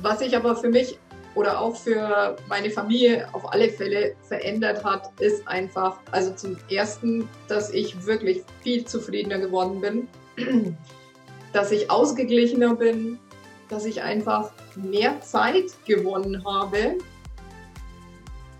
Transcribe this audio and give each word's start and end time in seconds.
Was 0.00 0.20
sich 0.20 0.36
aber 0.36 0.56
für 0.56 0.68
mich 0.68 0.98
oder 1.34 1.60
auch 1.60 1.76
für 1.76 2.36
meine 2.48 2.70
Familie 2.70 3.28
auf 3.32 3.52
alle 3.52 3.68
Fälle 3.68 4.14
verändert 4.26 4.84
hat, 4.84 5.10
ist 5.20 5.46
einfach, 5.46 5.98
also 6.10 6.32
zum 6.32 6.56
Ersten, 6.70 7.28
dass 7.48 7.70
ich 7.70 8.06
wirklich 8.06 8.42
viel 8.62 8.84
zufriedener 8.84 9.38
geworden 9.38 9.80
bin, 9.80 10.08
dass 11.52 11.70
ich 11.70 11.90
ausgeglichener 11.90 12.74
bin, 12.74 13.18
dass 13.68 13.84
ich 13.84 14.02
einfach 14.02 14.52
mehr 14.76 15.20
Zeit 15.20 15.66
gewonnen 15.84 16.44
habe, 16.44 16.98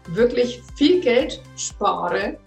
wirklich 0.09 0.63
viel 0.77 1.01
Geld 1.01 1.41
spare 1.57 2.39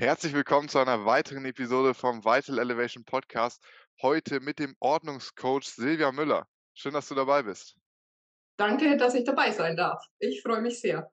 Herzlich 0.00 0.32
willkommen 0.32 0.68
zu 0.68 0.78
einer 0.78 1.06
weiteren 1.06 1.44
Episode 1.44 1.92
vom 1.92 2.24
Vital 2.24 2.60
Elevation 2.60 3.04
Podcast. 3.04 3.60
Heute 4.00 4.38
mit 4.38 4.60
dem 4.60 4.76
Ordnungscoach 4.78 5.64
Silvia 5.64 6.12
Müller. 6.12 6.46
Schön, 6.72 6.92
dass 6.94 7.08
du 7.08 7.16
dabei 7.16 7.42
bist. 7.42 7.74
Danke, 8.56 8.96
dass 8.96 9.16
ich 9.16 9.24
dabei 9.24 9.50
sein 9.50 9.76
darf. 9.76 10.00
Ich 10.20 10.40
freue 10.40 10.60
mich 10.60 10.78
sehr. 10.78 11.10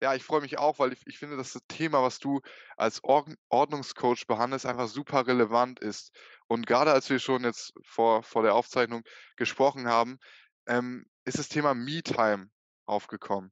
Ja, 0.00 0.14
ich 0.14 0.22
freue 0.22 0.40
mich 0.40 0.56
auch, 0.56 0.78
weil 0.78 0.92
ich, 0.92 1.04
ich 1.06 1.18
finde, 1.18 1.36
dass 1.36 1.54
das 1.54 1.62
Thema, 1.66 2.00
was 2.00 2.20
du 2.20 2.40
als 2.76 3.00
Ordnungscoach 3.02 4.28
behandelst, 4.28 4.66
einfach 4.66 4.86
super 4.86 5.26
relevant 5.26 5.80
ist. 5.80 6.16
Und 6.46 6.68
gerade 6.68 6.92
als 6.92 7.10
wir 7.10 7.18
schon 7.18 7.42
jetzt 7.42 7.72
vor, 7.84 8.22
vor 8.22 8.44
der 8.44 8.54
Aufzeichnung 8.54 9.02
gesprochen 9.34 9.88
haben, 9.88 10.20
ähm, 10.68 11.06
ist 11.24 11.40
das 11.40 11.48
Thema 11.48 11.74
Me-Time 11.74 12.50
aufgekommen. 12.86 13.50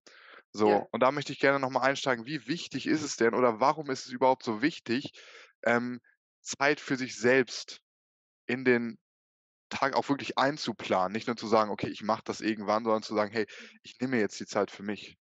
So, 0.53 0.71
ja. 0.71 0.87
und 0.91 1.01
da 1.01 1.13
möchte 1.13 1.33
ich 1.33 1.41
gerne 1.41 1.61
nochmal 1.61 1.89
einsteigen. 1.89 2.27
Wie 2.27 2.47
wichtig 2.47 2.87
ist 2.87 3.03
es 3.03 3.17
denn 3.17 3.35
oder 3.35 3.61
warum 3.61 3.91
ist 3.91 4.07
es 4.07 4.13
überhaupt 4.13 4.43
so 4.43 4.63
wichtig, 4.63 5.13
ähm, 5.65 6.01
Zeit 6.41 6.81
für 6.81 6.97
sich 6.97 7.17
selbst 7.17 7.81
in 8.47 8.65
den 8.65 8.99
Tag 9.69 9.95
auch 9.95 10.09
wirklich 10.09 10.39
einzuplanen? 10.39 11.13
Nicht 11.13 11.27
nur 11.27 11.37
zu 11.37 11.47
sagen, 11.47 11.71
okay, 11.71 11.89
ich 11.89 12.03
mache 12.03 12.23
das 12.25 12.41
irgendwann, 12.41 12.85
sondern 12.85 13.03
zu 13.03 13.15
sagen, 13.15 13.33
hey, 13.33 13.47
ich 13.83 13.99
nehme 14.01 14.19
jetzt 14.19 14.41
die 14.41 14.47
Zeit 14.47 14.71
für 14.71 14.83
mich. 14.83 15.19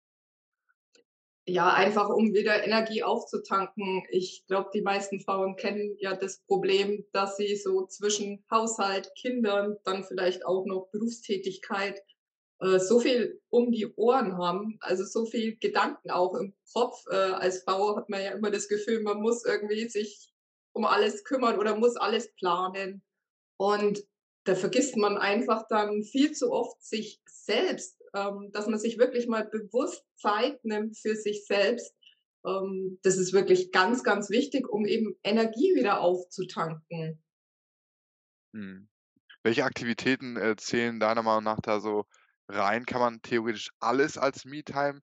Ja, 1.44 1.72
einfach 1.72 2.08
um 2.08 2.32
wieder 2.34 2.64
Energie 2.64 3.02
aufzutanken. 3.02 4.04
Ich 4.10 4.44
glaube, 4.46 4.70
die 4.72 4.82
meisten 4.82 5.20
Frauen 5.20 5.56
kennen 5.56 5.96
ja 5.98 6.14
das 6.14 6.40
Problem, 6.46 7.04
dass 7.12 7.36
sie 7.36 7.56
so 7.56 7.86
zwischen 7.86 8.44
Haushalt, 8.48 9.10
Kindern, 9.16 9.76
dann 9.82 10.04
vielleicht 10.04 10.46
auch 10.46 10.64
noch 10.66 10.88
Berufstätigkeit 10.92 12.00
äh, 12.62 12.78
so 12.78 13.00
viel 13.00 13.40
um 13.50 13.72
die 13.72 13.92
Ohren 13.96 14.38
haben, 14.38 14.76
also 14.80 15.04
so 15.04 15.26
viel 15.26 15.56
Gedanken 15.56 16.10
auch 16.10 16.34
im 16.34 16.54
Kopf. 16.72 17.04
Äh, 17.10 17.16
als 17.16 17.64
Frau 17.64 17.96
hat 17.96 18.08
man 18.08 18.22
ja 18.22 18.30
immer 18.30 18.50
das 18.50 18.68
Gefühl, 18.68 19.02
man 19.02 19.20
muss 19.20 19.44
irgendwie 19.44 19.88
sich 19.88 20.32
um 20.72 20.84
alles 20.84 21.24
kümmern 21.24 21.58
oder 21.58 21.76
muss 21.76 21.96
alles 21.96 22.32
planen. 22.34 23.02
Und 23.58 24.04
da 24.44 24.54
vergisst 24.54 24.96
man 24.96 25.18
einfach 25.18 25.66
dann 25.68 26.02
viel 26.04 26.32
zu 26.32 26.52
oft 26.52 26.82
sich 26.82 27.20
selbst, 27.26 28.00
ähm, 28.14 28.50
dass 28.52 28.68
man 28.68 28.78
sich 28.78 28.98
wirklich 28.98 29.26
mal 29.26 29.44
bewusst 29.44 30.04
Zeit 30.16 30.64
nimmt 30.64 30.96
für 30.96 31.16
sich 31.16 31.44
selbst. 31.46 31.94
Ähm, 32.46 32.98
das 33.02 33.18
ist 33.18 33.32
wirklich 33.32 33.72
ganz, 33.72 34.04
ganz 34.04 34.30
wichtig, 34.30 34.68
um 34.68 34.86
eben 34.86 35.16
Energie 35.24 35.74
wieder 35.74 36.00
aufzutanken. 36.00 37.22
Hm. 38.54 38.88
Welche 39.42 39.64
Aktivitäten 39.64 40.36
äh, 40.36 40.54
zählen 40.56 41.00
deiner 41.00 41.22
Meinung 41.22 41.44
nach 41.44 41.60
da 41.60 41.80
so 41.80 42.06
rein? 42.52 42.86
Kann 42.86 43.00
man 43.00 43.22
theoretisch 43.22 43.70
alles 43.80 44.18
als 44.18 44.44
Me-Time 44.44 45.00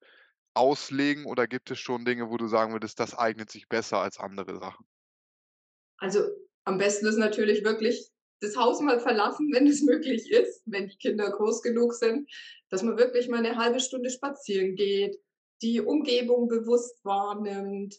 auslegen 0.54 1.26
oder 1.26 1.48
gibt 1.48 1.72
es 1.72 1.80
schon 1.80 2.06
Dinge, 2.06 2.30
wo 2.30 2.38
du 2.38 2.48
sagen 2.48 2.74
würdest, 2.74 3.00
das 3.00 3.18
eignet 3.18 3.50
sich 3.52 3.68
besser 3.68 4.00
als 4.00 4.20
andere 4.20 4.58
Sachen? 4.60 4.86
Also 5.98 6.22
am 6.64 6.78
besten 6.78 7.08
ist 7.08 7.18
natürlich 7.18 7.64
wirklich 7.64 8.10
das 8.42 8.56
Haus 8.56 8.82
mal 8.82 9.00
verlassen, 9.00 9.50
wenn 9.54 9.68
es 9.68 9.82
möglich 9.84 10.32
ist, 10.32 10.64
wenn 10.66 10.88
die 10.88 10.98
Kinder 10.98 11.30
groß 11.32 11.62
genug 11.62 11.94
sind, 11.94 12.30
dass 12.70 12.84
man 12.84 12.98
wirklich 12.98 13.28
mal 13.28 13.40
eine 13.40 13.58
halbe 13.58 13.80
Stunde 13.80 14.10
spazieren 14.10 14.76
geht, 14.76 15.20
die 15.62 15.82
Umgebung 15.82 16.48
bewusst 16.48 17.04
wahrnimmt, 17.04 17.96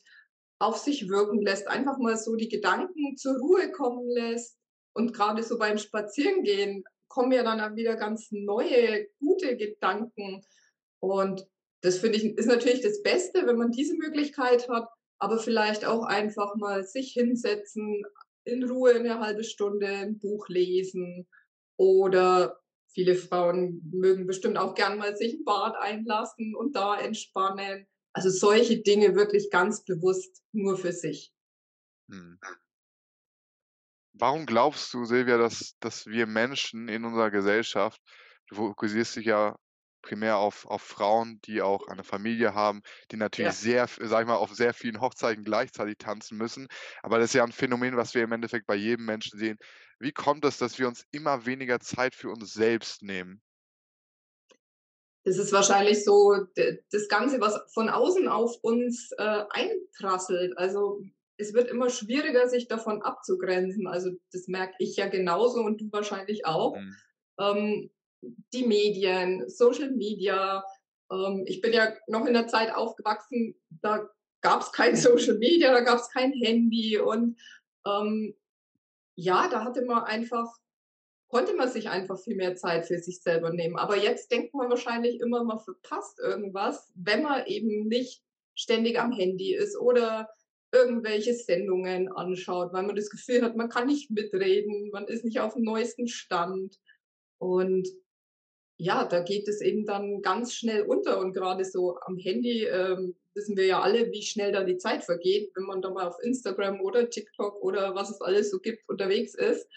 auf 0.58 0.76
sich 0.78 1.08
wirken 1.08 1.40
lässt, 1.40 1.68
einfach 1.68 1.98
mal 1.98 2.16
so 2.16 2.36
die 2.36 2.48
Gedanken 2.48 3.16
zur 3.16 3.38
Ruhe 3.38 3.70
kommen 3.72 4.08
lässt. 4.10 4.58
Und 4.92 5.14
gerade 5.14 5.42
so 5.42 5.58
beim 5.58 5.78
Spazierengehen 5.78 6.84
kommen 7.10 7.32
ja 7.32 7.42
dann 7.42 7.76
wieder 7.76 7.96
ganz 7.96 8.28
neue, 8.30 9.08
gute 9.18 9.56
Gedanken. 9.56 10.42
Und 11.00 11.46
das 11.82 11.98
finde 11.98 12.16
ich 12.16 12.24
ist 12.24 12.46
natürlich 12.46 12.80
das 12.80 13.02
Beste, 13.02 13.46
wenn 13.46 13.56
man 13.56 13.72
diese 13.72 13.96
Möglichkeit 13.96 14.68
hat, 14.68 14.88
aber 15.18 15.38
vielleicht 15.38 15.84
auch 15.84 16.04
einfach 16.04 16.54
mal 16.56 16.84
sich 16.84 17.12
hinsetzen, 17.12 18.02
in 18.44 18.64
Ruhe 18.64 18.94
eine 18.94 19.20
halbe 19.20 19.44
Stunde 19.44 19.86
ein 19.86 20.18
Buch 20.18 20.48
lesen 20.48 21.26
oder 21.76 22.58
viele 22.92 23.14
Frauen 23.14 23.82
mögen 23.92 24.26
bestimmt 24.26 24.56
auch 24.56 24.74
gern 24.74 24.98
mal 24.98 25.16
sich 25.16 25.34
ein 25.34 25.44
Bad 25.44 25.76
einlassen 25.76 26.54
und 26.54 26.74
da 26.74 26.98
entspannen. 26.98 27.86
Also 28.12 28.30
solche 28.30 28.80
Dinge 28.80 29.14
wirklich 29.14 29.50
ganz 29.50 29.84
bewusst 29.84 30.42
nur 30.52 30.76
für 30.76 30.92
sich. 30.92 31.32
Hm. 32.10 32.38
Warum 34.20 34.46
glaubst 34.46 34.92
du, 34.92 35.04
Silvia, 35.04 35.38
dass, 35.38 35.76
dass 35.80 36.06
wir 36.06 36.26
Menschen 36.26 36.88
in 36.88 37.04
unserer 37.04 37.30
Gesellschaft, 37.30 38.00
du 38.48 38.56
fokussierst 38.56 39.16
dich 39.16 39.26
ja 39.26 39.56
primär 40.02 40.36
auf, 40.36 40.66
auf 40.66 40.82
Frauen, 40.82 41.40
die 41.44 41.62
auch 41.62 41.86
eine 41.88 42.04
Familie 42.04 42.54
haben, 42.54 42.82
die 43.10 43.16
natürlich 43.16 43.52
ja. 43.64 43.86
sehr, 43.86 44.08
sag 44.08 44.22
ich 44.22 44.26
mal, 44.26 44.36
auf 44.36 44.54
sehr 44.54 44.74
vielen 44.74 45.00
Hochzeiten 45.00 45.44
gleichzeitig 45.44 45.98
tanzen 45.98 46.36
müssen. 46.36 46.68
Aber 47.02 47.18
das 47.18 47.30
ist 47.30 47.34
ja 47.34 47.44
ein 47.44 47.52
Phänomen, 47.52 47.96
was 47.96 48.14
wir 48.14 48.22
im 48.22 48.32
Endeffekt 48.32 48.66
bei 48.66 48.74
jedem 48.74 49.06
Menschen 49.06 49.38
sehen. 49.38 49.58
Wie 49.98 50.12
kommt 50.12 50.44
es, 50.44 50.58
dass 50.58 50.78
wir 50.78 50.88
uns 50.88 51.04
immer 51.10 51.46
weniger 51.46 51.80
Zeit 51.80 52.14
für 52.14 52.30
uns 52.30 52.52
selbst 52.52 53.02
nehmen? 53.02 53.42
Das 55.24 55.36
ist 55.36 55.52
wahrscheinlich 55.52 56.02
so 56.02 56.46
das 56.54 57.08
Ganze, 57.08 57.40
was 57.40 57.60
von 57.74 57.90
außen 57.90 58.26
auf 58.26 58.56
uns 58.62 59.12
äh, 59.18 59.44
einprasselt. 59.50 60.56
Also 60.56 61.02
es 61.40 61.54
wird 61.54 61.70
immer 61.70 61.90
schwieriger, 61.90 62.48
sich 62.48 62.68
davon 62.68 63.02
abzugrenzen. 63.02 63.86
Also 63.86 64.10
das 64.32 64.46
merke 64.46 64.74
ich 64.78 64.96
ja 64.96 65.08
genauso 65.08 65.60
und 65.60 65.80
du 65.80 65.90
wahrscheinlich 65.90 66.46
auch. 66.46 66.76
Mhm. 66.76 66.96
Ähm, 67.40 67.90
die 68.52 68.66
Medien, 68.66 69.48
Social 69.48 69.90
Media. 69.90 70.62
Ähm, 71.10 71.44
ich 71.46 71.60
bin 71.60 71.72
ja 71.72 71.92
noch 72.06 72.26
in 72.26 72.34
der 72.34 72.46
Zeit 72.46 72.74
aufgewachsen, 72.74 73.54
da 73.70 74.08
gab 74.42 74.62
es 74.62 74.72
kein 74.72 74.96
Social 74.96 75.38
Media, 75.38 75.72
da 75.72 75.80
gab 75.80 75.98
es 75.98 76.10
kein 76.10 76.32
Handy 76.32 76.98
und 76.98 77.38
ähm, 77.86 78.34
ja, 79.16 79.48
da 79.48 79.64
hatte 79.64 79.84
man 79.84 80.04
einfach, 80.04 80.48
konnte 81.28 81.54
man 81.54 81.70
sich 81.70 81.88
einfach 81.88 82.18
viel 82.18 82.36
mehr 82.36 82.56
Zeit 82.56 82.86
für 82.86 82.98
sich 82.98 83.22
selber 83.22 83.50
nehmen. 83.50 83.76
Aber 83.76 83.96
jetzt 83.96 84.30
denkt 84.30 84.54
man 84.54 84.70
wahrscheinlich 84.70 85.20
immer, 85.20 85.44
man 85.44 85.58
verpasst 85.58 86.18
irgendwas, 86.18 86.90
wenn 86.94 87.22
man 87.22 87.46
eben 87.46 87.88
nicht 87.88 88.22
ständig 88.54 88.98
am 88.98 89.12
Handy 89.12 89.54
ist 89.54 89.76
oder 89.78 90.28
irgendwelche 90.72 91.34
Sendungen 91.34 92.10
anschaut, 92.12 92.72
weil 92.72 92.84
man 92.84 92.96
das 92.96 93.10
Gefühl 93.10 93.42
hat, 93.42 93.56
man 93.56 93.68
kann 93.68 93.86
nicht 93.86 94.10
mitreden, 94.10 94.90
man 94.92 95.06
ist 95.06 95.24
nicht 95.24 95.40
auf 95.40 95.54
dem 95.54 95.62
neuesten 95.62 96.08
Stand. 96.08 96.78
Und 97.38 97.88
ja, 98.78 99.04
da 99.04 99.20
geht 99.20 99.48
es 99.48 99.60
eben 99.60 99.84
dann 99.84 100.22
ganz 100.22 100.54
schnell 100.54 100.82
unter. 100.82 101.18
Und 101.18 101.32
gerade 101.32 101.64
so 101.64 101.98
am 102.00 102.16
Handy 102.16 102.64
ähm, 102.64 103.16
wissen 103.34 103.56
wir 103.56 103.66
ja 103.66 103.80
alle, 103.80 104.10
wie 104.10 104.22
schnell 104.22 104.52
da 104.52 104.64
die 104.64 104.78
Zeit 104.78 105.04
vergeht, 105.04 105.50
wenn 105.54 105.64
man 105.64 105.82
da 105.82 105.90
mal 105.90 106.06
auf 106.06 106.22
Instagram 106.22 106.80
oder 106.80 107.10
TikTok 107.10 107.62
oder 107.62 107.94
was 107.94 108.10
es 108.10 108.20
alles 108.20 108.50
so 108.50 108.58
gibt 108.58 108.88
unterwegs 108.88 109.34
ist. 109.34 109.68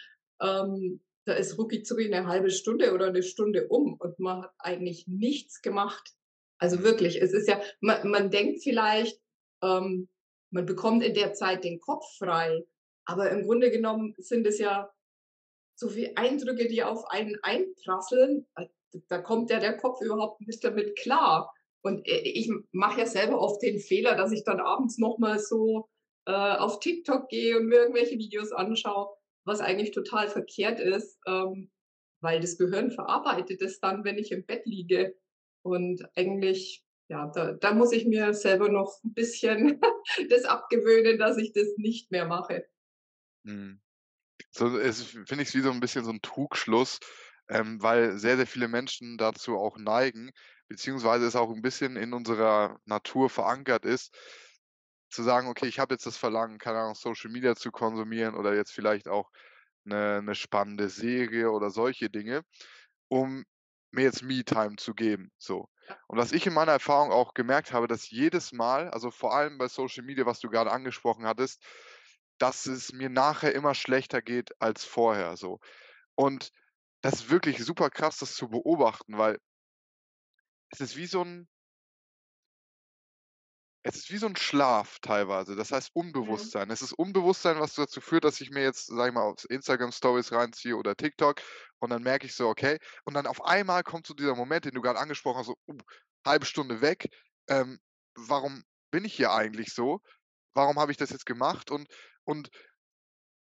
Ähm, 0.42 1.02
da 1.26 1.34
ist 1.34 1.58
rucki 1.58 1.84
eine 2.06 2.28
halbe 2.28 2.50
Stunde 2.50 2.94
oder 2.94 3.08
eine 3.08 3.24
Stunde 3.24 3.68
um 3.68 3.96
und 3.96 4.20
man 4.20 4.44
hat 4.44 4.54
eigentlich 4.60 5.08
nichts 5.08 5.62
gemacht. 5.62 6.12
Also 6.58 6.84
wirklich, 6.84 7.22
es 7.22 7.34
ist 7.34 7.48
ja, 7.48 7.62
man, 7.82 8.10
man 8.10 8.30
denkt 8.30 8.62
vielleicht, 8.62 9.20
ähm, 9.62 10.10
man 10.54 10.66
bekommt 10.66 11.04
in 11.04 11.14
der 11.14 11.34
Zeit 11.34 11.64
den 11.64 11.80
Kopf 11.82 12.06
frei. 12.18 12.64
Aber 13.06 13.30
im 13.32 13.44
Grunde 13.44 13.72
genommen 13.72 14.14
sind 14.18 14.48
es 14.48 14.60
ja 14.60 14.90
so 15.76 15.90
viele 15.90 16.16
Eindrücke, 16.16 16.68
die 16.68 16.84
auf 16.84 17.06
einen 17.10 17.38
einprasseln. 17.42 18.48
Da 19.10 19.20
kommt 19.20 19.50
ja 19.50 19.60
der 19.60 19.78
Kopf 19.78 20.00
überhaupt 20.02 20.42
nicht 20.42 20.64
damit 20.64 20.96
klar. 20.98 21.52
Und 21.82 22.08
äh, 22.08 22.20
ich 22.20 22.50
mache 22.72 23.02
ja 23.02 23.06
selber 23.06 23.42
oft 23.42 23.62
den 23.62 23.80
Fehler, 23.80 24.16
dass 24.16 24.32
ich 24.32 24.44
dann 24.44 24.60
abends 24.60 24.98
nochmal 25.00 25.40
so 25.40 25.90
äh, 26.26 26.32
auf 26.32 26.80
TikTok 26.80 27.28
gehe 27.30 27.58
und 27.58 27.66
mir 27.66 27.80
irgendwelche 27.80 28.18
Videos 28.18 28.52
anschaue, 28.52 29.10
was 29.46 29.60
eigentlich 29.60 29.92
total 29.92 30.30
verkehrt 30.30 30.80
ist, 30.80 31.20
ähm, 31.28 31.72
weil 32.22 32.40
das 32.40 32.58
Gehirn 32.58 32.92
verarbeitet 32.92 33.62
es 33.62 33.80
dann, 33.80 34.06
wenn 34.06 34.18
ich 34.18 34.32
im 34.32 34.46
Bett 34.46 34.66
liege. 34.66 35.18
Und 35.64 36.08
eigentlich 36.16 36.86
ja, 37.14 37.28
da, 37.34 37.54
da 37.54 37.74
muss 37.74 37.92
ich 37.94 38.06
mir 38.06 38.34
selber 38.34 38.70
noch 38.70 39.04
ein 39.04 39.14
bisschen 39.14 39.82
das 40.30 40.46
abgewöhnen, 40.46 41.18
dass 41.20 41.38
ich 41.38 41.54
das 41.54 41.68
nicht 41.78 42.12
mehr 42.12 42.26
mache. 42.26 42.66
Mhm. 43.44 43.82
So, 44.52 44.78
es 44.80 45.04
finde 45.04 45.44
ich 45.44 45.54
wie 45.56 45.62
so 45.62 45.72
'n 45.72 45.80
bisschen 45.82 46.06
so 46.06 46.12
'n 46.12 46.22
Trugschluss, 46.22 47.00
ähm, 47.50 47.82
weil 47.84 48.18
sehr, 48.20 48.38
sehr 48.38 48.48
viele 48.48 48.68
Menschen 48.70 49.18
dazu 49.18 49.58
auch 49.58 49.78
neigen, 49.78 50.32
beziehungsweise 50.70 51.26
es 51.28 51.36
auch 51.38 51.52
'n 51.52 51.62
bisschen 51.64 51.98
in 51.98 52.14
unserer 52.14 52.80
Natur 52.86 53.30
verankert 53.30 53.86
ist, 53.86 54.16
zu 55.12 55.24
sagen: 55.24 55.48
„Okay, 55.50 55.68
ich 55.68 55.80
habe 55.80 55.94
jetzt 55.96 56.06
das 56.06 56.18
Verlangen, 56.18 56.58
keine 56.60 56.80
Ahnung, 56.80 56.96
Social 56.96 57.32
Media 57.32 57.56
zu 57.56 57.72
konsumieren 57.72 58.36
oder 58.36 58.56
jetzt 58.56 58.74
vielleicht 58.74 59.08
auch 59.08 59.32
'ne 59.86 60.22
'ne 60.24 60.36
spannende 60.36 60.90
Serie 60.90 61.52
oder 61.52 61.70
solche 61.72 62.10
Dinge, 62.10 62.44
um 63.10 63.46
mir 63.92 64.04
jetzt 64.06 64.24
Me-Time 64.24 64.78
zu 64.78 64.94
geben“, 64.96 65.32
so. 65.40 65.68
Und 66.08 66.18
was 66.18 66.32
ich 66.32 66.46
in 66.48 66.54
meiner 66.54 66.72
Erfahrung 66.74 67.12
auch 67.12 67.34
gemerkt 67.34 67.74
habe, 67.74 67.88
dass 67.88 68.10
jedes 68.10 68.52
Mal, 68.54 68.90
also 68.90 69.12
vor 69.12 69.34
allem 69.36 69.58
bei 69.58 69.68
Social 69.68 70.04
Media, 70.04 70.26
was 70.26 70.40
du 70.40 70.50
grade 70.50 70.72
angesprochen 70.72 71.26
hattest, 71.26 71.64
dass 72.40 72.66
es 72.66 72.94
mir 72.94 73.10
nachher 73.10 73.54
immer 73.56 73.76
schlechter 73.76 74.22
geht 74.22 74.52
als 74.62 74.86
vorher 74.86 75.38
so. 75.38 75.60
Und 76.16 76.52
das 77.02 77.16
ist 77.16 77.30
wirklich 77.32 77.60
super 77.64 77.90
krass, 77.90 78.18
das 78.20 78.36
zu 78.36 78.50
beobachten, 78.50 79.18
weil 79.18 79.40
es 80.72 80.82
ist 80.82 80.98
wie 80.98 81.06
so 81.06 81.22
'n 81.22 81.48
es 83.84 83.96
ist 83.98 84.12
wie 84.12 84.18
so 84.18 84.28
'n 84.28 84.36
Schlaf 84.38 85.00
teilweise, 85.02 85.56
das 85.56 85.72
heißt 85.72 85.92
Mhm. 86.22 86.54
Unbewusstsein. 86.54 86.70
Es 86.72 86.82
ist 86.82 86.94
Unbewusstsein, 86.94 87.60
was 87.60 87.76
dazu 87.76 88.02
führt, 88.02 88.24
dass 88.24 88.42
ich 88.42 88.50
mir 88.52 88.64
jetzt, 88.64 88.88
sage 88.88 89.10
ich 89.10 89.14
mal, 89.14 89.24
auf 89.24 89.46
Instagram 89.50 89.92
Stories 89.92 90.32
reinziehe 90.32 90.76
oder 90.78 90.96
TikTok 90.96 91.42
und 91.80 91.90
dann 91.90 92.04
merke 92.04 92.26
ich 92.28 92.36
so, 92.36 92.48
okay 92.50 92.80
und 93.06 93.14
dann 93.14 93.28
auf 93.28 93.44
einmal 93.46 93.84
kommt 93.84 94.08
so 94.08 94.14
dieser 94.14 94.36
Moment, 94.36 94.66
den 94.66 94.74
du 94.74 94.82
grad 94.82 94.98
angesprochen 94.98 95.40
hast, 95.40 95.48
so: 95.48 95.56
„Uh, 95.68 95.78
halbe 96.26 96.46
Stunde 96.46 96.82
weg. 96.82 97.10
Ähm, 97.50 97.80
warum 98.16 98.64
bin 98.92 99.06
ich 99.06 99.14
hier 99.16 99.32
eigentlich 99.34 99.74
so? 99.74 100.00
Warum 100.54 100.80
habe 100.80 100.92
ich 100.92 100.98
das 100.98 101.10
jetzt 101.12 101.26
gemacht?“ 101.26 101.72
Und 101.72 101.88
und 102.26 102.50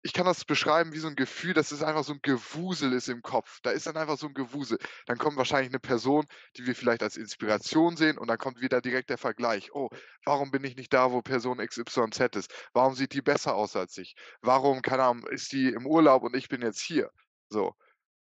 ich 0.05 0.13
kann 0.13 0.27
das 0.27 0.45
beschreiben 0.45 0.93
wie 0.93 0.99
so 0.99 1.09
'n 1.09 1.17
Gefühl, 1.17 1.55
dass 1.55 1.73
es 1.73 1.83
einfach 1.83 2.05
so 2.05 2.13
'n 2.13 2.21
Gewusel 2.23 2.93
ist 2.93 3.09
im 3.09 3.23
Kopf. 3.23 3.61
Da 3.63 3.71
ist 3.71 3.87
dann 3.87 3.97
einfach 3.97 4.19
so 4.19 4.27
'n 4.29 4.35
Gewusel. 4.35 4.79
Dann 5.07 5.19
kommt 5.19 5.39
wahrscheinlich 5.39 5.73
'ne 5.73 5.81
Person, 5.81 6.27
die 6.59 6.67
wir 6.67 6.75
vielleicht 6.77 7.03
als 7.03 7.17
Inspiration 7.17 7.97
sehen 7.97 8.19
und 8.19 8.29
dann 8.29 8.39
kommt 8.39 8.61
wieder 8.61 8.83
direkt 8.83 9.11
der 9.11 9.19
Vergleich: 9.19 9.71
„Oh, 9.75 9.89
warum 10.27 10.51
bin 10.51 10.63
ich 10.65 10.77
nicht 10.77 10.93
da, 10.93 11.11
wo 11.13 11.23
Person 11.23 11.59
XYZ 11.59 12.37
ist? 12.37 12.53
Warum 12.75 12.95
sieht 12.95 13.15
die 13.15 13.23
besser 13.23 13.55
aus 13.57 13.77
als 13.77 13.97
ich? 13.99 14.15
Warum, 14.43 14.83
keine 14.83 15.05
Ahnung, 15.05 15.27
ist 15.29 15.53
die 15.53 15.69
im 15.71 15.87
Urlaub 15.87 16.23
und 16.23 16.37
ich 16.37 16.49
bin 16.49 16.61
jetzt 16.63 16.81
hier?“ 16.83 17.11
So. 17.49 17.75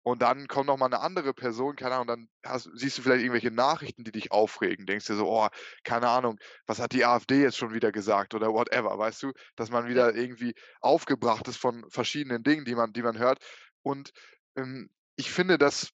Und 0.05 0.21
dann 0.21 0.47
kommt 0.47 0.67
noch 0.67 0.77
mal 0.77 0.89
'ne 0.89 0.99
andere 0.99 1.33
Person, 1.33 1.75
keine 1.77 1.95
Ahnung, 1.95 2.07
dann 2.07 2.29
hast 2.45 2.69
siehst 2.75 2.97
du 2.97 3.01
vielleicht 3.01 3.21
irgendwelche 3.23 3.51
Nachrichten, 3.51 4.03
die 4.03 4.11
dich 4.11 4.31
aufregen, 4.31 4.85
denkst 4.85 5.07
dir 5.07 5.15
so: 5.15 5.27
„Oh, 5.29 5.47
keine 5.85 6.09
Ahnung, 6.09 6.37
was 6.67 6.79
hat 6.79 6.91
die 6.93 7.05
AfD 7.05 7.41
jetzt 7.41 7.57
schon 7.57 7.73
wieder 7.73 7.91
gesagt“ 7.93 8.33
oder 8.35 8.49
whatever, 8.53 8.97
weißt 8.97 9.23
du? 9.23 9.31
Dass 9.55 9.71
man 9.71 9.87
wieder 9.87 10.13
irgendwie 10.15 10.55
aufgebracht 10.81 11.47
ist 11.47 11.57
von 11.57 11.85
verschiedenen 11.89 12.43
Dingen, 12.43 12.65
die 12.65 12.75
man 12.75 12.91
die 12.93 13.01
man 13.03 13.17
hört. 13.17 13.39
Und, 13.81 14.11
ähm, 14.57 14.89
ich 15.15 15.31
finde 15.31 15.57
das 15.57 15.91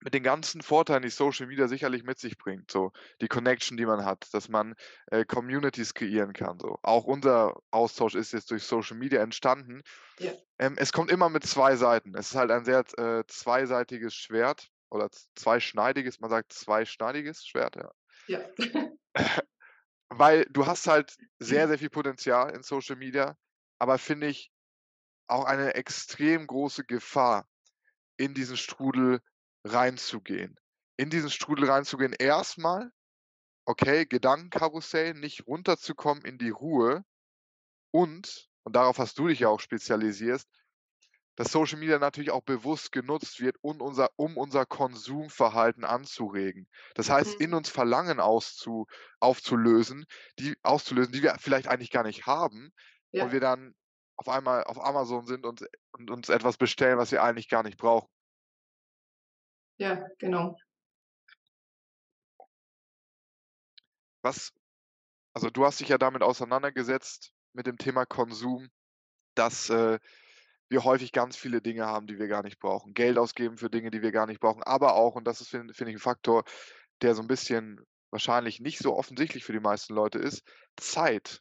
mit 0.00 0.14
den 0.14 0.22
ganzen 0.22 0.62
Vorteilen, 0.62 1.02
die 1.02 1.10
Social 1.10 1.46
Media 1.46 1.66
sicherlich 1.66 2.04
mit 2.04 2.18
sich 2.18 2.38
bringt, 2.38 2.70
so 2.70 2.92
die 3.20 3.28
Connection, 3.28 3.76
die 3.76 3.86
man 3.86 4.04
hat, 4.04 4.32
dass 4.32 4.48
man, 4.48 4.74
äh, 5.06 5.24
Communities 5.24 5.94
kreieren 5.94 6.32
kann 6.32 6.58
so. 6.58 6.78
Auch 6.82 7.04
unser 7.04 7.56
Austausch 7.70 8.14
ist 8.14 8.32
jetzt 8.32 8.50
durch 8.50 8.62
Social 8.62 8.96
Media 8.96 9.20
entstanden. 9.22 9.82
Ja. 10.18 10.32
Ähm, 10.58 10.76
es 10.78 10.92
kommt 10.92 11.10
immer 11.10 11.28
mit 11.28 11.44
2 11.44 11.76
Seiten. 11.76 12.14
Es 12.14 12.30
ist 12.30 12.36
halt 12.36 12.50
ein 12.50 12.64
sehr, 12.64 12.84
äh, 12.96 13.24
zweiseitiges 13.26 14.14
Schwert 14.14 14.68
oder 14.90 15.10
zweischneidiges 15.34 16.20
man 16.20 16.30
sagt 16.30 16.52
zweischneidiges 16.52 17.44
Schwert, 17.44 17.76
ja. 17.76 17.90
Ja. 18.26 18.40
Weil 20.10 20.46
du 20.50 20.66
hast 20.66 20.86
halt 20.86 21.16
sehr, 21.38 21.68
sehr 21.68 21.78
viel 21.78 21.90
Potenzial 21.90 22.54
in 22.54 22.62
Social 22.62 22.96
Media, 22.96 23.36
aber 23.78 23.98
finde 23.98 24.28
ich 24.28 24.50
auch 25.26 25.44
eine 25.44 25.74
extrem 25.74 26.46
große 26.46 26.84
Gefahr, 26.84 27.46
in 28.16 28.34
diesen 28.34 28.56
Strudel 28.56 29.20
reinzugehen. 29.72 30.56
In 30.96 31.10
diesen 31.10 31.30
Strudel 31.30 31.70
reinzugehen, 31.70 32.14
erst 32.18 32.58
mal, 32.58 32.90
okay, 33.66 34.06
Gedankenkarussell, 34.06 35.14
nicht 35.14 35.46
runterzukommen 35.46 36.24
in 36.24 36.38
die 36.38 36.50
Ruhe 36.50 37.04
und 37.92 38.48
und 38.64 38.76
darauf 38.76 38.98
hast 38.98 39.18
du 39.18 39.28
dich 39.28 39.40
ja 39.40 39.48
auch 39.48 39.60
spezialisiert, 39.60 40.42
dass 41.36 41.52
Social 41.52 41.78
Media 41.78 41.98
natürlich 41.98 42.30
auch 42.30 42.42
bewusst 42.42 42.92
genutzt 42.92 43.40
wird, 43.40 43.56
um 43.62 43.80
unser 43.80 44.10
um 44.16 44.36
unser 44.36 44.66
Konsumverhalten 44.66 45.84
anzuregen. 45.84 46.68
Das 46.94 47.10
heißt, 47.10 47.34
in 47.40 47.54
Mhm. 47.54 47.54
uns 47.54 47.70
Verlangen 47.70 48.20
auszu 48.20 48.86
aufzulösen 49.20 50.06
die 50.38 50.56
auszulösen, 50.62 51.12
die 51.12 51.22
wir 51.22 51.36
vielleicht 51.40 51.68
eigentlich 51.68 51.90
gar 51.90 52.04
nicht 52.04 52.26
haben 52.26 52.70
und 53.16 53.30
Ja. 53.30 53.32
wir 53.32 53.40
dann 53.40 53.74
auf 54.16 54.28
einmal 54.28 54.64
auf 54.64 54.80
Amazon 54.84 55.26
sind 55.26 55.46
und 55.46 55.64
und 55.92 56.10
uns 56.10 56.28
etwas 56.28 56.56
bestellen, 56.58 56.98
was 56.98 57.12
wir 57.12 57.22
eigentlich 57.22 57.48
gar 57.48 57.62
nicht 57.62 57.78
brauchen. 57.78 58.08
Ja, 59.78 60.08
genau. 60.18 60.56
Was 64.24 64.52
also, 65.34 65.50
du 65.50 65.66
hast 65.66 65.80
dich 65.80 65.88
ja 65.90 65.98
damit 65.98 66.22
auseinandergesetzt 66.22 67.32
mit 67.54 67.66
dem 67.66 67.78
Thema 67.78 68.06
Konsum, 68.06 68.68
dass, 69.36 69.70
äh, 69.70 69.98
wir 70.70 70.84
häufig 70.84 71.12
ganz 71.12 71.36
viele 71.36 71.62
Dinge 71.62 71.86
haben, 71.86 72.06
die 72.08 72.18
wir 72.18 72.28
gar 72.28 72.42
nicht 72.44 72.58
brauchen. 72.60 72.94
Geld 72.94 73.18
ausgeben 73.18 73.58
für 73.58 73.70
Dinge, 73.70 73.90
die 73.92 74.02
wir 74.02 74.12
gar 74.12 74.26
nicht 74.26 74.40
brauchen, 74.40 74.62
aber 74.64 74.94
auch 74.94 75.16
und 75.16 75.24
das 75.26 75.40
ist, 75.42 75.50
fin 75.50 75.72
finde 75.74 75.92
ich 75.92 75.96
'n 75.98 76.00
Faktor, 76.00 76.44
der 77.02 77.14
so 77.16 77.22
'n 77.22 77.28
bisschen 77.28 77.80
wahrscheinlich 78.12 78.60
nicht 78.60 78.78
so 78.80 78.96
offensichtlich 78.96 79.44
für 79.44 79.52
die 79.54 79.60
meisten 79.60 79.94
Leute 79.94 80.18
ist, 80.20 80.42
Zeit. 80.78 81.40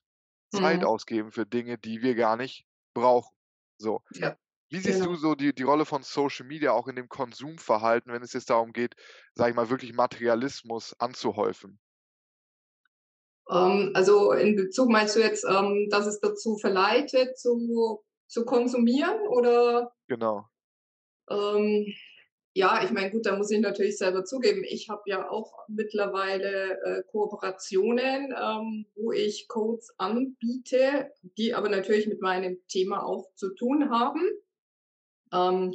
Zeit 0.51 0.83
Mhm. 0.83 0.85
ausgeben 0.85 1.31
für 1.31 1.45
Dinge, 1.47 1.77
die 1.79 2.01
wir 2.03 2.15
gar 2.15 2.37
nicht 2.37 2.65
brauchen. 2.95 3.35
So. 3.79 4.01
Ja, 4.09 4.37
Wie 4.69 4.79
siehst 4.79 4.99
du 4.99 5.05
genau. 5.05 5.15
so 5.15 5.35
die 5.35 5.53
die 5.53 5.63
Rolle 5.63 5.85
von 5.85 6.03
Social 6.03 6.45
Media 6.45 6.71
auch 6.71 6.87
in 6.87 6.95
dem 6.95 7.07
Konsumverhalten, 7.07 8.11
wenn 8.11 8.23
es 8.23 8.33
jetzt 8.33 8.49
darum 8.49 8.73
geht, 8.73 8.95
sage 9.33 9.51
ich 9.51 9.55
mal, 9.55 9.69
wirklich 9.69 9.93
Materialismus 9.93 10.93
anzuhäufen? 10.99 11.79
Ähm, 13.49 13.91
also, 13.93 14.33
in 14.33 14.55
Bezug 14.55 14.89
meinst 14.89 15.15
du 15.15 15.21
jetzt, 15.21 15.45
ähm, 15.45 15.87
dass 15.89 16.05
es 16.05 16.19
dazu 16.19 16.57
verleitet 16.57 17.37
zu 17.37 18.03
zu 18.27 18.45
konsumieren 18.45 19.27
oder? 19.29 19.93
Genau. 20.07 20.45
Ähm, 21.29 21.93
ja, 22.53 22.83
ich 22.83 22.91
meine, 22.91 23.11
gut, 23.11 23.25
da 23.25 23.37
muss 23.37 23.51
ich 23.51 23.59
natürlich 23.59 23.97
selber 23.97 24.23
zugeben, 24.25 24.63
ich 24.63 24.89
habe 24.89 25.03
ja 25.05 25.29
auch 25.29 25.53
mittlerweile, 25.67 26.79
äh, 26.83 27.03
Kooperationen, 27.11 28.33
ähm, 28.35 28.85
wo 28.95 29.11
ich 29.11 29.47
Codes 29.47 29.93
anbiete, 29.97 31.11
die 31.37 31.53
aber 31.53 31.69
natürlich 31.69 32.07
mit 32.07 32.21
meinem 32.21 32.59
Thema 32.67 33.05
auch 33.05 33.31
zu 33.35 33.53
tun 33.53 33.89
haben. 33.89 34.21
Ähm 35.33 35.73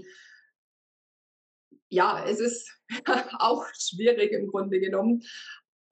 ja, 1.88 2.24
es 2.26 2.40
ist 2.40 2.70
auch 3.38 3.66
schwierig 3.78 4.32
im 4.32 4.48
Grunde 4.48 4.80
genommen. 4.80 5.22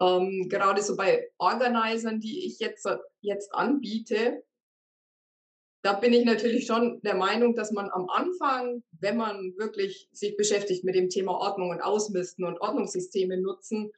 Ähm, 0.01 0.49
gerade 0.49 0.83
so 0.83 0.97
bei 0.97 1.31
Organisern, 1.39 2.21
die 2.21 2.47
ich 2.47 2.59
jetzt 2.59 2.89
jetzt 3.21 3.55
anbiete 3.55 4.43
da 5.83 5.95
bin 5.95 6.13
ich 6.13 6.25
natürlich 6.25 6.67
schon 6.67 7.01
der 7.03 7.15
Meinung, 7.15 7.55
dass 7.55 7.73
man 7.73 7.89
am 7.91 8.09
Anfang, 8.11 8.83
wenn 8.93 9.17
man 9.17 9.55
wirklich 9.57 10.09
sich 10.13 10.37
beschäftigt 10.37 10.85
mit 10.85 10.95
dem 10.95 11.09
Thema 11.09 11.33
Ordnung 11.33 11.71
und 11.71 11.81
Ausmisten 11.81 12.45
und 12.45 12.61
Ordnungssysteme 12.61 13.41
nutzen, 13.41 13.91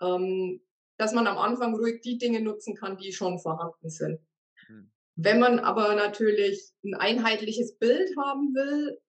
ähm, 0.00 0.60
dass 0.96 1.12
man 1.12 1.26
am 1.26 1.38
Anfang 1.38 1.74
ruhig 1.74 2.02
die 2.02 2.18
Dinge 2.18 2.40
nutzen 2.40 2.76
kann, 2.76 2.98
die 2.98 3.12
schon 3.12 3.40
vorhanden 3.40 3.90
sind. 3.90 4.20
Mhm. 4.68 4.92
Wenn 5.16 5.40
man 5.40 5.58
aber 5.58 5.96
natürlich 5.96 6.70
'n 6.84 6.94
einheitliches 6.94 7.76
Bild 7.78 8.16
haben 8.16 8.54
will, 8.54 9.00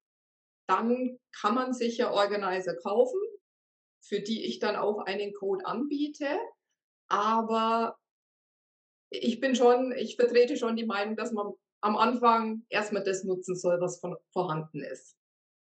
dann 0.67 1.19
kann 1.39 1.55
man 1.55 1.73
sich 1.73 1.97
ja 1.97 2.11
Organizer 2.11 2.75
kaufen, 2.75 3.19
für 4.01 4.21
die 4.21 4.45
ich 4.45 4.59
dann 4.59 4.75
auch 4.77 4.99
einen 4.99 5.33
Code 5.33 5.65
anbiete. 5.65 6.27
Aber 7.09 7.97
ich 9.11 9.39
bin 9.39 9.55
schon 9.55 9.91
ich 9.91 10.15
vertrete 10.15 10.57
schon 10.57 10.75
die 10.75 10.85
Meinung, 10.85 11.15
dass 11.15 11.31
man 11.31 11.53
am 11.81 11.95
Anfang 11.97 12.63
erst 12.69 12.93
mal 12.93 13.03
das 13.03 13.23
nutzen 13.23 13.55
soll, 13.55 13.79
was 13.79 13.99
von 13.99 14.15
vorhanden 14.31 14.81
ist. 14.83 15.15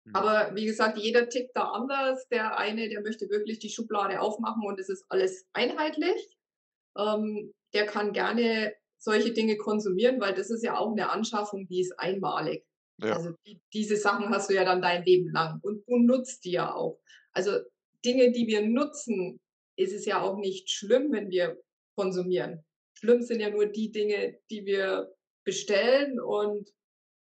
Mhm. 0.06 0.13
Aber 0.13 0.56
wie 0.56 0.65
gesagt, 0.65 0.98
jeder 1.00 1.29
tickt 1.29 1.56
da 1.56 1.72
anders. 1.72 2.27
Der 2.29 2.58
eine, 2.60 2.89
der 2.89 3.01
möchte 3.01 3.29
wirklich 3.29 3.60
die 3.60 3.70
Schublade 3.70 4.22
aufmachen 4.22 4.63
und 4.68 4.79
es 4.79 4.89
ist 4.89 5.06
alles 5.10 5.48
einheitlich. 5.53 6.38
Ähm, 6.98 7.53
der 7.74 7.88
kann 7.88 8.13
gerne 8.13 8.75
solche 9.00 9.34
Dinge 9.34 9.58
konsumieren, 9.58 10.22
weil 10.22 10.34
das 10.36 10.51
ist 10.51 10.63
ja 10.63 10.77
auch 10.79 10.96
'ne 10.96 11.10
Anschaffung, 11.12 11.68
die 11.68 11.82
ist 11.82 12.00
einmalig. 12.00 12.65
Ja. 13.01 13.15
Also, 13.15 13.34
die 13.46 13.62
diese 13.74 13.98
Sachen 13.98 14.29
hast 14.29 14.50
du 14.50 14.56
ja 14.56 14.65
dann 14.65 14.82
dein 14.82 15.03
Leben 15.06 15.32
lang 15.32 15.60
und 15.63 15.84
du 15.88 15.98
nutzt 15.98 16.46
die 16.46 16.51
ja 16.51 16.74
auch. 16.74 17.00
Also, 17.34 17.60
Dinge, 18.06 18.32
die 18.32 18.48
wir 18.48 18.65
nutzen, 18.68 19.39
ist 19.77 19.94
es 19.94 20.06
ja 20.06 20.22
auch 20.22 20.38
nicht 20.38 20.70
schlimm, 20.70 21.12
wenn 21.12 21.29
wir 21.29 21.58
konsumieren. 21.98 22.63
Schlimm 22.98 23.22
sind 23.22 23.39
ja 23.41 23.50
nur 23.50 23.65
die 23.68 23.91
Dinge, 23.91 24.39
die 24.50 24.65
wir 24.65 25.12
bestellen 25.46 26.20
und 26.20 26.70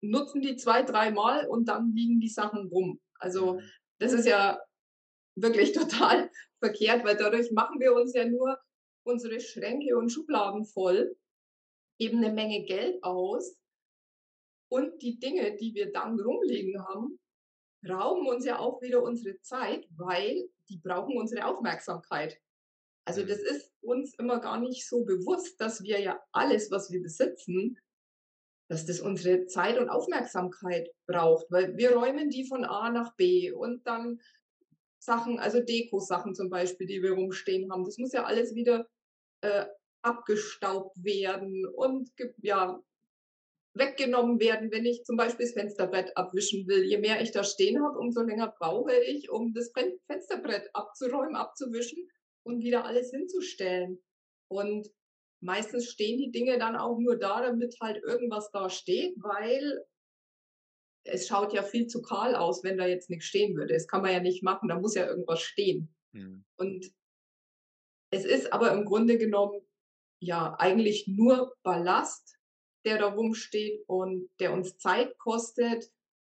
nutzen 0.01 0.41
die 0.41 0.57
2, 0.57 0.83
dreimal 0.83 1.47
und 1.47 1.67
dann 1.69 1.93
liegen 1.95 2.19
die 2.19 2.29
Sachen 2.29 2.67
rum. 2.69 2.99
Also, 3.19 3.59
Mhm. 3.59 3.69
das 3.99 4.13
ist 4.13 4.27
ja 4.27 4.59
wirklich 5.35 5.73
total 5.73 6.31
verkehrt, 6.59 7.05
weil 7.05 7.17
dadurch 7.17 7.51
machen 7.51 7.79
wir 7.79 7.93
uns 7.95 8.13
ja 8.15 8.25
nur 8.27 8.57
unsere 9.05 9.39
Schränke 9.41 9.97
und 9.97 10.11
Schubladen 10.11 10.65
voll, 10.65 11.15
geben 11.99 12.19
'ne 12.21 12.31
Menge 12.33 12.63
Geld 12.65 13.03
aus 13.03 13.57
Und 14.69 15.01
die 15.01 15.19
Dinge, 15.19 15.55
die 15.55 15.73
wir 15.73 15.91
dann 15.91 16.19
rumliegen 16.19 16.83
haben, 16.85 17.19
rauben 17.87 18.27
uns 18.27 18.45
ja 18.45 18.59
auch 18.59 18.81
wieder 18.81 19.03
unsere 19.03 19.39
Zeit, 19.41 19.87
weil 19.95 20.49
die 20.69 20.77
brauchen 20.77 21.17
unsere 21.17 21.45
Aufmerksamkeit. 21.45 22.39
Also 23.05 23.23
das 23.23 23.39
ist 23.39 23.71
uns 23.81 24.15
immer 24.15 24.39
gar 24.41 24.59
nicht 24.59 24.87
so 24.87 25.05
bewusst, 25.05 25.61
dass 25.61 25.81
wir 25.81 25.99
ja 26.01 26.19
alles, 26.33 26.71
was 26.71 26.91
wir 26.91 27.01
besitzen, 27.01 27.79
dass 28.69 28.85
das 28.85 28.99
unsere 28.99 29.45
Zeit 29.45 29.77
und 29.77 29.89
Aufmerksamkeit 29.89 30.89
braucht, 31.05 31.45
weil 31.49 31.77
wir 31.77 31.95
räumen 31.95 32.29
die 32.29 32.45
von 32.45 32.65
A 32.65 32.89
nach 32.89 33.15
B 33.15 33.51
und 33.51 33.87
dann 33.87 34.19
Sachen, 34.99 35.39
also 35.39 35.61
Deko-Sachen 35.61 36.35
zum 36.35 36.49
Beispiel, 36.49 36.85
die 36.85 37.01
wir 37.01 37.13
rumstehen 37.13 37.71
haben. 37.71 37.85
Das 37.85 37.97
muss 37.97 38.11
ja 38.11 38.25
alles 38.25 38.55
wieder 38.55 38.89
äh, 39.41 39.65
abgestaubt 40.01 41.01
werden 41.01 41.65
und 41.65 42.11
ja, 42.41 42.81
weggenommen 43.77 44.39
werden, 44.39 44.71
wenn 44.71 44.85
ich 44.85 45.03
zum 45.03 45.17
Beispiel 45.17 45.45
das 45.45 45.53
Fensterbrett 45.53 46.15
abwischen 46.15 46.67
will. 46.67 46.83
Je 46.83 46.97
mehr 46.97 47.21
ich 47.21 47.31
da 47.31 47.43
stehen 47.43 47.83
habe, 47.83 47.97
umso 47.97 48.21
länger 48.21 48.53
brauche 48.57 48.95
ich, 48.95 49.29
um 49.29 49.53
das 49.53 49.71
Fen 49.71 49.99
Fensterbrett 50.07 50.69
abzuräumen, 50.73 51.35
abzuwischen 51.35 52.07
und 52.43 52.63
wieder 52.63 52.85
alles 52.85 53.11
hinzustellen. 53.11 54.01
Und 54.49 54.89
meistens 55.41 55.89
stehen 55.89 56.17
die 56.17 56.31
Dinge 56.31 56.57
dann 56.57 56.75
auch 56.75 56.97
nur 56.97 57.17
da, 57.17 57.41
damit 57.41 57.75
halt 57.81 58.03
irgendwas 58.03 58.49
da 58.51 58.69
steht, 58.69 59.15
weil 59.17 59.85
es 61.03 61.27
schaut 61.27 61.53
ja 61.53 61.63
viel 61.63 61.87
zu 61.87 62.01
kahl 62.01 62.35
aus, 62.35 62.63
wenn 62.63 62.77
da 62.77 62.85
jetzt 62.85 63.09
nichts 63.09 63.25
stehen 63.25 63.55
würde. 63.55 63.73
Das 63.73 63.87
kann 63.87 64.01
man 64.01 64.11
ja 64.11 64.19
nicht 64.19 64.43
machen, 64.43 64.69
da 64.69 64.79
muss 64.79 64.95
ja 64.95 65.07
irgendwas 65.07 65.41
stehen. 65.41 65.93
Mhm. 66.11 66.43
Und 66.57 66.91
es 68.11 68.25
ist 68.25 68.53
aber 68.53 68.71
im 68.71 68.85
Grunde 68.85 69.17
genommen 69.17 69.61
ja 70.19 70.55
eigentlich 70.59 71.07
nur 71.07 71.53
Ballast, 71.63 72.36
der 72.87 72.97
da 72.97 73.07
rumsteht 73.07 73.83
und 73.87 74.29
der 74.39 74.53
uns 74.53 74.77
Zeit 74.77 75.17
kostet. 75.17 75.91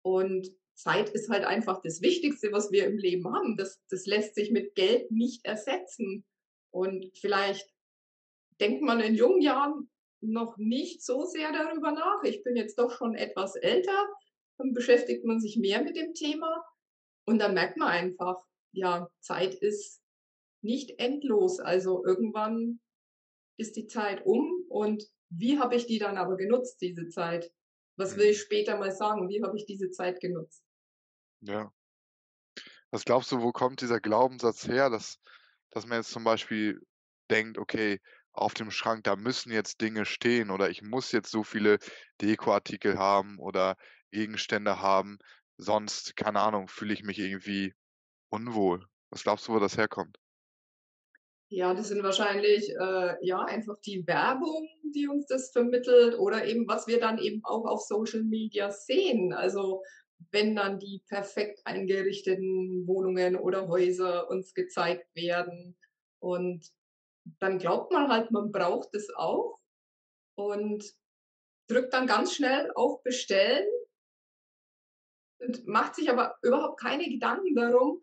Und 0.01 0.50
Zeit 0.75 1.10
ist 1.10 1.30
halt 1.30 1.44
einfach 1.44 1.82
das 1.82 2.01
Wichtigste, 2.01 2.54
was 2.54 2.72
wir 2.72 2.86
im 2.86 2.98
Leben 2.98 3.27
haben. 3.34 3.58
Das, 3.58 3.82
das 3.89 4.06
lässt 4.06 4.36
sich 4.36 4.51
mit 4.51 4.74
Geld 4.74 5.12
nicht 5.12 5.44
ersetzen. 5.44 6.24
Und 6.72 7.12
vielleicht 7.18 7.70
denkt 8.62 8.82
man 8.82 9.01
in 9.01 9.16
jungen 9.16 9.42
Jahren 9.42 9.89
noch 10.22 10.58
nicht 10.58 11.04
so 11.04 11.25
sehr 11.25 11.51
darüber 11.51 11.92
nach. 11.92 12.24
Ich 12.24 12.44
bin 12.44 12.56
jetzt 12.56 12.80
doch 12.80 12.92
schon 12.92 13.13
etwas 13.13 13.58
älter, 13.58 14.08
dann 14.58 14.74
beschäftigt 14.74 15.25
man 15.25 15.39
sich 15.42 15.58
mehr 15.58 15.84
mit 15.84 15.98
dem 15.98 16.13
Thema 16.13 16.63
und 17.25 17.39
dann 17.39 17.54
merkt 17.54 17.77
man 17.77 17.89
einfach, 17.89 18.42
ja, 18.72 19.10
Zeit 19.20 19.54
ist 19.54 20.01
nicht 20.63 21.00
endlos. 21.00 21.60
Also 21.60 22.04
irgendwann 22.06 22.80
ist 23.58 23.75
die 23.75 23.88
Zeit 23.88 24.25
um 24.25 24.66
und 24.70 25.04
wie 25.30 25.60
habe 25.60 25.76
ich 25.76 25.86
die 25.88 26.00
dann 26.00 26.18
aber 26.18 26.38
genutzt, 26.38 26.82
diese 26.82 27.08
Zeit? 27.10 27.52
Was 27.98 28.18
will 28.18 28.28
ich 28.28 28.40
Mhm. 28.40 28.42
später 28.42 28.78
mal 28.78 28.92
sagen? 28.92 29.30
Wie 29.30 29.44
habe 29.44 29.58
ich 29.58 29.66
diese 29.66 29.90
Zeit 29.92 30.20
genutzt? 30.22 30.64
Ja. 31.42 31.72
Was 32.92 33.06
glaubst 33.06 33.32
du, 33.32 33.42
wo 33.42 33.52
kommt 33.54 33.80
dieser 33.82 34.00
Glaubenssatz 34.02 34.68
her, 34.68 34.90
dass 34.90 35.20
dass 35.72 35.86
man 35.86 36.00
jetzt 36.00 36.12
zum 36.12 36.24
Beispiel 36.26 36.82
denkt: 37.30 37.58
„Okay, 37.58 38.00
auf 38.34 38.54
dem 38.54 38.72
Schrank, 38.72 39.04
da 39.06 39.16
müssen 39.16 39.52
jetzt 39.54 39.82
Dinge 39.82 40.06
stehen“ 40.06 40.52
oder 40.52 40.70
„ich 40.70 40.82
muss 40.82 41.12
jetzt 41.14 41.32
so 41.32 41.44
viele 41.44 41.80
Dekoartikel 42.22 42.98
haben 42.98 43.40
oder 43.40 43.76
Gegenstände 44.12 44.82
haben, 44.82 45.18
sonst, 45.58 46.16
keine 46.18 46.42
Ahnung, 46.42 46.68
fühle 46.70 46.94
ich 46.94 47.04
mich 47.04 47.20
irgendwie 47.20 47.74
unwohl.“ 48.30 48.88
Was 49.12 49.24
glaubst 49.24 49.48
du, 49.50 49.54
wo 49.54 49.60
das 49.60 49.78
herkommt? 49.78 50.18
Ja, 51.50 51.74
das 51.74 51.88
sind 51.88 52.04
wahrscheinlich, 52.04 52.70
äh, 52.75 53.16
ja, 53.25 53.39
einfach 53.39 53.77
die 53.86 54.06
Werbung, 54.06 54.68
die 54.94 55.08
uns 55.08 55.27
das 55.27 55.51
vermittelt 55.51 56.20
oder 56.20 56.46
eben, 56.46 56.68
was 56.68 56.88
wir 56.88 57.00
dann 57.00 57.20
eben 57.20 57.42
auch 57.46 57.66
auf 57.66 57.82
Social 57.82 58.24
Media 58.24 58.70
sehen. 58.72 59.32
Also, 59.32 59.82
wenn 60.32 60.56
dann 60.58 60.80
die 60.80 61.01
perfekt 61.08 61.62
eingerichteten 61.63 62.86
Wohnungen 62.86 63.38
oder 63.38 63.70
Häuser 63.70 64.30
uns 64.30 64.54
gezeigt 64.54 65.08
werden 65.16 65.77
und 66.20 66.68
dann 67.39 67.60
glaubt 67.60 67.92
man 67.94 68.10
halt, 68.10 68.32
man 68.32 68.51
braucht 68.51 68.94
es 68.94 69.10
auch 69.16 69.60
und 70.36 70.84
drückt 71.68 71.94
dann 71.94 72.08
ganz 72.08 72.34
schnell 72.34 72.72
auf 72.75 73.04
Bestellen 73.04 73.68
und 75.39 75.68
macht 75.68 75.96
sich 75.96 76.10
aber 76.10 76.36
überhaupt 76.42 76.80
keine 76.80 77.06
Gedanken 77.06 77.56
darum, 77.56 78.01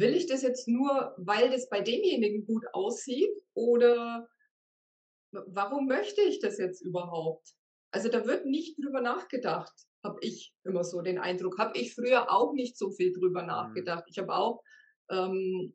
will 0.00 0.14
ich 0.14 0.26
das 0.26 0.42
jetzt 0.42 0.68
nur, 0.68 1.14
weil 1.18 1.50
das 1.50 1.68
bei 1.68 1.80
demjenigen 1.82 2.46
gut 2.46 2.64
aussieht 2.72 3.30
oder 3.54 4.28
warum 5.32 5.86
möchte 5.86 6.22
ich 6.22 6.40
das 6.40 6.58
jetzt 6.58 6.80
überhaupt? 6.82 7.54
Also, 7.92 8.08
da 8.08 8.26
wird 8.26 8.46
nicht 8.46 8.78
drüber 8.82 9.00
nachgedacht, 9.00 9.72
habe 10.04 10.18
ich 10.22 10.54
immer 10.64 10.84
so 10.84 11.02
den 11.02 11.18
Eindruck. 11.18 11.58
Habe 11.58 11.78
ich 11.78 11.94
früher 11.94 12.30
auch 12.32 12.52
nicht 12.52 12.78
so 12.78 12.90
viel 12.90 13.12
drüber 13.12 13.42
Mhm. 13.42 13.44
nachgedacht. 13.44 14.04
Ich 14.08 14.18
habe 14.18 14.34
auch, 14.34 14.62
ähm, 15.10 15.74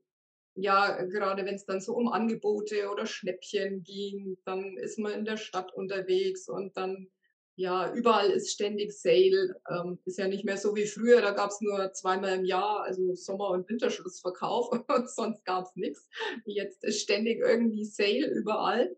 ja, 0.55 1.03
gerade 1.03 1.45
wenn 1.45 1.55
es 1.55 1.65
dann 1.65 1.81
so 1.81 1.93
um 1.95 2.07
Angebote 2.09 2.89
oder 2.89 3.05
Schnäppchen 3.05 3.83
ging, 3.83 4.37
dann 4.45 4.77
ist 4.77 4.99
man 4.99 5.13
in 5.13 5.25
der 5.25 5.37
Stadt 5.37 5.73
unterwegs 5.73 6.47
und 6.49 6.77
dann 6.77 7.09
ja, 7.55 7.93
überall 7.93 8.29
ist 8.31 8.51
ständig 8.51 8.91
Sale. 8.91 9.61
Ähm, 9.69 9.99
ist 10.05 10.17
ja 10.17 10.27
nicht 10.27 10.43
mehr 10.43 10.57
so 10.57 10.75
wie 10.75 10.85
früher, 10.85 11.21
da 11.21 11.31
gab's 11.31 11.61
nur 11.61 11.93
zweimal 11.93 12.37
im 12.39 12.45
Jahr, 12.45 12.81
also 12.83 13.15
Sommer 13.15 13.49
und 13.49 13.69
Winterschlussverkauf 13.69 14.69
und 14.87 15.09
sonst 15.09 15.45
gab's 15.45 15.75
nix. 15.75 16.07
Jetzt 16.45 16.83
ist 16.83 17.01
ständig 17.01 17.39
irgendwie 17.39 17.85
Sale 17.85 18.27
überall. 18.27 18.95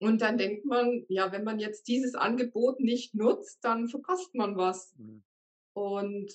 Und 0.00 0.22
dann 0.22 0.38
denkt 0.38 0.64
man, 0.64 1.04
ja, 1.08 1.30
wenn 1.30 1.44
man 1.44 1.58
jetzt 1.58 1.86
dieses 1.86 2.14
Angebot 2.14 2.80
nicht 2.80 3.14
nutzt, 3.14 3.62
dann 3.62 3.88
verpasst 3.88 4.34
man 4.34 4.56
was 4.56 4.94
Mhm. 4.96 5.22
und 5.74 6.32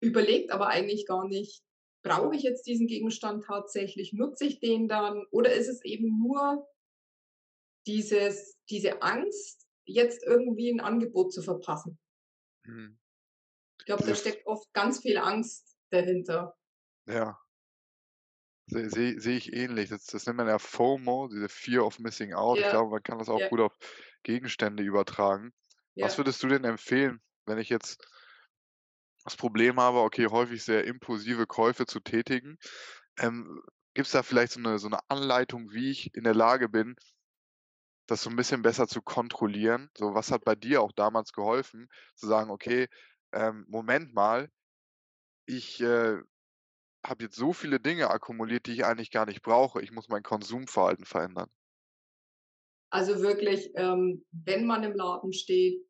überlegt 0.00 0.50
aber 0.50 0.68
eigentlich 0.68 1.06
gar 1.06 1.28
nicht, 1.28 1.62
brauche 2.02 2.34
ich 2.34 2.42
jetzt 2.42 2.66
diesen 2.66 2.86
Gegenstand 2.86 3.44
tatsächlich? 3.44 4.12
Nutze 4.12 4.46
ich 4.46 4.60
den 4.60 4.88
dann? 4.88 5.26
Oder 5.30 5.52
ist 5.52 5.68
es 5.68 5.84
eben 5.84 6.18
nur 6.18 6.66
dieses 7.86 8.56
diese 8.68 9.02
Angst, 9.02 9.65
jetzt 9.86 10.22
irgendwie 10.24 10.70
'n 10.70 10.80
Angebot 10.80 11.32
zu 11.32 11.42
verpassen? 11.42 11.98
Mhm. 12.66 12.96
Ich 13.80 13.86
glaube, 13.86 14.04
da 14.04 14.14
steckt 14.14 14.46
oft 14.46 14.70
ganz 14.74 15.00
viel 15.00 15.16
Angst 15.16 15.78
dahinter. 15.90 16.56
ja, 17.06 17.38
sehe 18.66 18.90
sehe 18.90 19.20
sehe 19.20 19.36
ich 19.36 19.52
ähnlich. 19.52 19.88
Das 19.90 20.04
das 20.06 20.26
nennt 20.26 20.36
man 20.38 20.48
ja 20.48 20.58
FOMO, 20.58 21.28
diese 21.28 21.48
Fear 21.48 21.84
of 21.86 21.98
Missing 21.98 22.32
Out. 22.34 22.60
Ich 22.60 22.68
Ja, 22.68 22.68
glaube, 22.68 22.90
man 22.90 23.02
kann 23.02 23.18
das 23.18 23.28
auch 23.28 23.44
ja, 23.44 23.48
gut 23.48 23.60
auf 23.60 23.76
Gegenstände 24.22 24.82
übertragen. 24.82 25.52
Was 26.00 26.16
ja. 26.16 26.18
würdest 26.18 26.42
du 26.42 26.48
denn 26.48 26.64
empfehlen, 26.64 27.20
wenn 27.46 27.58
ich 27.58 27.68
jetzt 27.68 28.06
das 29.24 29.36
Problem 29.36 29.78
habe, 29.80 29.98
okay, 30.00 30.26
häufig 30.28 30.62
sehr 30.64 30.84
impulsive 30.84 31.46
Käufe 31.46 31.86
zu 31.86 32.00
tätigen? 32.00 32.58
Ähm, 33.18 33.62
Gibt 33.94 34.06
es 34.06 34.12
da 34.12 34.22
vielleicht 34.22 34.52
so 34.52 34.60
eine 34.60 34.78
so 34.78 34.88
'ne 34.88 34.98
Anleitung, 35.08 35.72
wie 35.72 35.90
ich 35.90 36.14
in 36.14 36.24
der 36.24 36.34
Lage 36.34 36.68
bin, 36.68 36.96
das 38.06 38.22
so 38.22 38.30
ein 38.30 38.36
bisschen 38.36 38.62
besser 38.62 38.88
zu 38.88 39.02
kontrollieren? 39.02 39.90
So, 39.96 40.14
was 40.14 40.30
hat 40.30 40.44
bei 40.44 40.54
dir 40.54 40.82
auch 40.82 40.92
damals 40.92 41.32
geholfen, 41.32 41.88
zu 42.16 42.26
sagen: 42.26 42.50
„Okay, 42.50 42.88
ähm, 43.32 43.66
Moment 43.68 44.14
mal, 44.14 44.50
ich, 45.46 45.80
äh, 45.80 46.18
habe 47.06 47.24
jetzt 47.24 47.36
so 47.36 47.52
viele 47.54 47.80
Dinge 47.80 48.10
akkumuliert, 48.10 48.66
die 48.66 48.72
ich 48.74 48.84
eigentlich 48.86 49.10
gar 49.12 49.26
nicht 49.26 49.42
brauche. 49.42 49.82
Ich 49.82 49.92
muss 49.92 50.08
mein 50.08 50.22
Konsumverhalten 50.24 51.06
verändern.“ 51.06 51.50
Also 52.90 53.20
wirklich, 53.22 53.70
ähm, 53.76 54.24
wenn 54.32 54.66
man 54.66 54.82
im 54.82 54.94
Laden 54.94 55.32
steht, 55.32 55.86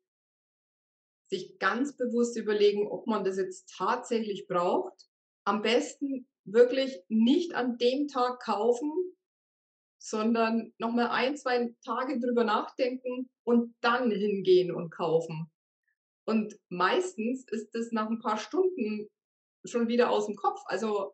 sich 1.29 1.59
ganz 1.59 1.95
bewusst 1.97 2.37
überlegen, 2.37 2.87
ob 2.87 3.07
man 3.07 3.23
das 3.23 3.37
jetzt 3.37 3.73
tatsächlich 3.77 4.47
braucht. 4.47 5.07
Am 5.45 5.61
besten 5.61 6.27
wirklich 6.45 7.01
nicht 7.09 7.53
an 7.53 7.77
dem 7.77 8.07
Tag 8.07 8.39
kaufen, 8.41 8.91
sondern 9.99 10.73
noch 10.79 10.91
mal 10.93 11.09
ein, 11.09 11.37
2 11.37 11.75
Tage 11.85 12.19
drüber 12.19 12.43
nachdenken 12.43 13.29
und 13.43 13.75
dann 13.81 14.11
hingehen 14.11 14.71
und 14.71 14.91
kaufen. 14.91 15.51
Und 16.25 16.59
meistens 16.69 17.45
ist 17.49 17.75
es 17.75 17.91
nach 17.91 18.09
ein 18.09 18.19
paar 18.19 18.37
Stunden 18.37 19.09
schon 19.65 19.87
wieder 19.89 20.11
aus 20.11 20.27
dem 20.27 20.35
Kopf. 20.35 20.61
Also, 20.67 21.13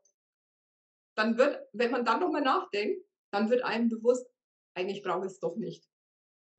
dann 1.15 1.37
wird 1.37 1.67
wenn 1.73 1.91
man 1.91 2.05
dann 2.05 2.19
noch 2.19 2.31
mal 2.31 2.41
nachdenkt, 2.41 3.05
dann 3.31 3.49
wird 3.49 3.63
einem 3.63 3.89
bewusst: 3.89 4.27
„Eigentlich 4.75 5.03
brauche 5.03 5.25
ich's 5.25 5.39
doch 5.39 5.55
nicht.“ 5.57 5.85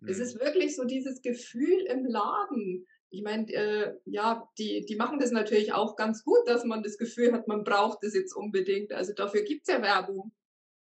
Es 0.06 0.18
Mhm, 0.18 0.20
ist 0.20 0.40
wirklich 0.40 0.76
so 0.76 0.84
dieses 0.84 1.22
Gefühl 1.22 1.82
im 1.88 2.06
Laden. 2.06 2.86
Ich 3.10 3.22
meine, 3.22 3.52
äh, 3.52 3.94
ja, 4.06 4.48
die 4.58 4.86
die 4.86 4.96
machen 4.96 5.20
das 5.20 5.32
natürlich 5.32 5.72
auch 5.74 5.96
ganz 5.96 6.24
gut, 6.24 6.46
dass 6.46 6.64
man 6.64 6.82
das 6.82 6.98
Gefühl 6.98 7.32
hat, 7.32 7.48
man 7.48 7.64
braucht 7.64 8.00
das 8.04 8.14
jetzt 8.14 8.34
unbedingt. 8.34 8.92
Also, 8.92 9.14
dafür 9.14 9.42
gibt's 9.42 9.68
ja 9.70 9.82
Werbung. 9.82 10.32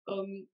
Ähm, 0.09 0.51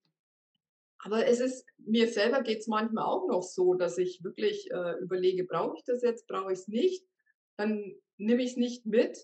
aber 1.06 1.26
es 1.26 1.40
ist 1.40 1.66
mir 1.78 2.08
selber 2.08 2.42
geht's 2.42 2.66
manchmal 2.68 3.04
auch 3.06 3.28
noch 3.28 3.42
so, 3.42 3.74
dass 3.74 3.98
ich 3.98 4.22
wirklich, 4.24 4.70
äh, 4.72 4.94
überlege: 5.00 5.44
„Brauche 5.44 5.76
ich 5.78 5.84
das 5.84 6.02
jetzt? 6.02 6.26
Brauche 6.28 6.52
ich's 6.52 6.68
nicht?“ 6.68 7.04
Dann 7.58 7.94
nehme 8.18 8.42
ich's 8.42 8.56
nicht 8.56 8.86
mit 8.86 9.18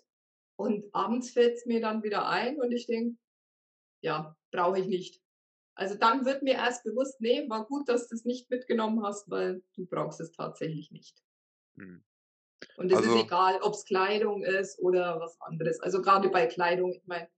und 0.56 0.86
abends 0.94 1.30
fällt's 1.32 1.66
mir 1.66 1.80
dann 1.80 2.02
wieder 2.04 2.28
ein 2.28 2.60
und 2.60 2.72
ich 2.72 2.86
denke: 2.86 3.18
„Ja, 4.02 4.36
brauche 4.52 4.80
ich 4.80 4.86
nicht.“ 4.88 5.22
Also, 5.76 5.96
dann 5.96 6.26
wird 6.26 6.42
mir 6.44 6.54
erst 6.54 6.84
bewusst: 6.84 7.20
„Ne, 7.22 7.46
war 7.50 7.66
gut, 7.66 7.88
dass 7.88 8.08
du's 8.08 8.24
nicht 8.26 8.50
mitgenommen 8.50 9.04
hast, 9.04 9.30
weil 9.30 9.62
du 9.76 9.86
brauchst 9.86 10.20
es 10.20 10.32
tatsächlich 10.32 10.90
nicht.“ 10.92 11.22
mhm. 11.76 12.02
Und 12.76 12.90
es 12.90 13.00
ist 13.02 13.14
Also 13.14 13.14
egal, 13.14 13.60
ob's 13.62 13.84
Kleidung 13.84 14.44
ist 14.44 14.78
oder 14.80 15.18
was 15.20 15.40
anderes. 15.40 15.80
Also, 15.80 16.02
grade 16.02 16.28
bei 16.30 16.46
Kleidung, 16.46 16.92
ich 16.94 17.06
meine, 17.06 17.28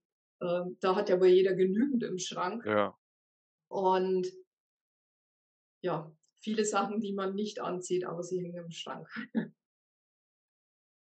ähm, 0.40 0.76
da 0.80 0.96
hat 0.96 1.08
ja 1.08 1.20
wohl 1.20 1.28
jeder 1.28 1.54
genügend 1.54 2.02
im 2.04 2.18
Schrank. 2.18 2.64
Ja. 2.64 2.96
Und 3.74 4.28
ja, 5.82 6.16
viele 6.40 6.64
Sachen, 6.64 7.00
die 7.00 7.12
man 7.12 7.34
nicht 7.34 7.60
anzieht, 7.60 8.04
aber 8.04 8.22
sie 8.22 8.40
hängen 8.40 8.64
im 8.64 8.70
Schrank. 8.70 9.08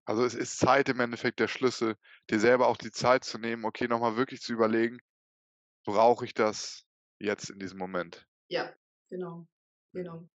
Also, 0.05 0.23
es 0.23 0.35
ist 0.35 0.59
Zeit 0.59 0.89
im 0.89 0.99
Endeffekt 0.99 1.39
der 1.39 1.47
Schlüssel, 1.47 1.95
dir 2.29 2.39
selber 2.39 2.67
auch 2.67 2.77
die 2.77 2.91
Zeit 2.91 3.23
zu 3.23 3.39
nehmen, 3.39 3.65
okay, 3.65 3.87
noch 3.87 3.99
mal 3.99 4.15
wirklich 4.15 4.39
zu 4.41 4.53
überlegen: 4.53 4.99
„Brauche 5.85 6.25
ich 6.25 6.33
das 6.35 6.85
jetzt 7.19 7.49
in 7.51 7.59
diesem 7.59 7.79
Moment?“ 7.79 8.27
Ja, 8.49 8.75
genau, 9.09 9.47
Mhm. 9.93 10.01
genau. 10.03 10.29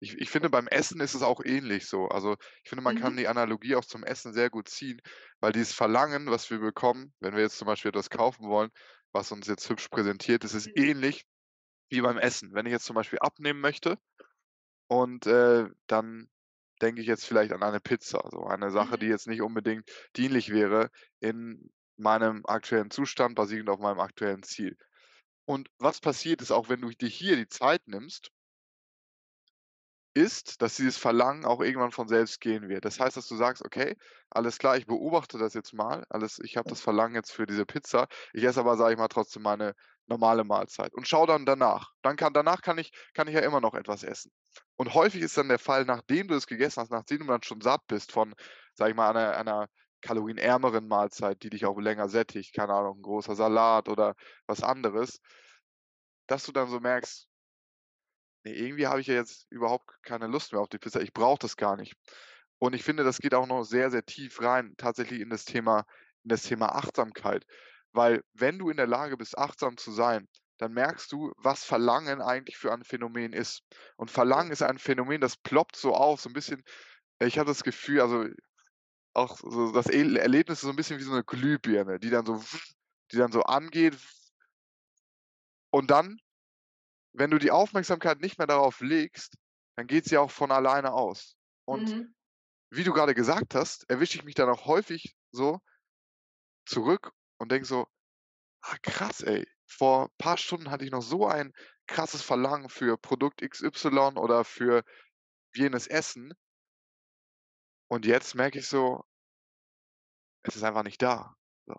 Ich 0.00 0.14
ich 0.18 0.30
finde, 0.30 0.50
beim 0.50 0.68
Essen 0.68 1.00
ist 1.00 1.14
es 1.14 1.22
auch 1.22 1.40
ähnlich 1.44 1.86
so. 1.88 2.08
Also, 2.08 2.36
ich 2.64 2.68
finde, 2.70 2.82
man 2.82 2.94
kann 2.94 3.16
Mhm. 3.16 3.18
die 3.18 3.28
Analogie 3.28 3.76
auch 3.76 3.84
zum 3.84 4.04
Essen 4.04 4.32
sehr 4.34 4.50
gut 4.50 4.68
ziehen, 4.68 5.00
weil 5.40 5.52
dieses 5.52 5.72
Verlangen, 5.74 6.28
was 6.30 6.50
wir 6.50 6.58
bekommen, 6.60 7.14
wenn 7.20 7.34
wir 7.34 7.42
jetzt 7.42 7.58
zum 7.58 7.66
Beispiel 7.66 7.90
etwas 7.90 8.10
kaufen 8.10 8.48
wollen, 8.48 8.70
was 9.12 9.32
uns 9.32 9.46
jetzt 9.46 9.68
hübsch 9.70 9.88
präsentiert, 9.88 10.44
das 10.44 10.54
ist 10.54 10.70
Mhm. 10.76 10.76
ähnlich 10.76 11.24
wie 11.90 12.00
beim 12.00 12.18
Essen. 12.18 12.54
Wenn 12.54 12.66
ich 12.66 12.72
jetzt 12.72 12.84
zum 12.86 12.96
Beispiel 12.96 13.18
abnehmen 13.20 13.60
möchte 13.60 13.98
und, 14.88 15.26
äh, 15.26 15.68
dann 15.86 16.28
denke 16.82 17.00
ich 17.00 17.06
jetzt 17.06 17.26
vielleicht 17.26 17.52
an 17.52 17.62
eine 17.62 17.80
Pizza, 17.80 18.28
so 18.30 18.44
eine 18.46 18.70
Sache, 18.70 18.98
die 18.98 19.06
Mhm. 19.06 19.08
jetzt 19.08 19.26
nicht 19.28 19.42
unbedingt 19.42 19.90
dienlich 20.16 20.50
wäre 20.52 20.90
in 21.20 21.70
meinem 21.96 22.44
aktuellen 22.46 22.90
Zustand, 22.90 23.34
basierend 23.36 23.70
auf 23.70 23.80
meinem 23.80 24.00
aktuellen 24.00 24.42
Ziel. 24.42 24.76
Und 25.46 25.70
was 25.78 26.00
passiert 26.00 26.42
ist, 26.42 26.52
auch 26.52 26.68
wenn 26.68 26.82
du 26.82 26.90
dir 26.90 27.08
hier 27.08 27.36
die 27.36 27.48
Zeit 27.48 27.88
nimmst 27.88 28.30
ist, 30.16 30.62
dass 30.62 30.76
dieses 30.76 30.98
Verlangen 30.98 31.44
auch 31.46 31.60
irgendwann 31.62 31.92
von 31.92 32.08
selbst 32.08 32.40
gehen 32.40 32.68
wird. 32.68 32.84
Das 32.86 33.00
heißt, 33.00 33.16
dass 33.16 33.28
du 33.28 33.36
sagst: 33.36 33.64
„Okay, 33.64 33.96
alles 34.30 34.58
klar, 34.58 34.76
ich 34.78 34.86
beobachte 34.86 35.38
das 35.38 35.54
jetzt 35.54 35.74
mal. 35.74 36.04
Alles 36.10 36.38
ich 36.40 36.56
habe 36.56 36.66
das 36.68 36.80
Verlangen 36.80 37.14
jetzt 37.16 37.32
für 37.32 37.46
diese 37.46 37.66
Pizza. 37.66 38.08
Ich 38.32 38.44
esse 38.44 38.60
aber, 38.60 38.76
sage 38.78 38.94
ich 38.94 38.98
mal, 38.98 39.08
trotzdem 39.08 39.42
meine 39.42 39.74
normale 40.06 40.44
Mahlzeit 40.44 40.94
und 40.94 41.08
schaue 41.08 41.26
dann 41.28 41.46
danach. 41.46 41.92
Dann 42.02 42.16
kann 42.16 42.32
danach 42.34 42.62
kann 42.62 42.78
ich 42.78 42.92
kann 43.14 43.28
ich 43.28 43.34
ja 43.34 43.40
immer 43.42 43.60
noch 43.60 43.74
etwas 43.74 44.02
essen.“ 44.04 44.32
Und 44.76 44.94
häufig 44.94 45.22
ist 45.22 45.36
dann 45.38 45.48
der 45.48 45.58
Fall, 45.60 45.84
nachdem 45.84 46.28
du 46.28 46.34
es 46.34 46.46
gegessen 46.46 46.80
hast, 46.82 46.90
nachdem 46.92 47.20
du 47.20 47.26
dann 47.26 47.42
schon 47.44 47.60
satt 47.60 47.82
bist 47.88 48.12
von, 48.12 48.34
sage 48.74 48.90
ich 48.92 48.96
mal, 48.96 49.10
einer 49.10 49.36
einer 49.36 49.68
kalorienärmeren 50.02 50.88
Mahlzeit, 50.88 51.42
die 51.42 51.50
dich 51.50 51.66
auch 51.66 51.78
länger 51.80 52.08
sättigt, 52.08 52.54
keine 52.54 52.74
Ahnung, 52.74 52.98
'n 52.98 53.02
großer 53.02 53.34
Salat 53.36 53.88
oder 53.88 54.14
was 54.46 54.62
anderes 54.62 55.18
dass 56.28 56.44
du 56.44 56.52
dann 56.52 56.68
so 56.68 56.80
merkst 56.80 57.28
Ne, 58.46 58.52
irgendwie 58.54 58.86
habe 58.86 59.00
ich 59.00 59.08
ja 59.08 59.14
jetzt 59.14 59.46
überhaupt 59.50 59.90
keine 60.04 60.28
Lust 60.28 60.52
mehr 60.52 60.60
auf 60.62 60.68
die 60.68 60.78
Pizza. 60.78 61.00
Ich 61.00 61.12
brauche 61.12 61.38
das 61.40 61.56
gar 61.56 61.76
nicht. 61.76 61.94
Und 62.58 62.74
ich 62.74 62.84
finde, 62.84 63.02
das 63.02 63.18
geht 63.18 63.34
auch 63.34 63.46
noch 63.46 63.64
sehr, 63.64 63.90
sehr 63.90 64.04
tief 64.06 64.40
rein 64.40 64.74
tatsächlich 64.78 65.20
in 65.20 65.30
das 65.30 65.44
Thema 65.44 65.84
in 66.22 66.28
das 66.30 66.42
Thema 66.44 66.74
Achtsamkeit. 66.76 67.44
Weil 67.92 68.22
wenn 68.34 68.58
du 68.58 68.70
in 68.70 68.76
der 68.76 68.86
Lage 68.86 69.16
bist, 69.16 69.36
achtsam 69.38 69.76
zu 69.76 69.90
sein, 69.92 70.28
dann 70.58 70.72
merkst 70.72 71.10
du, 71.12 71.32
was 71.38 71.64
Verlangen 71.64 72.22
eigentlich 72.22 72.56
für 72.56 72.72
ein 72.72 72.84
Phänomen 72.84 73.32
ist. 73.32 73.62
Und. 73.96 74.10
Verlangen 74.12 74.52
ist 74.52 74.62
ein 74.62 74.78
Phänomen, 74.78 75.20
das 75.20 75.36
ploppt 75.36 75.74
so 75.76 75.94
auf, 75.94 76.20
so 76.20 76.28
'n 76.30 76.32
bisschen 76.32 76.62
ich 77.20 77.38
habe 77.38 77.48
das 77.48 77.64
Gefühl, 77.64 78.00
also, 78.02 78.26
auch 79.14 79.38
so 79.38 79.72
das 79.72 79.86
Erlebnis 79.88 80.58
ist 80.58 80.62
so 80.62 80.70
'n 80.70 80.76
bisschen 80.76 80.98
wie 81.00 81.04
so 81.04 81.12
'ne 81.14 81.24
Glühbirne, 81.24 81.98
die 82.00 82.10
dann 82.10 82.26
so 82.26 82.42
die 83.12 83.18
dann 83.18 83.32
so 83.32 83.42
angeht 83.44 83.96
und 85.74 85.90
dann, 85.90 86.18
wenn 87.16 87.30
du 87.30 87.38
die 87.38 87.50
Aufmerksamkeit 87.50 88.20
nicht 88.20 88.38
mehr 88.38 88.46
darauf 88.46 88.80
legst, 88.80 89.36
dann 89.76 89.86
geht 89.86 90.04
sie 90.06 90.18
auch 90.18 90.30
von 90.30 90.52
alleine 90.52 90.92
aus. 90.92 91.36
Und 91.66 91.94
Mhm. 91.94 92.14
wie 92.70 92.84
du 92.84 92.92
grade 92.94 93.14
gesagt 93.14 93.54
hast, 93.54 93.90
erwische 93.90 94.18
ich 94.18 94.24
mich 94.24 94.36
dann 94.36 94.50
auch 94.50 94.66
häufig 94.66 95.16
so 95.32 95.60
zurück 96.66 97.12
und 97.38 97.50
denke 97.50 97.66
so: 97.66 97.86
„Ah 98.62 98.76
krass, 98.82 99.22
ey. 99.22 99.46
Vor 99.66 100.10
paar 100.18 100.36
Stunden 100.38 100.70
hatte 100.70 100.84
ich 100.84 100.92
noch 100.92 101.02
so 101.02 101.26
ein 101.26 101.52
krasses 101.88 102.22
Verlangen 102.22 102.68
für 102.70 102.98
Produkt 102.98 103.42
XY 103.42 104.18
oder 104.18 104.44
für 104.44 104.84
jenes 105.54 105.86
Essen“ 105.88 106.34
und 107.88 108.06
jetzt 108.06 108.34
merke 108.36 108.60
ich 108.60 108.68
so 108.68 109.02
es 110.44 110.56
ist 110.56 110.62
einfach 110.62 110.82
nicht 110.82 111.02
da, 111.02 111.34
so. 111.66 111.74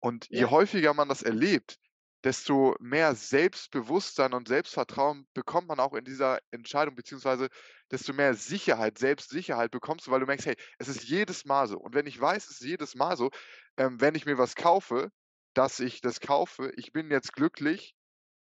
Und 0.00 0.28
je 0.30 0.44
Ja. 0.44 0.46
häufiger 0.46 0.94
man 0.94 1.08
das 1.08 1.22
erlebt, 1.22 1.78
desto 2.24 2.74
mehr 2.80 3.14
Selbstbewusstsein 3.14 4.32
und 4.34 4.48
Selbstvertrauen 4.48 5.28
bekommt 5.34 5.68
man 5.68 5.80
auch 5.80 5.94
in 5.94 6.04
dieser 6.04 6.40
Entscheidung, 6.50 6.94
beziehungsweise 6.96 7.48
desto 7.90 8.12
mehr 8.14 8.34
Sicherheit, 8.34 8.98
Selbstsicherheit 8.98 9.70
bekommst 9.70 10.06
du, 10.06 10.10
weil 10.10 10.20
du 10.20 10.26
merkst: 10.26 10.46
„Hey, 10.46 10.56
es 10.78 10.88
ist 10.88 11.04
jedes 11.04 11.44
Mal 11.44 11.68
so.“ 11.68 11.78
Und 11.78 11.94
wenn 11.94 12.06
ich 12.06 12.20
weiß, 12.20 12.46
es 12.46 12.60
ist 12.62 12.66
jedes 12.66 12.94
Mal 12.94 13.16
so, 13.16 13.30
ähm, 13.76 14.00
wenn 14.00 14.14
ich 14.14 14.26
mir 14.26 14.38
was 14.38 14.54
kaufe, 14.56 15.10
dass 15.54 15.80
ich 15.80 16.00
das 16.00 16.20
kaufe, 16.20 16.72
ich 16.76 16.92
bin 16.92 17.10
jetzt 17.10 17.32
glücklich 17.34 17.94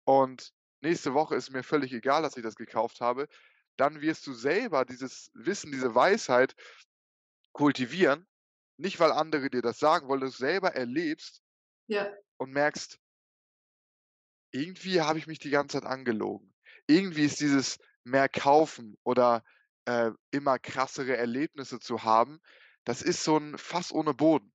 und 0.05 0.51
nächste 0.81 1.13
Woche 1.13 1.35
ist 1.35 1.51
mir 1.51 1.63
völlig 1.63 1.93
egal, 1.93 2.21
dass 2.23 2.37
ich 2.37 2.43
das 2.43 2.55
gekauft 2.55 3.01
habe, 3.01 3.27
dann 3.77 4.01
wirst 4.01 4.27
du 4.27 4.33
selber 4.33 4.85
dieses 4.85 5.31
Wissen, 5.33 5.71
diese 5.71 5.95
Weisheit 5.95 6.55
kultivieren. 7.53 8.27
Nicht, 8.77 8.99
weil 8.99 9.11
andere 9.11 9.49
dir 9.49 9.61
das 9.61 9.79
sagen, 9.79 10.09
weil 10.09 10.19
du's 10.21 10.37
selber 10.37 10.73
erlebst 10.75 11.41
Ja. 11.87 12.19
und 12.37 12.51
merkst 12.51 12.99
„Irgendwie 14.53 15.01
habe 15.01 15.19
ich 15.19 15.27
mich 15.27 15.39
die 15.39 15.49
ganze 15.51 15.79
Zeit 15.79 15.89
angelogen. 15.89 16.53
Irgendwie 16.87 17.25
ist 17.25 17.39
dieses 17.39 17.77
mehr 18.03 18.29
kaufen 18.29 18.95
oder, 19.03 19.43
äh, 19.85 20.11
immer 20.31 20.57
krassere 20.59 21.15
Erlebnisse 21.17 21.79
zu 21.79 22.03
haben, 22.03 22.39
das 22.83 23.01
ist 23.01 23.23
so 23.23 23.37
'n 23.37 23.57
Fass 23.57 23.91
ohne 23.91 24.13
Boden.“ 24.13 24.51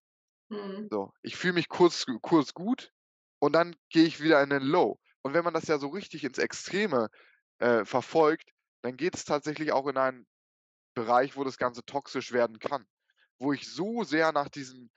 Mhm. 0.50 0.90
So, 0.90 1.12
ich 1.22 1.36
fühle 1.36 1.54
mich 1.54 1.68
kurz 1.68 2.06
kurz 2.22 2.54
gut 2.54 2.92
und 3.40 3.52
dann 3.54 3.76
gehe 3.90 4.04
ich 4.06 4.20
wieder 4.22 4.42
in 4.42 4.50
den 4.50 4.62
Low. 4.62 5.00
Und 5.22 5.34
wenn 5.34 5.44
man 5.44 5.54
das 5.54 5.68
ja 5.68 5.78
so 5.78 5.88
richtig 5.88 6.24
ins 6.24 6.38
Extreme, 6.38 7.08
äh, 7.58 7.84
verfolgt, 7.84 8.52
dann 8.82 8.96
geht 8.96 9.14
es 9.16 9.24
tatsächlich 9.24 9.72
auch 9.72 9.86
in 9.88 9.96
einen 9.98 10.26
Bereich, 10.94 11.36
wo 11.36 11.44
das 11.44 11.58
Ganze 11.58 11.84
toxisch 11.84 12.32
werden 12.32 12.58
kann. 12.60 12.86
Wo 13.38 13.52
ich 13.52 13.68
so 13.68 14.04
sehr 14.04 14.32
nach 14.32 14.48
diesem 14.50 14.90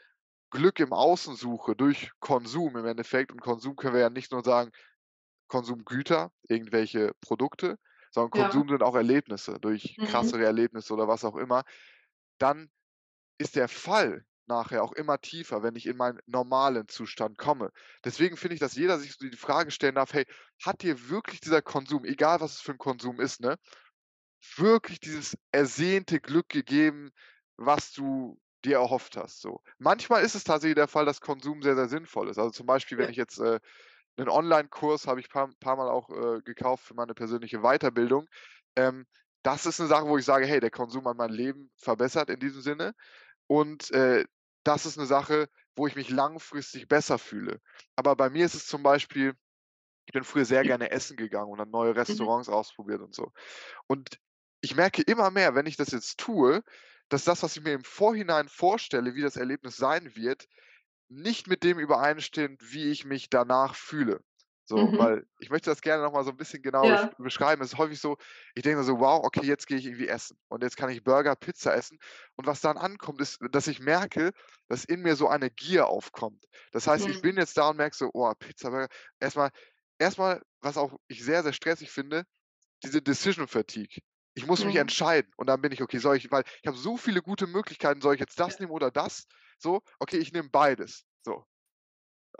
Glück 0.51 0.79
im 0.79 0.93
Außen 0.93 1.35
suche 1.35 1.75
durch 1.75 2.11
Konsum 2.19 2.77
im 2.77 2.85
Endeffekt 2.85 3.31
und 3.31 3.41
Konsum 3.41 3.75
können 3.75 3.93
wir 3.93 4.01
ja 4.01 4.09
nicht 4.09 4.31
nur 4.31 4.43
sagen, 4.43 4.71
Konsumgüter, 5.47 6.31
irgendwelche 6.49 7.13
Produkte, 7.21 7.77
sondern 8.11 8.31
Ja. 8.33 8.53
Konsum 8.53 8.69
sind 8.69 8.83
auch 8.83 8.95
Erlebnisse 8.95 9.59
durch 9.61 9.97
Mhm. 9.97 10.03
krassere 10.03 10.45
Erlebnisse 10.45 10.93
oder 10.93 11.07
was 11.07 11.25
auch 11.25 11.35
immer. 11.37 11.63
Dann 12.39 12.71
ist 13.39 13.55
der 13.55 13.69
Fall 13.69 14.25
nachher 14.47 14.83
auch 14.83 14.93
immer 14.93 15.19
tiefer, 15.21 15.63
wenn 15.63 15.75
ich 15.75 15.87
in 15.87 15.97
meinen 15.97 16.19
normalen 16.27 16.87
Zustand 16.89 17.37
komme. 17.37 17.71
Deswegen 18.05 18.37
finde 18.37 18.55
ich, 18.55 18.61
dass 18.61 18.75
jeder 18.75 18.99
sich 18.99 19.13
so 19.15 19.27
die 19.29 19.37
Frage 19.37 19.71
stellen 19.71 19.95
darf: 19.95 20.13
„Hey, 20.13 20.25
hat 20.63 20.83
dir 20.83 21.09
wirklich 21.09 21.41
dieser 21.41 21.61
Konsum, 21.63 22.05
egal 22.05 22.41
was 22.41 22.55
es 22.55 22.61
für 22.61 22.73
'n 22.73 22.77
Konsum 22.79 23.19
ist, 23.21 23.41
ne, 23.41 23.57
wirklich 24.55 24.99
dieses 24.99 25.37
ersehnte 25.51 26.19
Glück 26.19 26.49
gegeben, 26.49 27.11
was 27.57 27.91
du 27.91 28.39
dir 28.67 28.77
erhofft 28.77 29.17
hast?“ 29.17 29.41
So. 29.41 29.61
Manchmal 29.79 30.23
ist 30.23 30.35
es 30.35 30.43
tatsächlich 30.45 30.75
der 30.75 30.87
Fall, 30.89 31.05
dass 31.05 31.21
Konsum 31.21 31.63
sehr, 31.63 31.75
sehr 31.75 31.89
sinnvoll 31.89 32.29
ist. 32.29 32.39
Also, 32.39 32.51
zum 32.51 32.67
Beispiel, 32.67 32.97
wenn 32.99 33.07
Ja. 33.07 33.11
ich 33.11 33.17
jetzt, 33.17 33.39
äh 33.39 33.59
'nen 34.17 34.29
Onlinekurs 34.29 35.07
habe 35.07 35.19
ich 35.21 35.29
paar 35.29 35.49
paarmal 35.61 35.89
auch, 35.89 36.09
äh, 36.11 36.41
gekauft 36.43 36.85
für 36.85 36.95
meine 36.95 37.15
persönliche 37.15 37.59
Weiterbildung. 37.63 38.27
Ähm, 38.77 39.05
das 39.43 39.65
ist 39.67 39.79
'ne 39.79 39.87
Sache, 39.87 40.07
wo 40.07 40.17
ich 40.19 40.25
sage: 40.25 40.45
„Hey, 40.47 40.59
der 40.61 40.71
Konsum 40.71 41.07
hat 41.07 41.17
mein 41.17 41.31
Leben 41.31 41.71
verbessert 41.77 42.29
in 42.31 42.39
diesem 42.41 42.61
Sinne.“ 42.61 42.93
Und, 43.47 43.91
äh, 43.91 44.25
das 44.65 44.85
ist 44.87 44.97
'ne 44.97 45.05
Sache, 45.07 45.49
wo 45.75 45.87
ich 45.87 45.95
mich 45.97 46.09
langfristig 46.11 46.87
besser 46.89 47.19
fühle. 47.19 47.59
Aber 47.97 48.15
bei 48.17 48.29
mir 48.31 48.45
ist 48.45 48.55
es 48.55 48.67
zum 48.67 48.83
Beispiel 48.83 49.35
ich 50.07 50.13
bin 50.13 50.23
früher 50.25 50.45
sehr 50.45 50.65
gerne 50.65 50.91
essen 50.91 51.17
gegangen 51.17 51.51
und 51.51 51.59
habe 51.59 51.71
neue 51.71 51.95
Mhm. 52.07 52.27
Restaurants 52.27 52.49
ausprobiert 52.49 53.01
und 53.01 53.15
so. 53.15 53.31
Und 53.87 54.19
ich 54.61 54.75
merke 54.75 55.01
immer 55.03 55.31
mehr, 55.31 55.55
wenn 55.55 55.65
ich 55.67 55.77
das 55.77 55.91
jetzt 55.91 56.19
tue, 56.19 56.63
dass 57.09 57.23
das, 57.25 57.43
was 57.43 57.57
ich 57.57 57.63
mir 57.63 57.73
im 57.73 57.83
Vorhinein 57.83 58.47
vorstelle, 58.49 59.15
wie 59.15 59.21
das 59.21 59.37
Erlebnis 59.37 59.77
sein 59.77 60.15
wird, 60.15 60.47
nicht 61.09 61.47
mit 61.47 61.63
dem 61.63 61.79
übereinstimmt, 61.79 62.73
wie 62.73 62.91
ich 62.91 63.05
mich 63.05 63.29
danach 63.29 63.75
fühle. 63.75 64.21
So, 64.65 64.77
Mhm. 64.77 64.97
weil 64.97 65.25
ich 65.39 65.49
möchte 65.49 65.69
das 65.69 65.79
gerne 65.81 66.03
noch 66.03 66.11
mal 66.11 66.25
so 66.25 66.31
'n 66.31 66.37
bisschen 66.37 66.61
genauer 66.61 66.97
Ja. 66.97 67.11
beschreiben. 67.17 67.61
Es 67.61 67.71
ist 67.73 67.77
häufig 67.77 68.01
so, 68.01 68.17
ich 68.55 68.63
denke 68.63 68.83
so: 68.83 68.99
„Wow, 68.99 69.23
okay, 69.23 69.41
jetzt 69.45 69.65
gehe 69.67 69.77
ich 69.77 69.85
irgendwie 69.85 70.09
essen 70.09 70.37
und 70.49 70.61
jetzt 70.63 70.75
kann 70.75 70.89
ich 70.89 71.03
Burger, 71.05 71.35
Pizza 71.37 71.73
essen.“ 71.75 71.99
Und 72.35 72.47
was 72.47 72.59
dann 72.61 72.77
ankommt, 72.77 73.21
ist, 73.21 73.39
dass 73.51 73.67
ich 73.67 73.79
merke, 73.79 74.31
dass 74.67 74.83
in 74.85 75.01
mir 75.01 75.15
so 75.15 75.29
eine 75.29 75.49
Gier 75.51 75.87
aufkommt. 75.87 76.45
Das 76.73 76.85
heißt, 76.87 77.07
ich 77.07 77.21
bin 77.21 77.37
Mhm. 77.37 77.37
jetzt 77.37 77.57
da 77.57 77.69
und 77.69 77.77
merke 77.77 77.95
so: 77.95 78.09
„Oh, 78.13 78.33
Pizza, 78.37 78.69
Burger.“ 78.71 78.89
Erst 79.19 79.37
mal 79.37 79.51
erst 79.99 80.17
mal, 80.17 80.41
was 80.61 80.77
auch 80.77 80.97
ich 81.07 81.23
sehr, 81.23 81.43
sehr 81.43 81.53
stressig 81.53 81.89
finde, 81.91 82.25
diese 82.83 83.01
Decision 83.01 83.47
Fatigue. 83.47 84.01
Ich 84.37 84.45
muss 84.47 84.63
mich 84.65 84.75
Mhm. 84.75 84.77
entscheiden 84.77 85.33
und 85.37 85.47
dann 85.47 85.61
bin 85.61 85.73
ich: 85.73 85.81
„Okay, 85.83 85.99
soll 85.99 86.17
ich“ 86.17 86.31
weil 86.31 86.43
ich 86.61 86.67
habe 86.67 86.77
so 86.77 86.97
viele 86.97 87.21
gute 87.21 87.47
Möglichkeiten. 87.47 88.01
Soll 88.01 88.15
ich 88.15 88.21
jetzt 88.21 88.39
das 88.39 88.59
nehmen 88.59 88.71
oder 88.71 88.91
das? 88.91 89.25
So, 89.59 89.81
okay, 89.99 90.17
ich 90.19 90.31
nehme 90.33 90.49
beides. 90.49 91.05
So. 91.25 91.45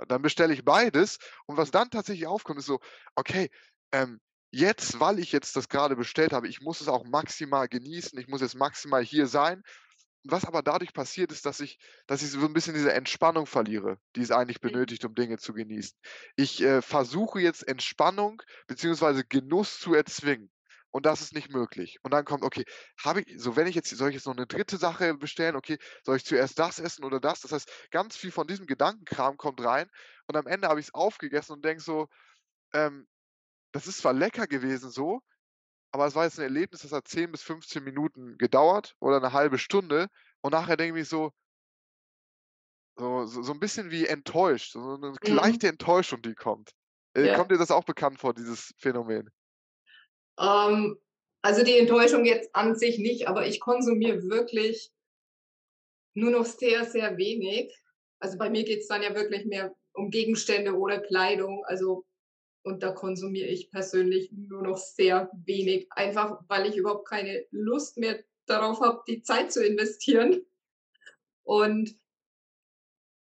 Dann 0.07 0.21
bestelle 0.21 0.53
ich 0.53 0.63
beides 0.63 1.17
und 1.47 1.57
was 1.57 1.71
dann 1.71 1.89
tatsächlich 1.89 2.27
aufkommt, 2.27 2.59
ist 2.59 2.65
so: 2.67 2.79
„Okay, 3.15 3.49
ähm“ 3.91 4.19
jetzt, 4.51 4.99
weil 4.99 5.19
ich 5.19 5.31
jetzt 5.33 5.55
das 5.55 5.69
gerade 5.69 5.95
bestellt 5.95 6.33
habe, 6.33 6.47
ich 6.47 6.61
muss 6.61 6.79
es 6.81 6.87
auch 6.87 7.03
maximal 7.03 7.67
genießen, 7.67 8.17
ich 8.19 8.27
muss 8.27 8.41
jetzt 8.41 8.55
maximal 8.55 9.03
hier 9.03 9.27
sein. 9.27 9.63
Was 10.25 10.45
aber 10.45 10.63
dadurch 10.63 10.93
passiert, 10.93 11.31
ist, 11.31 11.45
dass 11.45 11.59
ich 11.61 11.79
dass 12.07 12.23
ich 12.23 12.31
so 12.31 12.45
ein 12.45 12.53
bisschen 12.53 12.73
diese 12.75 12.93
Entspannung 12.93 13.45
verliere, 13.47 13.99
die 14.15 14.21
es 14.21 14.31
eigentlich 14.31 14.61
benötigt, 14.61 15.05
um 15.05 15.15
Dinge 15.15 15.37
zu 15.39 15.53
genießen. 15.53 15.97
Ich, 16.37 16.61
äh, 16.61 16.81
versuche 16.81 17.39
jetzt 17.41 17.67
Entspannung 17.67 18.41
beziehungsweise 18.67 19.25
Genuss 19.25 19.79
zu 19.79 19.93
erzwingen 19.95 20.51
und 20.91 21.05
das 21.05 21.21
ist 21.21 21.33
nicht 21.33 21.51
möglich. 21.51 21.97
Und 22.03 22.13
dann 22.13 22.25
kommt: 22.25 22.43
„Okay, 22.43 22.65
habe 23.03 23.21
ich 23.21 23.41
so 23.41 23.55
wenn 23.55 23.67
ich 23.67 23.75
jetzt 23.75 23.89
soll 23.91 24.09
ich 24.09 24.15
jetzt 24.15 24.27
noch 24.27 24.35
eine 24.37 24.47
dritte 24.47 24.77
Sache 24.77 25.13
bestellen? 25.15 25.55
Okay, 25.55 25.77
soll 26.03 26.17
ich 26.17 26.25
zuerst 26.25 26.59
das 26.59 26.79
essen 26.79 27.05
oder 27.05 27.19
das?“ 27.19 27.41
Das 27.41 27.51
heißt, 27.53 27.71
ganz 27.91 28.17
viel 28.17 28.31
von 28.31 28.47
diesem 28.47 28.67
Gedankenkram 28.67 29.37
kommt 29.37 29.61
rein 29.63 29.89
und 30.27 30.37
am 30.37 30.47
Ende 30.47 30.67
habe 30.69 30.79
ich 30.79 30.87
es 30.87 30.93
aufgegessen 30.93 31.53
und 31.53 31.65
denke 31.65 31.83
so, 31.83 32.07
ähm: 32.73 33.07
„Das 33.73 33.87
ist 33.87 33.99
zwar 33.99 34.13
lecker 34.13 34.47
gewesen 34.47 34.91
so, 34.91 35.21
aber 35.91 36.07
es 36.07 36.15
war 36.15 36.25
jetzt 36.25 36.39
'n 36.39 36.43
Erlebnis, 36.43 36.81
das 36.83 36.91
hat 36.93 37.07
10 37.09 37.31
bis 37.31 37.43
15 37.43 37.83
Minuten 37.85 38.37
gedauert 38.39 38.95
oder 39.01 39.19
'ne 39.21 39.33
halbe 39.33 39.59
Stunde 39.59 40.07
und 40.41 40.51
nachher 40.53 40.77
denke 40.77 40.97
ich 40.99 41.03
mich 41.03 41.09
so 41.09 41.31
so 42.99 43.25
so 43.27 43.41
so 43.43 43.51
'n 43.53 43.59
bisschen 43.59 43.91
wie 43.91 44.07
enttäuscht, 44.07 44.71
so 44.71 44.97
'ne 44.97 45.13
Mhm. 45.23 45.59
leichte 45.61 45.67
Enttäuschung, 45.67 46.21
die 46.23 46.33
kommt. 46.33 46.71
Äh, 47.13 47.29
Ja. 47.29 47.29
kommt 47.29 47.51
dir 47.51 47.57
das 47.59 47.69
auch 47.71 47.83
bekannt 47.83 48.19
vor, 48.19 48.33
dieses 48.33 48.71
Phänomen? 48.79 49.29
Ähm, 50.39 50.97
also 51.41 51.63
die 51.63 51.77
Enttäuschung 51.77 52.25
jetzt 52.25 52.49
an 52.53 52.75
sich 52.75 52.97
nicht, 52.97 53.27
aber 53.27 53.47
ich 53.47 53.59
konsumiere 53.59 54.23
wirklich 54.29 54.91
nur 56.13 56.31
noch 56.31 56.45
sehr, 56.45 56.85
sehr 56.85 57.17
wenig. 57.17 57.73
Also 58.19 58.37
bei 58.37 58.49
mir 58.49 58.63
geht's 58.63 58.87
dann 58.87 59.03
ja 59.03 59.13
wirklich 59.15 59.45
mehr 59.45 59.75
um 59.93 60.09
Gegenstände 60.09 60.73
oder 60.73 60.99
Kleidung. 60.99 61.63
Also 61.65 62.05
und 62.67 62.83
da 62.83 62.91
konsumiere 62.91 63.47
ich 63.47 63.71
persönlich 63.71 64.29
nur 64.33 64.61
noch 64.61 64.77
sehr 64.77 65.31
wenig, 65.45 65.87
einfach 65.91 66.41
weil 66.49 66.67
ich 66.67 66.75
überhaupt 66.75 67.07
keine 67.07 67.45
Lust 67.49 67.97
mehr 67.97 68.21
darauf 68.45 68.81
habe, 68.81 69.03
die 69.07 69.21
Zeit 69.21 69.53
zu 69.53 69.65
investieren. 69.65 70.45
Und 71.43 71.97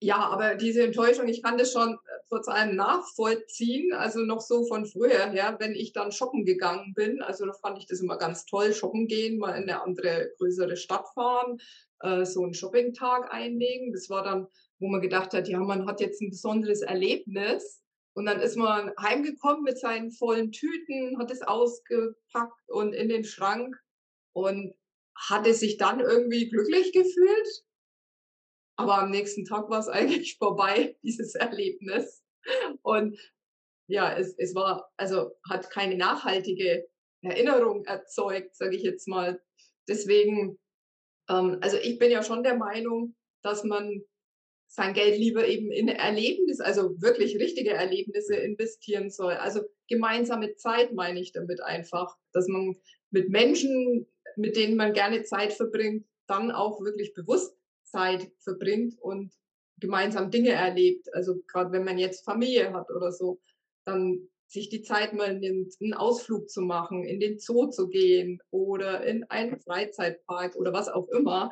ja, 0.01 0.17
aber 0.17 0.55
diese 0.55 0.83
Enttäuschung, 0.83 1.27
ich 1.29 1.43
kann 1.43 1.57
das 1.57 1.71
schon, 1.73 1.93
äh, 1.93 1.97
trotz 2.29 2.47
allem 2.49 2.75
nachvollziehen, 2.75 3.93
also 3.93 4.21
noch 4.21 4.41
so 4.41 4.65
von 4.67 4.85
früher 4.85 5.29
her, 5.31 5.57
wenn 5.59 5.73
ich 5.75 5.93
dann 5.93 6.11
shoppen 6.11 6.45
gegangen 6.45 6.93
bin. 6.95 7.21
Also, 7.21 7.45
da 7.45 7.53
fand 7.53 7.77
ich 7.79 7.87
das 7.87 8.01
immer 8.01 8.17
ganz 8.17 8.45
toll, 8.45 8.73
shoppen 8.73 9.07
gehen, 9.07 9.37
mal 9.39 9.53
in 9.57 9.65
'ne 9.65 9.81
andere 9.81 10.31
größere 10.39 10.77
Stadt 10.77 11.07
fahren, 11.13 11.59
äh, 12.01 12.25
so 12.25 12.43
'n 12.45 12.53
Shoppingtag 12.55 13.33
einlegen. 13.33 13.93
Das 13.93 14.09
war 14.09 14.23
dann, 14.23 14.47
wo 14.79 14.87
man 14.89 15.01
gedacht 15.01 15.33
hat, 15.33 15.47
ja, 15.47 15.59
man 15.59 15.87
hat 15.87 16.01
jetzt 16.01 16.21
'n 16.21 16.31
besonderes 16.31 16.81
Erlebnis. 16.81 17.81
Und 18.13 18.25
dann 18.25 18.41
ist 18.41 18.57
man 18.57 18.91
heimgekommen 18.99 19.63
mit 19.63 19.79
seinen 19.79 20.11
vollen 20.11 20.51
Tüten, 20.51 21.17
hat 21.19 21.31
es 21.31 21.41
ausgepackt 21.43 22.69
und 22.69 22.93
in 22.93 23.09
den 23.09 23.23
Schrank 23.23 23.75
und 24.33 24.73
hatte 25.15 25.53
sich 25.53 25.77
dann 25.77 25.99
irgendwie 26.01 26.49
glücklich 26.49 26.93
gefühlt. 26.93 27.63
Aber 28.77 28.99
am 28.99 29.11
nächsten 29.11 29.45
Tag 29.45 29.69
war's 29.69 29.87
eigentlich 29.89 30.37
vorbei, 30.37 30.97
dieses 31.03 31.35
Erlebnis. 31.35 32.23
Und 32.81 33.19
ja, 33.87 34.17
es 34.17 34.35
es 34.37 34.55
war 34.55 34.91
also, 34.97 35.31
hat 35.49 35.69
keine 35.69 35.97
nachhaltige 35.97 36.87
Erinnerung 37.23 37.85
erzeugt, 37.85 38.55
sage 38.55 38.75
ich 38.75 38.83
jetzt 38.83 39.07
mal. 39.07 39.41
Deswegen 39.87 40.57
ähm, 41.29 41.57
also, 41.61 41.77
ich 41.77 41.97
bin 41.99 42.11
ja 42.11 42.23
schon 42.23 42.43
der 42.43 42.57
Meinung, 42.57 43.15
dass 43.43 43.63
man 43.63 44.01
sein 44.67 44.93
Geld 44.93 45.17
lieber 45.17 45.47
eben 45.47 45.71
in 45.71 45.87
Erlebnisse 45.89 46.63
also, 46.63 47.01
wirklich 47.01 47.37
richtige 47.37 47.71
Erlebnisse 47.71 48.35
Mhm. 48.35 48.43
investieren 48.43 49.09
soll. 49.09 49.33
Also, 49.33 49.61
gemeinsame 49.89 50.55
Zeit 50.55 50.93
meine 50.93 51.19
ich 51.21 51.31
damit 51.33 51.61
einfach, 51.61 52.15
dass 52.33 52.47
man 52.47 52.77
mit 53.11 53.29
Menschen, 53.29 54.07
mit 54.37 54.55
denen 54.55 54.77
man 54.77 54.93
gerne 54.93 55.23
Zeit 55.23 55.53
verbringt, 55.53 56.05
dann 56.27 56.51
auch 56.51 56.81
wirklich 56.81 57.13
bewusst 57.13 57.57
Zeit 57.91 58.31
verbringt 58.39 58.95
und 59.01 59.33
gemeinsam 59.79 60.31
Dinge 60.31 60.51
erlebt. 60.51 61.13
Also, 61.13 61.41
grad 61.47 61.71
wenn 61.73 61.85
man 61.85 61.97
jetzt 61.99 62.25
Familie 62.25 62.73
hat 62.73 62.89
oder 62.91 63.11
so, 63.13 63.41
dann 63.85 64.29
sich 64.47 64.69
die 64.69 64.83
Zeit 64.83 65.13
mal 65.13 65.37
nimmt, 65.39 65.75
'n 65.81 65.93
Ausflug 65.93 66.49
zu 66.49 66.61
machen, 66.61 67.05
in 67.05 67.19
den 67.21 67.39
Zoo 67.39 67.67
zu 67.69 67.89
gehen 67.89 68.41
oder 68.51 69.03
in 69.05 69.23
einen 69.25 69.59
Freizeitpark 69.59 70.55
oder 70.57 70.73
was 70.73 70.89
auch 70.89 71.07
immer. 71.09 71.51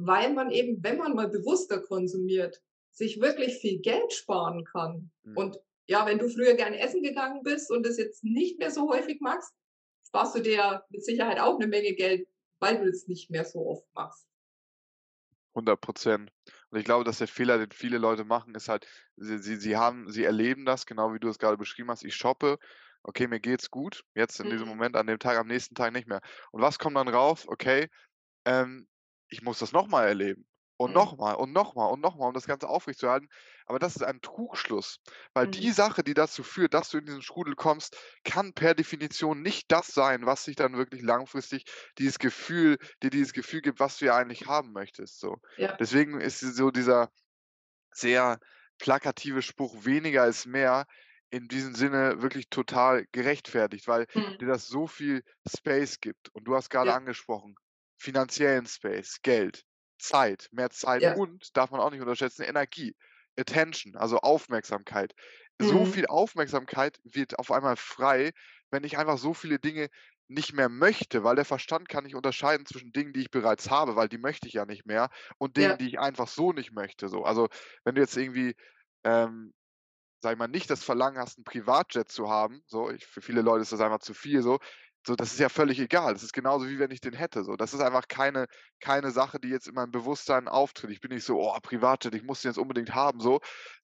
Weil 0.00 0.32
man 0.32 0.50
eben, 0.50 0.82
wenn 0.82 0.96
man 0.98 1.14
mal 1.14 1.28
bewusster 1.28 1.80
konsumiert, 1.80 2.62
sich 2.90 3.20
wirklich 3.20 3.56
viel 3.58 3.80
Geld 3.80 4.12
sparen 4.12 4.64
kann. 4.64 5.10
Mhm. 5.24 5.34
Und 5.34 5.58
ja, 5.88 6.06
wenn 6.06 6.18
du 6.18 6.28
früher 6.28 6.54
gerne 6.54 6.78
essen 6.80 7.02
gegangen 7.02 7.42
bist 7.42 7.70
und 7.70 7.86
es 7.86 7.98
jetzt 7.98 8.24
nicht 8.24 8.58
mehr 8.58 8.70
so 8.70 8.88
häufig 8.90 9.20
machst, 9.20 9.52
sparst 10.06 10.34
du 10.36 10.40
dir 10.40 10.84
mit 10.90 11.04
Sicherheit 11.04 11.40
auch 11.40 11.58
'ne 11.58 11.66
Menge 11.66 11.94
Geld, 11.94 12.28
weil 12.60 12.78
du 12.78 12.88
es 12.88 13.08
nicht 13.08 13.30
mehr 13.30 13.44
so 13.44 13.66
oft 13.66 13.86
machst. 13.94 14.22
100% 15.54 16.30
Und 16.70 16.78
ich 16.78 16.84
glaube, 16.84 17.04
dass 17.04 17.18
der 17.18 17.28
Fehler, 17.28 17.58
den 17.58 17.70
viele 17.72 17.98
Leute 17.98 18.24
machen, 18.24 18.54
ist 18.54 18.68
halt, 18.68 18.86
sie 19.16 19.38
sie 19.38 19.56
sie 19.56 19.76
haben 19.76 20.10
sie 20.10 20.24
erleben 20.24 20.64
das, 20.64 20.86
genau 20.86 21.14
wie 21.14 21.20
du 21.20 21.28
es 21.28 21.38
gerade 21.38 21.56
beschrieben 21.58 21.90
hast. 21.90 22.04
Ich 22.04 22.16
shoppe, 22.16 22.58
okay, 23.02 23.26
mir 23.28 23.40
geht's 23.40 23.70
gut, 23.70 24.04
jetzt 24.14 24.40
in 24.40 24.48
diesem 24.48 24.66
Mhm. 24.66 24.68
Moment, 24.68 24.96
an 24.96 25.06
dem 25.06 25.18
Tag, 25.18 25.38
am 25.38 25.46
nächsten 25.48 25.74
Tag 25.74 25.92
nicht 25.92 26.08
mehr. 26.08 26.20
Und 26.52 26.62
was 26.62 26.78
kommt 26.78 26.96
dann 26.96 27.08
raus? 27.08 27.44
Okay, 27.46 27.88
ähm, 28.46 28.88
ich 29.28 29.42
muss 29.42 29.58
das 29.60 29.72
noch 29.72 29.88
mal 29.88 30.06
erleben 30.06 30.46
und 30.82 30.92
Mhm. 30.92 31.12
noch 31.12 31.16
mal 31.16 31.34
und 31.34 31.52
noch 31.52 31.74
mal 31.74 31.86
und 31.86 32.00
noch 32.00 32.16
mal, 32.16 32.26
um 32.28 32.34
das 32.34 32.46
Ganze 32.46 32.68
aufrechtzuerhalten. 32.68 33.28
Aber 33.66 33.78
das 33.78 33.96
ist 33.96 34.02
ein 34.02 34.20
Trugschluss, 34.20 34.98
weil 35.34 35.48
die 35.48 35.70
Mhm. 35.70 35.72
Sache, 35.72 36.02
die 36.04 36.14
dazu 36.14 36.42
führt, 36.42 36.74
dass 36.74 36.90
du 36.90 36.98
in 36.98 37.06
diesen 37.06 37.22
Strudel 37.22 37.54
kommst, 37.54 37.96
kann 38.24 38.52
per 38.54 38.74
Definition 38.74 39.42
nicht 39.42 39.70
das 39.72 39.88
sein, 39.88 40.26
was 40.26 40.44
dich 40.44 40.56
dann 40.56 40.76
wirklich 40.76 41.02
langfristig 41.02 41.64
dieses 41.98 42.18
Gefühl 42.18 42.78
dir 43.02 43.10
dieses 43.10 43.32
Gefühl 43.32 43.62
gibt, 43.62 43.80
was 43.80 43.98
du 43.98 44.06
ja 44.06 44.16
eigentlich 44.16 44.46
haben 44.46 44.72
möchtest, 44.72 45.20
so. 45.20 45.36
Ja. 45.56 45.78
Deswegen 45.78 46.20
ist 46.20 46.40
so 46.40 46.70
dieser 46.70 47.10
sehr 47.94 48.38
plakative 48.78 49.42
Spruch: 49.42 49.84
„Weniger 49.84 50.26
ist 50.26 50.46
mehr“, 50.46 50.86
in 51.30 51.48
diesem 51.48 51.74
Sinne 51.74 52.20
wirklich 52.22 52.48
total 52.50 53.06
gerechtfertigt, 53.12 53.88
weil 53.88 54.06
Mhm. 54.14 54.38
dir 54.40 54.46
das 54.48 54.66
so 54.66 54.86
viel 54.86 55.22
Space 55.48 56.00
gibt. 56.00 56.28
Und 56.34 56.44
du 56.44 56.54
hast 56.54 56.68
grade 56.70 56.92
Ja. 56.92 56.94
angesprochen, 56.94 57.54
finanziellen 57.96 58.66
Space, 58.66 59.20
Geld, 59.22 59.64
Zeit, 60.02 60.48
mehr 60.52 60.70
Zeit 60.70 61.06
Ja. 61.06 61.14
und, 61.14 61.56
darf 61.56 61.70
man 61.72 61.80
auch 61.80 61.90
nicht 61.92 62.02
unterschätzen, 62.02 62.42
Energie, 62.44 62.96
Attention, 63.38 63.96
also 63.96 64.18
Aufmerksamkeit. 64.20 65.14
So 65.60 65.84
Mhm. 65.84 65.86
viel 65.86 66.06
Aufmerksamkeit 66.06 67.00
wird 67.04 67.38
auf 67.38 67.52
einmal 67.52 67.76
frei, 67.76 68.32
wenn 68.72 68.84
ich 68.84 68.98
einfach 68.98 69.18
so 69.18 69.34
viele 69.34 69.58
Dinge 69.60 69.88
nicht 70.28 70.54
mehr 70.54 70.68
möchte, 70.70 71.24
weil 71.24 71.36
der 71.36 71.44
Verstand 71.46 71.88
kann 71.90 72.04
nicht 72.04 72.16
unterscheiden 72.16 72.66
zwischen 72.66 72.92
Dingen, 72.92 73.12
die 73.14 73.22
ich 73.22 73.30
bereits 73.32 73.70
habe, 73.70 73.96
weil 73.96 74.08
die 74.10 74.18
möchte 74.18 74.48
ich 74.48 74.54
ja 74.54 74.66
nicht 74.66 74.86
mehr, 74.86 75.10
und 75.38 75.56
Dingen, 75.58 75.76
Ja. 75.76 75.78
die 75.78 75.88
ich 75.88 76.00
einfach 76.00 76.28
so 76.28 76.52
nicht 76.52 76.72
möchte, 76.72 77.08
so. 77.08 77.24
Also, 77.24 77.48
wenn 77.84 77.94
du 77.96 78.02
jetzt 78.02 78.16
irgendwie, 78.16 78.54
ähm, 79.04 79.54
sage 80.20 80.34
ich 80.34 80.40
mal, 80.40 80.48
nicht 80.48 80.70
das 80.70 80.84
Verlangen 80.84 81.18
hast, 81.18 81.38
'n 81.38 81.44
Privatjet 81.44 82.10
zu 82.10 82.30
haben, 82.30 82.62
so, 82.66 82.90
ich 82.90 83.06
für 83.06 83.22
viele 83.22 83.42
Leute 83.42 83.62
ist 83.62 83.72
das 83.72 83.80
einfach 83.82 84.00
zu 84.00 84.14
viel 84.14 84.42
so, 84.42 84.58
so, 85.06 85.16
das 85.16 85.32
ist 85.32 85.38
ja 85.40 85.48
völlig 85.48 85.78
egal. 85.80 86.14
Das 86.14 86.22
ist 86.22 86.32
genauso, 86.32 86.68
wie 86.68 86.78
wenn 86.78 86.90
ich 86.92 87.00
den 87.00 87.12
hätte, 87.14 87.44
so. 87.44 87.56
Das 87.56 87.74
ist 87.74 87.80
einfach 87.80 88.08
keine 88.08 88.46
keine 88.80 89.10
Sache, 89.10 89.40
die 89.40 89.48
jetzt 89.48 89.66
in 89.68 89.74
meinem 89.74 89.90
Bewusstsein 89.92 90.48
auftritt. 90.48 90.90
Ich 90.90 91.00
bin 91.00 91.10
nicht 91.12 91.24
so: 91.24 91.40
„Oh, 91.40 91.56
Privatjet, 91.62 92.14
ich 92.14 92.22
muss 92.22 92.42
den 92.42 92.50
jetzt 92.50 92.58
unbedingt 92.58 92.94
haben“, 92.94 93.20
so. 93.20 93.40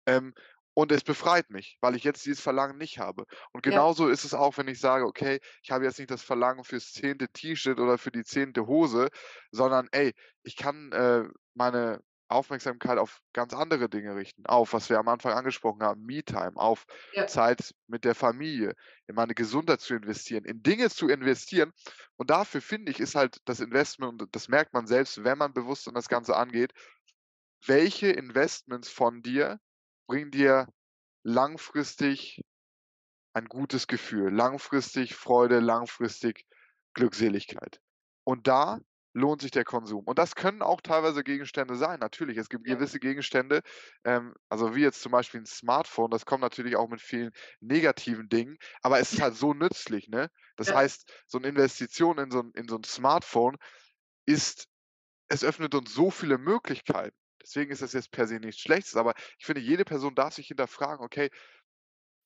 Ähm, 0.06 0.32
und 0.74 0.92
es 0.92 1.02
befreit 1.02 1.50
mich, 1.50 1.76
weil 1.80 1.96
ich 1.96 2.04
jetzt 2.04 2.24
dieses 2.24 2.40
Verlangen 2.40 2.78
nicht 2.78 3.00
habe. 3.00 3.24
Und 3.52 3.62
Ja. 3.66 3.88
genauso 3.88 4.08
ist 4.08 4.24
es 4.24 4.32
auch, 4.34 4.56
wenn 4.58 4.68
ich 4.68 4.78
sage: 4.80 5.06
„Okay, 5.06 5.40
ich 5.62 5.70
habe 5.72 5.84
jetzt 5.84 5.98
nicht 5.98 6.10
das 6.10 6.22
Verlangen 6.22 6.64
fürs 6.64 6.92
10. 6.92 7.28
T-Shirt 7.32 7.80
oder 7.80 7.98
für 7.98 8.12
die 8.12 8.24
10. 8.24 8.66
Hose, 8.66 9.08
sondern 9.50 9.88
ey, 9.92 10.12
ich 10.44 10.56
kann, 10.56 10.92
äh, 10.92 11.24
meine 11.54 12.00
Aufmerksamkeit 12.28 12.98
auf 12.98 13.20
ganz 13.32 13.54
andere 13.54 13.88
Dinge 13.88 14.14
richten, 14.16 14.46
auf, 14.46 14.72
was 14.72 14.90
wir 14.90 14.98
am 14.98 15.08
Anfang 15.08 15.32
angesprochen 15.32 15.82
haben, 15.82 16.02
Me-Time, 16.04 16.52
auf 16.56 16.86
Ja. 17.12 17.26
Zeit 17.26 17.74
mit 17.86 18.04
der 18.04 18.14
Familie, 18.14 18.74
in 19.06 19.14
meine 19.14 19.34
Gesundheit 19.34 19.80
zu 19.80 19.94
investieren, 19.94 20.44
in 20.44 20.62
Dinge 20.62 20.90
zu 20.90 21.08
investieren.“ 21.08 21.72
Und 22.16 22.30
dafür 22.30 22.60
finde 22.60 22.92
ich, 22.92 23.00
ist 23.00 23.14
halt 23.14 23.38
das 23.46 23.60
Investment 23.60 24.22
und 24.22 24.34
das 24.36 24.48
merkt 24.48 24.72
man 24.74 24.86
selbst, 24.86 25.24
wenn 25.24 25.38
man 25.38 25.52
bewusst 25.54 25.88
an 25.88 25.94
das 25.94 26.08
Ganze 26.08 26.36
angeht, 26.36 26.72
welche 27.66 28.08
Investments 28.08 28.88
von 28.88 29.22
dir 29.22 29.60
bringen 30.08 30.30
dir 30.30 30.68
langfristig 31.24 32.42
ein 33.32 33.46
gutes 33.46 33.86
Gefühl, 33.86 34.34
langfristig 34.34 35.14
Freude, 35.14 35.60
langfristig 35.60 36.46
Glückseligkeit. 36.94 37.80
Und 38.24 38.46
da 38.46 38.80
lohnt 39.14 39.42
sich 39.42 39.50
der 39.50 39.64
Konsum. 39.64 40.04
Und 40.06 40.18
das 40.18 40.34
können 40.36 40.62
auch 40.62 40.80
teilweise 40.80 41.24
Gegenstände 41.24 41.76
sein, 41.76 41.98
natürlich. 42.00 42.36
Es 42.38 42.48
gibt 42.48 42.64
gewisse 42.64 43.00
Gegenstände, 43.00 43.62
ähm, 44.04 44.34
also 44.48 44.74
wie 44.76 44.82
jetzt 44.82 45.00
zum 45.02 45.12
Beispiel 45.12 45.40
'n 45.40 45.46
Smartphone, 45.46 46.10
das 46.10 46.26
kommt 46.26 46.42
natürlich 46.42 46.76
auch 46.76 46.88
mit 46.88 47.00
vielen 47.00 47.32
negativen 47.60 48.28
Dingen, 48.28 48.58
aber 48.82 49.00
es 49.00 49.12
ist 49.14 49.20
halt 49.22 49.34
so 49.36 49.54
nützlich, 49.54 50.08
ne? 50.08 50.30
Das 50.56 50.68
Ja. 50.68 50.74
heißt, 50.74 51.10
so 51.26 51.38
'ne 51.38 51.48
Investition 51.48 52.18
in 52.18 52.30
so 52.30 52.40
'n 52.40 52.52
in 52.54 52.68
so 52.68 52.76
'n 52.76 52.84
Smartphone 52.84 53.56
ist 54.26 54.66
es 55.28 55.44
öffnet 55.44 55.74
uns 55.74 55.94
so 55.94 56.10
viele 56.12 56.38
Möglichkeiten. 56.38 57.16
Deswegen 57.42 57.72
ist 57.72 57.82
das 57.82 57.94
jetzt 57.94 58.12
per 58.12 58.26
se 58.28 58.36
nichts 58.40 58.60
Schlechtes, 58.62 58.96
aber 58.96 59.14
ich 59.38 59.46
finde, 59.46 59.60
jede 59.62 59.84
Person 59.84 60.14
darf 60.16 60.34
sich 60.34 60.48
hinterfragen: 60.48 61.04
„Okay“ 61.04 61.30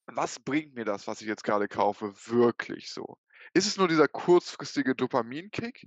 was 0.08 0.40
bringt 0.40 0.74
mir 0.74 0.84
das, 0.84 1.06
was 1.06 1.20
ich 1.20 1.28
jetzt 1.28 1.44
gerade 1.44 1.68
kaufe, 1.68 2.12
wirklich 2.26 2.90
so? 2.90 3.16
Ist 3.54 3.66
es 3.66 3.76
nur 3.76 3.88
dieser 3.88 4.08
kurzfristige 4.08 4.94
Dopaminkick 4.96 5.86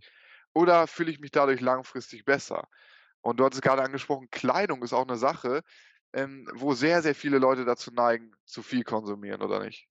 oder 0.55 0.87
fühle 0.87 1.11
ich 1.11 1.19
mich 1.19 1.31
dadurch 1.31 1.61
langfristig 1.61 2.25
besser? 2.25 2.67
Und 3.21 3.39
du 3.39 3.45
hattest 3.45 3.61
gerade 3.61 3.83
angesprochen, 3.83 4.29
Kleidung 4.31 4.81
ist 4.83 4.93
auch 4.93 5.07
eine 5.07 5.17
Sache, 5.17 5.61
ähm, 6.13 6.49
wo 6.53 6.73
sehr, 6.73 7.01
sehr 7.01 7.13
viele 7.13 7.37
Leute 7.37 7.65
dazu 7.65 7.91
neigen, 7.91 8.31
zu 8.45 8.63
viel 8.63 8.83
konsumieren, 8.83 9.41
oder 9.41 9.63
nicht? 9.63 9.87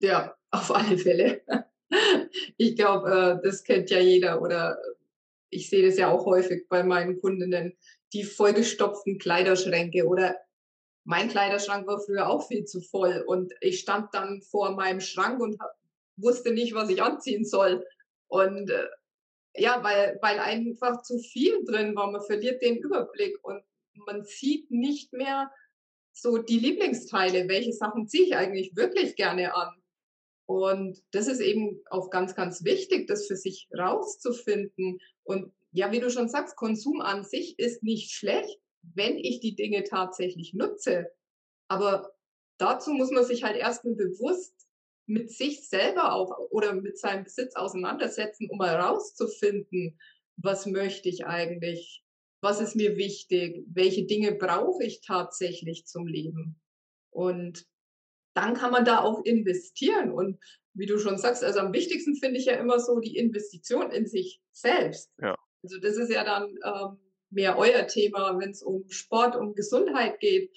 Ja, 0.00 0.34
auf 0.50 0.74
alle 0.74 0.98
Fälle. 0.98 1.42
Ich 2.56 2.76
glaube, 2.76 3.40
äh, 3.42 3.46
das 3.46 3.62
kennt 3.62 3.90
ja 3.90 4.00
jeder 4.00 4.42
oder 4.42 4.76
ich 5.50 5.70
sehe 5.70 5.86
das 5.86 5.96
ja 5.96 6.10
auch 6.10 6.26
häufig 6.26 6.66
bei 6.68 6.82
meinen 6.82 7.20
Kundinnen, 7.20 7.76
die 8.12 8.24
vollgestopften 8.24 9.18
Kleiderschränke 9.18 10.06
oder 10.06 10.36
mein 11.04 11.28
Kleiderschrank 11.28 11.86
war 11.86 12.00
früher 12.00 12.28
auch 12.28 12.48
viel 12.48 12.64
zu 12.64 12.80
voll 12.80 13.22
und 13.26 13.52
ich 13.60 13.80
stand 13.80 14.12
dann 14.14 14.42
vor 14.42 14.74
meinem 14.74 15.00
Schrank 15.00 15.40
und 15.40 15.56
wusste 16.16 16.52
nicht, 16.52 16.74
was 16.74 16.88
ich 16.88 17.02
anziehen 17.02 17.44
soll. 17.44 17.86
Und 18.26 18.70
äh, 18.70 18.86
ja, 19.56 19.82
weil, 19.82 20.18
weil 20.20 20.38
einfach 20.38 21.02
zu 21.02 21.18
viel 21.18 21.64
drin 21.64 21.94
war. 21.94 22.10
Man 22.10 22.22
verliert 22.22 22.62
den 22.62 22.78
Überblick 22.78 23.36
und 23.42 23.62
man 24.06 24.24
sieht 24.24 24.70
nicht 24.70 25.12
mehr 25.12 25.50
so 26.12 26.38
die 26.38 26.58
Lieblingsteile. 26.58 27.48
Welche 27.48 27.72
Sachen 27.72 28.08
ziehe 28.08 28.24
ich 28.24 28.36
eigentlich 28.36 28.74
wirklich 28.76 29.16
gerne 29.16 29.54
an? 29.54 29.72
Und 30.46 31.02
das 31.12 31.26
ist 31.26 31.40
eben 31.40 31.80
auch 31.90 32.10
ganz, 32.10 32.34
ganz 32.34 32.64
wichtig, 32.64 33.06
das 33.06 33.26
für 33.26 33.36
sich 33.36 33.68
rauszufinden. 33.76 34.98
Und 35.22 35.52
ja, 35.72 35.90
wie 35.92 36.00
du 36.00 36.10
schon 36.10 36.28
sagst, 36.28 36.56
Konsum 36.56 37.00
an 37.00 37.24
sich 37.24 37.58
ist 37.58 37.82
nicht 37.82 38.12
schlecht, 38.12 38.60
wenn 38.82 39.16
ich 39.16 39.40
die 39.40 39.56
Dinge 39.56 39.84
tatsächlich 39.84 40.52
nutze. 40.52 41.10
Aber 41.68 42.12
dazu 42.58 42.92
muss 42.92 43.10
man 43.10 43.24
sich 43.24 43.42
halt 43.42 43.56
erstmal 43.56 43.94
bewusst 43.94 44.54
mit 45.06 45.30
sich 45.30 45.68
selber 45.68 46.12
auch 46.12 46.36
oder 46.50 46.74
mit 46.74 46.98
seinem 46.98 47.24
Besitz 47.24 47.56
auseinandersetzen, 47.56 48.48
um 48.50 48.62
herauszufinden, 48.62 49.98
was 50.36 50.66
möchte 50.66 51.08
ich 51.08 51.26
eigentlich, 51.26 52.04
was 52.40 52.60
ist 52.60 52.76
mir 52.76 52.96
wichtig, 52.96 53.64
welche 53.68 54.06
Dinge 54.06 54.34
brauche 54.34 54.84
ich 54.84 55.00
tatsächlich 55.00 55.86
zum 55.86 56.06
Leben. 56.06 56.60
Und 57.10 57.66
dann 58.34 58.54
kann 58.54 58.72
man 58.72 58.84
da 58.84 59.00
auch 59.00 59.24
investieren. 59.24 60.10
Und 60.10 60.38
wie 60.74 60.86
du 60.86 60.98
schon 60.98 61.18
sagst, 61.18 61.44
also 61.44 61.60
am 61.60 61.72
wichtigsten 61.72 62.16
finde 62.16 62.38
ich 62.38 62.46
ja 62.46 62.54
immer 62.54 62.80
so 62.80 62.98
die 62.98 63.16
Investition 63.16 63.90
in 63.90 64.06
sich 64.06 64.40
selbst. 64.52 65.12
Ja. 65.20 65.36
Also 65.62 65.78
das 65.78 65.96
ist 65.96 66.10
ja 66.10 66.24
dann 66.24 66.58
ähm, 66.64 66.98
mehr 67.30 67.56
euer 67.56 67.86
Thema, 67.86 68.38
wenn 68.38 68.50
es 68.50 68.62
um 68.62 68.88
Sport, 68.90 69.36
um 69.36 69.54
Gesundheit 69.54 70.18
geht. 70.20 70.50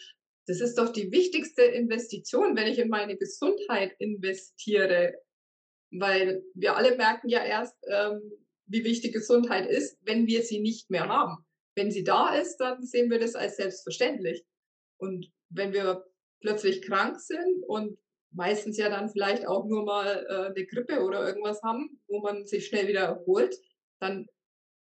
Das 0.47 0.61
ist 0.61 0.77
doch 0.77 0.89
die 0.93 1.11
wichtigste 1.11 1.61
Investition, 1.61 2.55
wenn 2.55 2.67
ich 2.67 2.79
in 2.79 2.89
meine 2.89 3.17
Gesundheit 3.17 3.93
investiere. 3.99 5.13
Weil 5.91 6.43
wir 6.53 6.75
alle 6.75 6.95
merken 6.95 7.29
ja 7.29 7.43
erst, 7.43 7.75
ähm, 7.87 8.21
wie 8.65 8.83
wichtig 8.83 9.13
Gesundheit 9.13 9.69
ist, 9.69 9.97
wenn 10.01 10.25
wir 10.27 10.41
sie 10.41 10.59
nicht 10.59 10.89
mehr 10.89 11.07
haben. 11.07 11.45
Wenn 11.75 11.91
sie 11.91 12.03
da 12.03 12.35
ist, 12.35 12.57
dann 12.57 12.83
sehen 12.85 13.09
wir 13.09 13.19
das 13.19 13.35
als 13.35 13.57
selbstverständlich. 13.57 14.45
Und 14.97 15.31
wenn 15.49 15.73
wir 15.73 16.05
plötzlich 16.41 16.81
krank 16.81 17.19
sind 17.19 17.63
und 17.67 17.97
meistens 18.31 18.77
ja 18.77 18.89
dann 18.89 19.09
vielleicht 19.09 19.47
auch 19.47 19.65
nur 19.65 19.85
mal 19.85 20.25
äh, 20.29 20.55
eine 20.55 20.65
Grippe 20.65 21.03
oder 21.03 21.25
irgendwas 21.25 21.61
haben, 21.63 22.01
wo 22.07 22.21
man 22.21 22.45
sich 22.45 22.67
schnell 22.67 22.87
wieder 22.87 23.01
erholt, 23.01 23.55
dann 23.99 24.27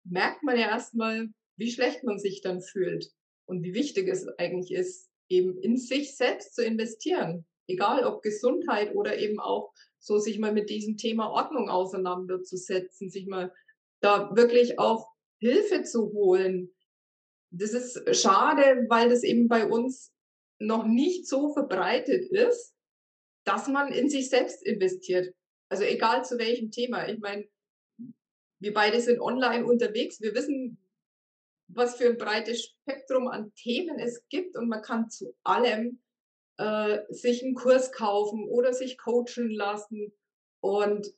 merkt 0.03 0.43
man 0.43 0.57
ja 0.57 0.69
erstmal, 0.69 1.27
wie 1.57 1.71
schlecht 1.71 2.03
man 2.03 2.19
sich 2.19 2.41
dann 2.41 2.61
fühlt 2.61 3.11
und 3.45 3.63
wie 3.63 3.73
wichtig 3.73 4.07
es 4.07 4.27
eigentlich 4.37 4.71
ist, 4.71 5.09
eben 5.29 5.57
in 5.57 5.77
sich 5.77 6.15
selbst 6.15 6.55
zu 6.55 6.63
investieren. 6.63 7.45
Egal 7.67 8.05
ob 8.05 8.21
Gesundheit 8.21 8.93
oder 8.95 9.17
eben 9.17 9.39
auch 9.39 9.71
so 9.99 10.19
sich 10.19 10.37
mal 10.37 10.53
mit 10.53 10.69
diesem 10.69 10.97
Thema 10.97 11.31
Ordnung 11.31 11.69
auseinanderzusetzen, 11.69 13.09
sich 13.09 13.25
mal 13.25 13.51
da 14.01 14.35
wirklich 14.35 14.77
auch 14.77 15.07
Hilfe 15.39 15.83
zu 15.83 16.11
holen. 16.13 16.71
Das 17.49 17.71
ist 17.71 18.15
schade, 18.15 18.85
weil 18.89 19.09
das 19.09 19.23
eben 19.23 19.47
bei 19.47 19.67
uns 19.67 20.11
noch 20.59 20.85
nicht 20.85 21.27
so 21.27 21.53
verbreitet 21.53 22.29
ist, 22.31 22.73
dass 23.45 23.67
man 23.67 23.91
in 23.91 24.09
sich 24.09 24.29
selbst 24.29 24.65
investiert. 24.65 25.33
Also 25.69 25.83
egal 25.83 26.23
zu 26.23 26.37
welchem 26.37 26.71
Thema. 26.71 27.07
Ich 27.07 27.19
meine, 27.19 27.45
wir 28.59 28.73
beide 28.73 29.01
sind 29.01 29.19
online 29.19 29.65
unterwegs. 29.65 30.21
Wir 30.21 30.33
wissen, 30.33 30.77
was 31.67 31.95
für 31.95 32.07
ein 32.07 32.17
breites 32.17 32.63
Spektrum 32.63 33.27
an 33.27 33.53
Themen 33.55 33.99
es 33.99 34.27
gibt 34.29 34.55
und 34.55 34.67
man 34.67 34.81
kann 34.81 35.09
zu 35.09 35.35
allem 35.43 35.99
äh, 36.57 36.99
sich 37.09 37.43
einen 37.43 37.55
Kurs 37.55 37.91
kaufen 37.91 38.47
oder 38.47 38.73
sich 38.73 38.97
coachen 38.97 39.49
lassen. 39.49 40.13
Und 40.61 41.13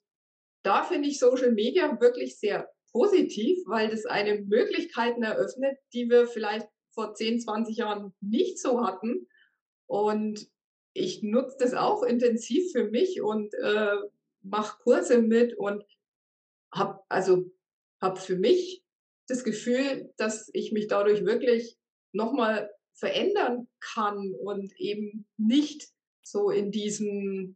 da 0.64 0.84
finde 0.84 1.10
ich 1.10 1.20
Social 1.20 1.52
Media 1.52 2.00
wirklich 2.00 2.40
sehr 2.40 2.72
positiv, 2.92 3.60
weil 3.68 3.90
das 3.90 4.06
eine 4.06 4.42
Möglichkeiten 4.42 5.24
eröffnet, 5.24 5.78
die 5.94 6.10
wir 6.10 6.28
vielleicht 6.28 6.68
vor 6.92 7.14
10, 7.14 7.42
20 7.42 7.78
Jahren 7.78 8.14
nicht 8.22 8.60
so 8.60 8.86
hatten. 8.86 9.28
Und 9.86 10.50
ich 10.94 11.22
nutze 11.22 11.58
das 11.60 11.74
auch 11.74 12.04
intensiv 12.04 12.72
für 12.72 12.86
mich 12.86 13.22
und 13.22 13.54
äh, 13.54 13.96
mache 14.42 14.80
Kurse 14.82 15.22
mit 15.22 15.56
und 15.58 15.84
habe 16.74 17.02
also 17.08 17.52
hab 18.02 18.18
für 18.18 18.36
mich 18.36 18.84
das 19.28 19.44
Gefühl, 19.44 20.12
dass 20.18 20.50
ich 20.54 20.72
mich 20.72 20.88
dadurch 20.88 21.26
wirklich 21.26 21.78
nochmal 22.14 22.70
verändern 22.94 23.68
kann 23.80 24.34
und 24.34 24.74
eben 24.80 25.26
nicht 25.38 25.90
so 26.24 26.50
in 26.50 26.72
diesem 26.72 27.56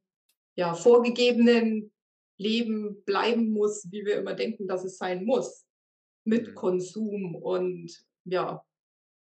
ja, 0.55 0.73
vorgegebenen 0.73 1.91
Leben 2.37 3.03
bleiben 3.03 3.51
muss, 3.51 3.87
wie 3.91 4.05
wir 4.05 4.17
immer 4.17 4.33
denken, 4.33 4.67
dass 4.67 4.83
es 4.83 4.97
sein 4.97 5.25
muss, 5.25 5.65
mit 6.23 6.49
mhm. 6.49 6.55
Konsum 6.55 7.35
und 7.35 7.91
ja, 8.25 8.63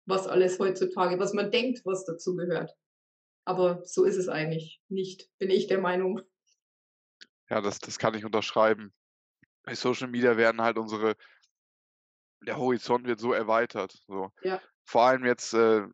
was 0.06 0.28
alles 0.28 0.60
heutzutage, 0.60 1.19
was 1.19 1.34
man 1.34 1.52
denkt, 1.52 1.86
was 1.86 2.06
dazu 2.06 2.36
gehört. 2.36 2.76
Aber 3.46 3.84
so 3.86 4.04
ist 4.04 4.17
es 4.17 4.28
eigentlich 4.28 4.82
nicht, 4.89 5.30
bin 5.38 5.50
ich 5.50 5.67
der 5.67 5.80
Meinung. 5.80 6.22
Ja, 7.50 7.62
das, 7.62 7.80
das 7.80 8.00
kann 8.00 8.15
ich 8.15 8.26
unterschreiben. 8.26 8.93
Bei 9.63 9.76
Social 9.76 10.08
Media 10.08 10.38
werden 10.38 10.62
halt 10.62 10.78
unsere 10.78 11.15
der 12.46 12.58
Horizont 12.58 13.08
wird 13.08 13.20
so 13.20 13.34
erweitert. 13.34 14.04
So. 14.08 14.32
Ja. 14.42 14.62
Vor 14.86 15.04
allem 15.04 15.26
jetzt, 15.26 15.54
äh, 15.54 15.86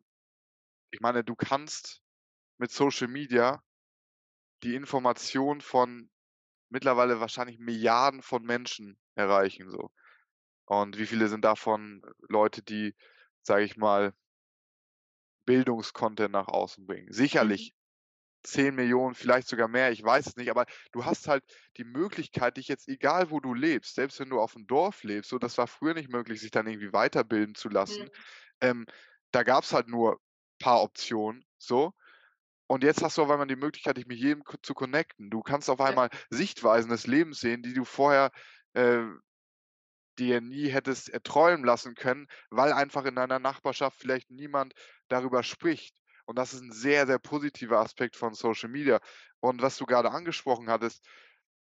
ich 0.90 1.00
meine, 1.00 1.24
du 1.24 1.34
kannst 1.34 2.02
mit 2.58 2.70
Social 2.70 3.08
Media 3.08 3.62
die 4.62 4.74
Information 4.74 5.60
von 5.60 6.10
mittlerweile 6.68 7.20
wahrscheinlich 7.20 7.58
Milliarden 7.58 8.22
von 8.22 8.42
Menschen 8.44 8.98
erreichen. 9.14 9.70
So. 9.70 9.90
Und 10.66 10.98
wie 10.98 11.06
viele 11.06 11.28
sind 11.28 11.44
davon 11.44 12.02
Leute, 12.28 12.62
die, 12.62 12.94
sage 13.42 13.64
ich 13.64 13.76
mal, 13.76 14.14
Bildungskontent 15.46 16.32
nach 16.32 16.48
außen 16.48 16.86
bringen? 16.86 17.06
Mhm. 17.06 17.12
Sicherlich 17.12 17.74
10 18.42 18.74
Millionen, 18.74 19.14
vielleicht 19.14 19.48
sogar 19.48 19.68
mehr, 19.68 19.92
ich 19.92 20.02
weiß 20.02 20.26
es 20.26 20.36
nicht, 20.36 20.50
aber 20.50 20.66
du 20.92 21.04
hast 21.04 21.28
halt 21.28 21.44
die 21.76 21.84
Möglichkeit, 21.84 22.56
dich 22.56 22.68
jetzt, 22.68 22.88
egal 22.88 23.30
wo 23.30 23.40
du 23.40 23.54
lebst, 23.54 23.94
selbst 23.94 24.20
wenn 24.20 24.30
du 24.30 24.40
auf 24.40 24.54
dem 24.54 24.66
Dorf 24.66 25.02
lebst, 25.02 25.30
so 25.30 25.38
das 25.38 25.58
war 25.58 25.66
früher 25.66 25.94
nicht 25.94 26.10
möglich, 26.10 26.40
sich 26.40 26.50
dann 26.50 26.66
irgendwie 26.66 26.92
weiterbilden 26.92 27.54
zu 27.54 27.68
lassen. 27.68 28.04
Mhm. 28.04 28.10
Ähm, 28.60 28.86
da 29.32 29.42
gab 29.42 29.64
es 29.64 29.72
halt 29.72 29.88
nur 29.88 30.14
ein 30.14 30.58
paar 30.58 30.82
Optionen, 30.82 31.44
so. 31.58 31.92
Und 32.66 32.84
jetzt 32.84 33.02
hast 33.02 33.18
du 33.18 33.22
auf 33.22 33.30
einmal 33.30 33.48
die 33.48 33.56
Möglichkeit, 33.56 33.96
dich 33.96 34.06
mit 34.06 34.18
jedem 34.18 34.44
zu 34.62 34.74
connecten. 34.74 35.28
Du 35.28 35.42
kannst 35.42 35.68
auf 35.68 35.80
einmal 35.80 36.08
ja. 36.12 36.18
Sichtweisen 36.30 36.90
des 36.90 37.06
Lebens 37.06 37.40
sehen, 37.40 37.62
die 37.62 37.74
du 37.74 37.84
vorher 37.84 38.30
äh, 38.74 39.02
dir 40.20 40.40
nie 40.40 40.68
hättest 40.68 41.08
erträumen 41.08 41.64
lassen 41.64 41.94
können, 41.94 42.28
weil 42.50 42.72
einfach 42.72 43.04
in 43.06 43.16
deiner 43.16 43.38
Nachbarschaft 43.38 43.98
vielleicht 43.98 44.30
niemand 44.30 44.74
darüber 45.08 45.42
spricht. 45.42 45.99
Und 46.30 46.36
das 46.36 46.54
ist 46.54 46.62
ein 46.62 46.70
sehr, 46.70 47.08
sehr 47.08 47.18
positiver 47.18 47.80
Aspekt 47.80 48.14
von 48.14 48.34
Social 48.34 48.68
Media. 48.68 49.00
Und 49.40 49.62
was 49.62 49.76
du 49.76 49.84
gerade 49.84 50.12
angesprochen 50.12 50.70
hattest, 50.70 51.04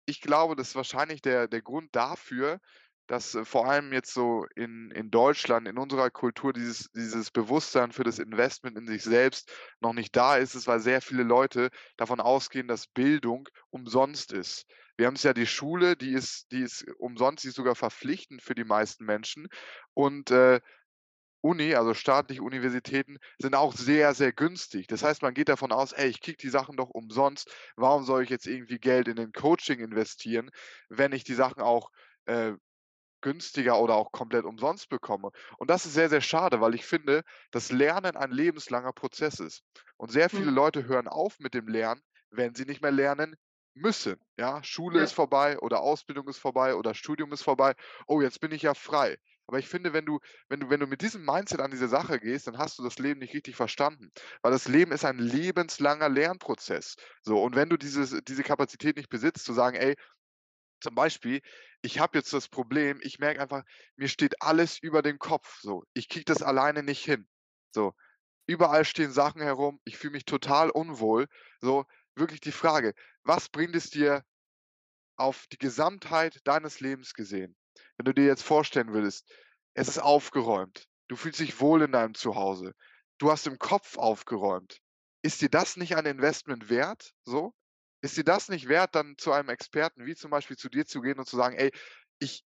ich 0.07 0.21
glaube, 0.21 0.57
das 0.57 0.71
ist 0.71 0.75
wahrscheinlich 0.75 1.23
der, 1.23 1.47
der 1.47 1.63
Grund 1.63 1.95
dafür, 1.95 2.59
dass 3.07 3.37
äh, 3.37 3.45
vor 3.45 3.69
allem 3.69 3.93
jetzt 3.93 4.13
so 4.13 4.45
in, 4.57 4.91
in 4.91 5.13
Deutschland, 5.13 5.69
in 5.69 5.79
unserer 5.79 6.11
Kultur, 6.11 6.53
dieses, 6.53 6.91
dieses 6.91 7.31
Bewusstsein 7.31 7.93
für 7.93 8.03
das 8.03 8.19
Investment 8.19 8.77
in 8.77 8.89
sich 8.89 9.05
selbst 9.05 9.53
noch 9.79 9.93
nicht 9.93 10.17
da 10.17 10.37
ist, 10.37 10.57
ist, 10.57 10.67
weil 10.67 10.81
sehr 10.81 11.01
viele 11.01 11.23
Leute 11.23 11.71
davon 11.97 12.19
ausgehen, 12.19 12.67
dass 12.67 12.89
Bildung 12.89 13.49
umsonst 13.71 14.33
ist. 14.33 14.67
Wir 14.97 15.07
haben 15.07 15.15
es 15.15 15.23
ja 15.23 15.33
die 15.33 15.47
Schule, 15.47 15.95
die 15.95 16.13
ist, 16.13 16.51
die 16.51 16.63
ist 16.63 16.85
umsonst, 16.99 17.45
die 17.45 17.49
ist 17.51 17.55
sogar 17.55 17.77
verpflichtend 17.77 18.43
für 18.43 18.57
die 18.57 18.65
meisten 18.65 19.05
Menschen. 19.05 19.47
Und 19.95 20.33
äh, 20.33 20.61
Uni, 21.47 21.75
also 21.75 21.95
staatliche 21.95 22.43
Universitäten, 22.43 23.19
sind 23.39 23.55
auch 23.55 23.73
sehr, 23.75 24.15
sehr 24.15 24.33
günstig. 24.33 24.87
Das 24.89 25.03
heißt, 25.03 25.23
man 25.23 25.35
geht 25.35 25.49
davon 25.49 25.73
aus, 25.73 25.93
ey, 25.93 26.09
ich 26.09 26.21
kriege 26.21 26.37
die 26.39 26.49
Sachen 26.49 26.77
doch 26.77 26.91
umsonst. 26.91 27.51
Warum 27.77 28.05
soll 28.05 28.23
ich 28.25 28.31
jetzt 28.31 28.47
irgendwie 28.47 28.79
Geld 28.79 29.09
in 29.09 29.17
den 29.17 29.33
Coaching 29.33 29.81
investieren, 29.81 30.51
wenn 30.89 31.13
ich 31.13 31.25
die 31.25 31.35
Sachen 31.35 31.63
auch 31.63 31.91
äh, 32.27 32.53
günstiger 33.23 33.79
oder 33.81 33.95
auch 33.97 34.13
komplett 34.13 34.45
umsonst 34.45 34.89
bekomme? 34.89 35.31
Und 35.59 35.71
das 35.71 35.87
ist 35.87 35.95
sehr, 35.95 36.09
sehr 36.09 36.21
schade, 36.21 36.61
weil 36.61 36.75
ich 36.75 36.87
finde, 36.87 37.23
dass 37.51 37.73
Lernen 37.73 38.17
ein 38.17 38.31
lebenslanger 38.31 38.93
Prozess 38.93 39.41
ist. 39.41 39.63
Und 39.97 40.13
sehr 40.13 40.31
viele 40.31 40.51
mhm. 40.51 40.53
Leute 40.53 40.87
hören 40.87 41.09
auf 41.09 41.39
mit 41.41 41.55
dem 41.55 41.69
Lernen, 41.69 42.03
wenn 42.31 42.55
sie 42.55 42.65
nicht 42.65 42.83
mehr 42.83 42.93
lernen 42.93 43.37
müssen. 43.75 44.19
Ja, 44.39 44.63
Schule 44.65 45.01
ist 45.01 45.13
Ja. 45.13 45.15
vorbei 45.15 45.59
oder 45.59 45.81
Ausbildung 45.81 46.29
ist 46.29 46.39
vorbei 46.39 46.75
oder 46.77 46.95
Studium 46.95 47.33
ist 47.33 47.43
vorbei. 47.43 47.75
Oh, 48.07 48.21
jetzt 48.23 48.41
bin 48.41 48.53
ich 48.53 48.63
ja 48.63 48.75
frei. 48.75 49.19
Aber 49.49 49.59
ich 49.59 49.69
finde, 49.69 49.93
wenn 49.93 50.07
du 50.07 50.19
wenn 50.49 50.61
du 50.61 50.71
wenn 50.71 50.81
du 50.81 50.87
mit 50.87 51.03
diesem 51.03 51.25
Mindset 51.25 51.61
an 51.61 51.71
diese 51.71 51.89
Sache 51.89 52.19
gehst, 52.21 52.47
dann 52.49 52.59
hast 52.59 52.79
du 52.79 52.83
das 52.83 52.99
Leben 52.99 53.21
nicht 53.21 53.35
richtig 53.35 53.57
verstanden, 53.57 54.11
weil 54.43 54.53
das 54.53 54.67
Leben 54.69 54.93
ist 54.93 55.05
ein 55.05 55.19
lebenslanger 55.19 56.09
Lernprozess. 56.09 56.97
So, 57.23 57.43
und 57.43 57.55
wenn 57.57 57.69
du 57.69 57.77
dieses 57.77 58.17
diese 58.27 58.43
Kapazität 58.43 58.97
nicht 58.97 59.09
besitzt, 59.11 59.45
zu 59.45 59.53
sagen: 59.53 59.77
„Ey, 59.77 59.95
zum 60.81 60.95
Beispiel, 60.95 61.41
ich 61.83 61.99
habe 61.99 62.19
jetzt 62.19 62.33
das 62.33 62.49
Problem, 62.49 63.01
ich 63.03 63.19
merke 63.19 63.41
einfach, 63.41 63.63
mir 63.97 64.09
steht 64.09 64.43
alles 64.43 64.79
über 64.79 65.03
den 65.03 65.19
Kopf 65.19 65.61
so. 65.61 65.85
Ich 65.95 66.09
kriege 66.09 66.25
das 66.25 66.43
alleine 66.43 66.83
nicht 66.83 67.05
hin. 67.05 67.29
So, 67.75 67.95
überall 68.47 68.85
stehen 68.85 69.13
Sachen 69.13 69.43
herum, 69.43 69.81
ich 69.85 69.99
fühle 69.99 70.13
mich 70.13 70.25
total 70.27 70.71
unwohl. 70.71 71.29
So, 71.61 71.87
wirklich 72.17 72.41
die 72.41 72.53
Frage, 72.53 72.95
was 73.25 73.49
bringt 73.51 73.77
es 73.77 73.91
dir 73.91 74.25
auf 75.17 75.47
die 75.49 75.59
Gesamtheit 75.59 76.41
deines 76.47 76.81
Lebens 76.81 77.15
gesehen? 77.15 77.57
Wenn 77.99 78.05
du 78.07 78.15
dir 78.15 78.27
jetzt 78.27 78.43
vorstellen 78.43 78.93
würdest, 78.93 79.31
es 79.75 79.89
ist 79.89 79.99
aufgeräumt, 79.99 80.87
du 81.09 81.17
fühlst 81.17 81.41
dich 81.41 81.61
wohl 81.61 81.83
in 81.83 81.93
deinem 81.93 82.15
Zuhause, 82.15 82.73
du 83.19 83.31
hast 83.31 83.47
im 83.47 83.59
Kopf 83.59 83.97
aufgeräumt. 83.99 84.79
Ist 85.23 85.41
dir 85.43 85.49
das 85.51 85.77
nicht 85.77 85.97
ein 85.97 86.07
Investment 86.07 86.69
wert, 86.69 87.13
so? 87.25 87.53
Ist 88.03 88.17
dir 88.17 88.25
das 88.25 88.49
nicht 88.49 88.69
wert, 88.69 88.95
dann 88.95 89.15
zu 89.19 89.33
einem 89.33 89.49
Experten 89.49 90.07
wie 90.07 90.15
zum 90.15 90.31
Beispiel 90.31 90.57
zu 90.57 90.69
dir 90.69 90.87
zu 90.87 91.01
gehen 91.01 91.19
und 91.19 91.27
zu 91.27 91.37
sagen: 91.37 91.57
„Ey, 91.57 91.71
ich 92.19 92.45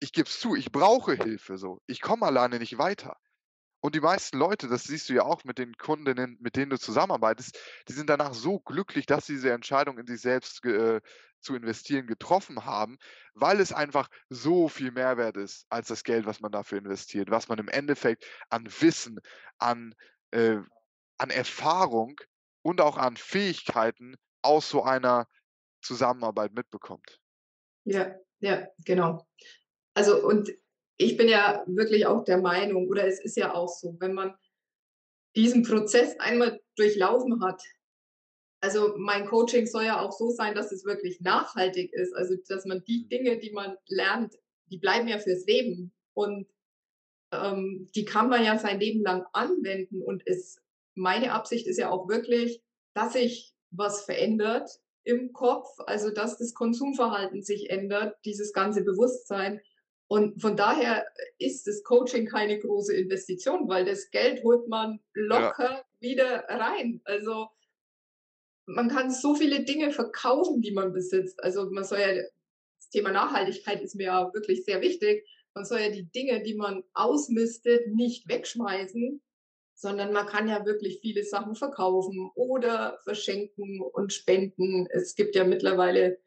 ich 0.00 0.12
gebe 0.12 0.28
es 0.28 0.40
zu, 0.40 0.54
ich 0.56 0.72
brauche 0.72 1.14
Hilfe 1.14 1.58
so. 1.58 1.80
Ich 1.86 2.00
komme 2.02 2.26
alleine 2.26 2.58
nicht 2.58 2.78
weiter.“ 2.78 3.16
Und 3.82 3.96
die 3.96 4.00
meisten 4.00 4.38
Leute, 4.38 4.68
das 4.68 4.84
siehst 4.84 5.08
du 5.08 5.14
ja 5.14 5.24
auch 5.24 5.42
mit 5.42 5.58
den 5.58 5.76
Kundinnen, 5.76 6.38
mit 6.40 6.54
denen 6.54 6.70
du 6.70 6.78
zusammenarbeitest, 6.78 7.58
die 7.88 7.92
sind 7.92 8.08
danach 8.08 8.32
so 8.32 8.60
glücklich, 8.60 9.06
dass 9.06 9.26
sie 9.26 9.34
diese 9.34 9.52
Entscheidung 9.52 9.98
in 9.98 10.06
sich 10.06 10.20
selbst 10.20 10.64
äh, 10.64 11.00
zu 11.40 11.56
investieren 11.56 12.06
getroffen 12.06 12.64
haben, 12.64 12.96
weil 13.34 13.58
es 13.60 13.72
einfach 13.72 14.08
so 14.28 14.68
viel 14.68 14.92
Mehrwert 14.92 15.36
ist 15.36 15.66
als 15.68 15.88
das 15.88 16.04
Geld, 16.04 16.26
was 16.26 16.38
man 16.38 16.52
dafür 16.52 16.78
investiert, 16.78 17.32
was 17.32 17.48
man 17.48 17.58
im 17.58 17.66
Endeffekt 17.66 18.24
an 18.50 18.68
Wissen, 18.80 19.18
an, 19.58 19.96
äh 20.30 20.58
an 21.18 21.30
Erfahrung 21.30 22.20
und 22.62 22.80
auch 22.80 22.96
an 22.96 23.16
Fähigkeiten 23.16 24.16
aus 24.42 24.68
so 24.68 24.84
einer 24.84 25.26
Zusammenarbeit 25.80 26.52
mitbekommt. 26.52 27.20
Ja, 27.84 28.14
ja, 28.38 28.68
genau. 28.84 29.26
Also, 29.94 30.24
und 30.24 30.52
ich 30.98 31.16
bin 31.16 31.28
ja 31.28 31.64
wirklich 31.66 32.06
auch 32.06 32.24
der 32.24 32.38
Meinung 32.38 32.88
oder 32.88 33.06
es 33.06 33.20
ist 33.20 33.36
ja 33.36 33.54
auch 33.54 33.68
so, 33.68 33.96
wenn 34.00 34.14
man 34.14 34.34
diesen 35.36 35.62
Prozess 35.62 36.18
einmal 36.18 36.60
durchlaufen 36.76 37.42
hat 37.42 37.62
also, 38.62 38.94
mein 38.96 39.26
Coaching 39.26 39.66
soll 39.66 39.84
ja 39.84 40.00
auch 40.00 40.12
so 40.12 40.30
sein, 40.30 40.54
dass 40.54 40.70
es 40.70 40.84
wirklich 40.84 41.20
nachhaltig 41.20 41.92
ist. 41.92 42.14
Also, 42.14 42.36
dass 42.48 42.64
man 42.64 42.84
die 42.84 43.04
Mhm. 43.04 43.08
Dinge, 43.08 43.38
die 43.38 43.50
man 43.50 43.76
lernt, 43.88 44.36
die 44.70 44.78
bleiben 44.78 45.08
ja 45.08 45.18
fürs 45.18 45.44
Leben 45.46 45.92
und, 46.14 46.46
ähm, 47.32 47.88
die 47.96 48.04
kann 48.04 48.28
man 48.28 48.44
ja 48.44 48.58
sein 48.58 48.78
Leben 48.80 49.02
lang 49.02 49.26
anwenden 49.32 50.02
und 50.02 50.22
es 50.26 50.58
meine 50.94 51.32
Absicht 51.32 51.66
ist 51.66 51.78
ja 51.78 51.90
auch 51.90 52.08
wirklich, 52.08 52.62
dass 52.94 53.14
sich 53.14 53.54
was 53.70 54.04
verändert 54.04 54.70
im 55.04 55.32
Kopf, 55.32 55.68
also, 55.86 56.10
dass 56.10 56.38
das 56.38 56.54
Konsumverhalten 56.54 57.42
sich 57.42 57.70
ändert, 57.70 58.16
dieses 58.24 58.52
ganze 58.52 58.84
Bewusstsein. 58.84 59.60
Und 60.12 60.42
von 60.42 60.58
daher 60.58 61.06
ist 61.38 61.66
das 61.66 61.82
Coaching 61.84 62.26
keine 62.26 62.58
große 62.58 62.94
Investition, 62.94 63.66
weil 63.66 63.86
das 63.86 64.10
Geld 64.10 64.44
holt 64.44 64.68
man 64.68 65.00
Ja. 65.14 65.22
locker 65.38 65.84
wieder 66.00 66.44
rein. 66.50 67.00
Also 67.04 67.48
man 68.66 68.90
kann 68.90 69.10
so 69.10 69.34
viele 69.34 69.64
Dinge 69.64 69.90
verkaufen, 69.90 70.60
die 70.60 70.72
man 70.72 70.92
besitzt. 70.92 71.42
Also, 71.42 71.70
man 71.70 71.84
soll 71.84 72.00
ja 72.00 72.12
das 72.14 72.90
Thema 72.90 73.10
Nachhaltigkeit 73.10 73.80
ist 73.80 73.94
mir 73.94 74.04
ja 74.08 74.34
wirklich 74.34 74.66
sehr 74.66 74.82
wichtig. 74.82 75.26
Man 75.54 75.64
soll 75.64 75.80
ja 75.80 75.88
die 75.88 76.10
Dinge, 76.10 76.42
die 76.42 76.56
man 76.56 76.84
ausmistet, 76.92 77.86
nicht 77.94 78.28
wegschmeißen, 78.28 79.22
sondern 79.72 80.12
man 80.12 80.26
kann 80.26 80.46
ja 80.46 80.66
wirklich 80.66 81.00
viele 81.00 81.24
Sachen 81.24 81.54
verkaufen 81.54 82.30
oder 82.34 82.98
verschenken 83.04 83.80
und 83.80 84.12
spenden. 84.12 84.86
Es 84.90 85.14
gibt 85.14 85.36
ja 85.36 85.44
mittlerweile 85.44 86.18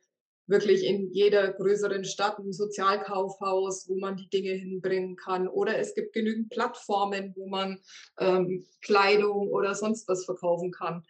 wirklich 0.47 0.85
in 0.85 1.11
jeder 1.11 1.53
größeren 1.53 2.05
Stadt 2.05 2.39
'n 2.39 2.53
Sozialkaufhaus, 2.53 3.89
wo 3.89 3.95
man 3.97 4.17
die 4.17 4.29
Dinge 4.29 4.51
hinbringen 4.53 5.15
kann. 5.15 5.47
Oder 5.47 5.79
es 5.79 5.95
gibt 5.95 6.13
genügend 6.13 6.49
Plattformen, 6.49 7.33
wo 7.35 7.47
man, 7.47 7.79
ähm, 8.19 8.65
Kleidung 8.81 9.49
oder 9.49 9.75
sonst 9.75 10.07
was 10.07 10.25
verkaufen 10.25 10.71
kann. 10.71 11.03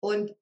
Und 0.00 0.34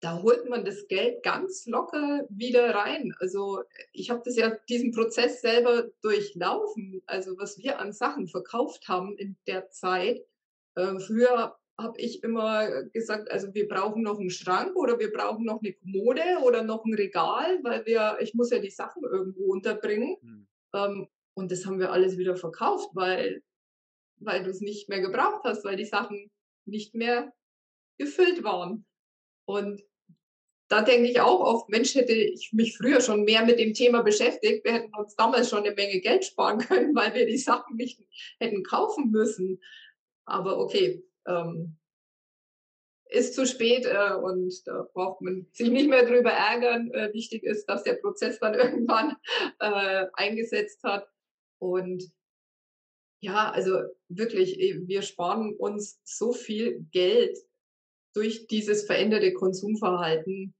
da 0.00 0.22
holt 0.22 0.48
man 0.48 0.64
das 0.64 0.88
Geld 0.88 1.22
ganz 1.24 1.66
locker 1.66 2.24
wieder 2.30 2.74
rein. 2.74 3.14
Also, 3.20 3.62
ich 3.92 4.10
habe 4.10 4.22
das 4.24 4.36
ja 4.36 4.56
diesen 4.68 4.92
Prozess 4.92 5.40
selber 5.42 5.90
durchlaufen, 6.02 7.02
also, 7.06 7.36
was 7.38 7.58
wir 7.58 7.80
an 7.80 7.92
Sachen 7.92 8.28
verkauft 8.28 8.88
haben 8.88 9.16
in 9.18 9.36
der 9.48 9.70
Zeit. 9.70 10.24
Äh, 10.76 11.00
früher 11.00 11.57
habe 11.78 12.00
ich 12.00 12.22
immer 12.24 12.84
gesagt: 12.92 13.30
„Also, 13.32 13.54
wir 13.54 13.68
brauchen 13.68 14.02
noch 14.02 14.18
'n 14.20 14.30
Schrank 14.30 14.76
oder 14.76 14.98
wir 15.00 15.12
brauchen 15.12 15.44
noch 15.46 15.62
'ne 15.62 15.74
Kommode 15.74 16.22
oder 16.44 16.62
noch 16.64 16.84
'n 16.86 16.94
Regal, 16.94 17.60
weil 17.64 17.86
wir 17.86 18.18
ich 18.20 18.34
muss 18.34 18.50
ja 18.50 18.58
die 18.60 18.70
Sachen 18.70 19.04
irgendwo 19.04 19.52
unterbringen.“ 19.52 20.16
Mhm. 20.22 20.48
Ähm, 20.74 21.08
und 21.34 21.52
das 21.52 21.66
haben 21.66 21.80
wir 21.80 21.92
alles 21.92 22.18
wieder 22.18 22.36
verkauft, 22.36 22.90
weil 22.94 23.42
weil 24.18 24.42
du's 24.44 24.60
nicht 24.62 24.88
mehr 24.90 25.00
gebraucht 25.00 25.42
hast, 25.44 25.64
weil 25.64 25.76
die 25.76 25.84
Sachen 25.86 26.30
nicht 26.66 26.94
mehr 26.94 27.32
gefüllt 27.98 28.44
waren. 28.44 28.86
Und 29.46 29.82
da 30.68 30.82
denke 30.82 31.10
ich 31.10 31.20
auch 31.20 31.40
oft: 31.40 31.68
„Mensch, 31.70 31.94
hätte 31.96 32.12
ich 32.14 32.52
mich 32.54 32.76
früher 32.76 33.00
schon 33.02 33.24
mehr 33.24 33.44
mit 33.46 33.58
dem 33.60 33.74
Thema 33.74 34.02
beschäftigt, 34.02 34.64
wir 34.64 34.72
hätten 34.74 34.94
uns 34.96 35.16
damals 35.16 35.50
schon 35.50 35.62
'ne 35.64 35.72
Menge 35.72 36.00
Geld 36.00 36.24
sparen 36.26 36.58
können, 36.60 36.94
weil 36.96 37.14
wir 37.14 37.26
die 37.26 37.38
Sachen 37.38 37.76
nicht 37.76 38.00
hätten 38.40 38.62
kaufen 38.64 39.10
müssen.“ 39.12 39.60
Aber 40.26 40.58
okay, 40.60 41.04
ähm 41.26 41.78
ist 43.10 43.34
zu 43.34 43.46
spät, 43.46 43.86
äh, 43.86 44.14
und 44.14 44.66
da 44.66 44.86
braucht 44.92 45.20
man 45.20 45.46
sich 45.52 45.70
nicht 45.70 45.88
mehr 45.88 46.04
drüber 46.04 46.30
ärgern. 46.30 46.90
Äh, 46.92 47.12
wichtig 47.14 47.42
ist, 47.42 47.66
dass 47.66 47.82
der 47.82 47.94
Prozess 47.94 48.38
dann 48.38 48.54
irgendwann, 48.54 49.16
äh, 49.60 50.06
eingesetzt 50.12 50.82
hat. 50.82 51.08
Und 51.58 52.04
ja, 53.20 53.50
also, 53.50 53.80
wirklich, 54.08 54.60
äh, 54.60 54.86
wir 54.86 55.02
sparen 55.02 55.54
uns 55.56 56.00
so 56.04 56.32
viel 56.32 56.86
Geld 56.92 57.38
durch 58.14 58.46
dieses 58.46 58.84
veränderte 58.86 59.32
Konsumverhalten. 59.32 60.54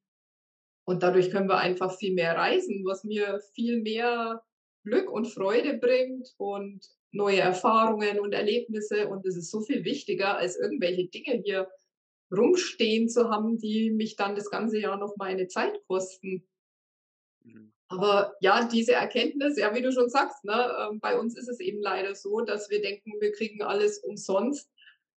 Und 0.86 1.02
dadurch 1.02 1.30
können 1.30 1.48
wir 1.48 1.58
einfach 1.58 1.96
viel 1.98 2.14
mehr 2.14 2.34
reisen, 2.36 2.82
was 2.84 3.04
mir 3.04 3.40
viel 3.54 3.82
mehr 3.82 4.42
Glück 4.84 5.10
und 5.10 5.26
Freude 5.26 5.76
bringt 5.76 6.34
und 6.38 6.80
neue 7.12 7.40
Erfahrungen 7.40 8.20
und 8.20 8.32
Erlebnisse. 8.34 9.08
Und 9.08 9.26
das 9.26 9.36
ist 9.36 9.50
so 9.50 9.60
viel 9.62 9.84
wichtiger, 9.84 10.36
als 10.38 10.56
irgendwelche 10.58 11.06
Dinge 11.08 11.42
hier 11.44 11.68
rumstehen 12.32 13.08
zu 13.08 13.30
haben, 13.30 13.58
die 13.58 13.90
mich 13.92 14.16
dann 14.16 14.36
das 14.36 14.50
ganze 14.50 14.78
Jahr 14.80 14.98
noch 14.98 15.16
meine 15.18 15.48
Zeit 15.48 15.80
kosten. 15.88 16.44
Mhm. 17.44 17.72
Aber 17.90 18.34
ja, 18.40 18.68
diese 18.68 18.92
Erkenntnis, 18.92 19.56
ja, 19.58 19.74
wie 19.74 19.80
du 19.82 19.92
schon 19.92 20.10
sagst, 20.10 20.44
ne, 20.44 20.72
ähm, 20.90 21.00
bei 21.00 21.18
uns 21.18 21.36
ist 21.36 21.48
es 21.48 21.58
eben 21.60 21.80
leider 21.80 22.14
so, 22.14 22.40
dass 22.42 22.68
wir 22.70 22.82
denken, 22.82 23.12
wir 23.20 23.32
kriegen 23.32 23.62
alles 23.62 23.98
umsonst. 24.00 24.70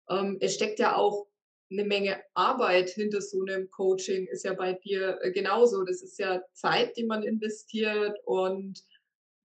Ähm, 0.10 0.38
es 0.42 0.56
steckt 0.56 0.80
ja 0.80 0.96
auch 0.96 1.28
'ne 1.70 1.84
Menge 1.86 2.22
Arbeit 2.34 2.90
hinter 2.92 3.22
so 3.22 3.44
'nem 3.44 3.70
Coaching, 3.72 4.28
ist 4.28 4.44
ja 4.46 4.54
bei 4.54 4.74
dir, 4.74 5.20
äh, 5.22 5.32
genauso. 5.32 5.84
Das 5.84 6.02
ist 6.02 6.18
ja 6.20 6.42
Zeit, 6.54 6.96
die 6.98 7.06
man 7.06 7.24
investiert 7.24 8.20
und 8.26 8.84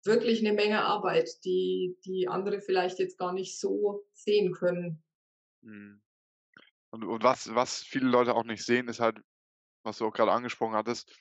wirklich 0.06 0.42
'ne 0.42 0.54
Menge 0.54 0.82
Arbeit, 0.84 1.30
die 1.46 1.98
die 2.06 2.28
andere 2.28 2.62
vielleicht 2.62 3.00
jetzt 3.00 3.18
gar 3.18 3.34
nicht 3.34 3.60
so 3.60 4.06
sehen 4.14 4.54
können. 4.54 5.04
Mhm. 5.64 6.02
Und 6.92 7.04
und 7.06 7.24
was 7.24 7.54
was 7.56 7.84
viele 7.84 8.08
Leute 8.10 8.36
auch 8.36 8.44
nicht 8.46 8.66
sehen, 8.66 8.88
ist 8.90 9.00
halt, 9.02 9.20
was 9.84 10.00
du 10.00 10.08
auch 10.08 10.14
grade 10.14 10.32
angesprochen 10.34 10.76
hattest, 10.76 11.16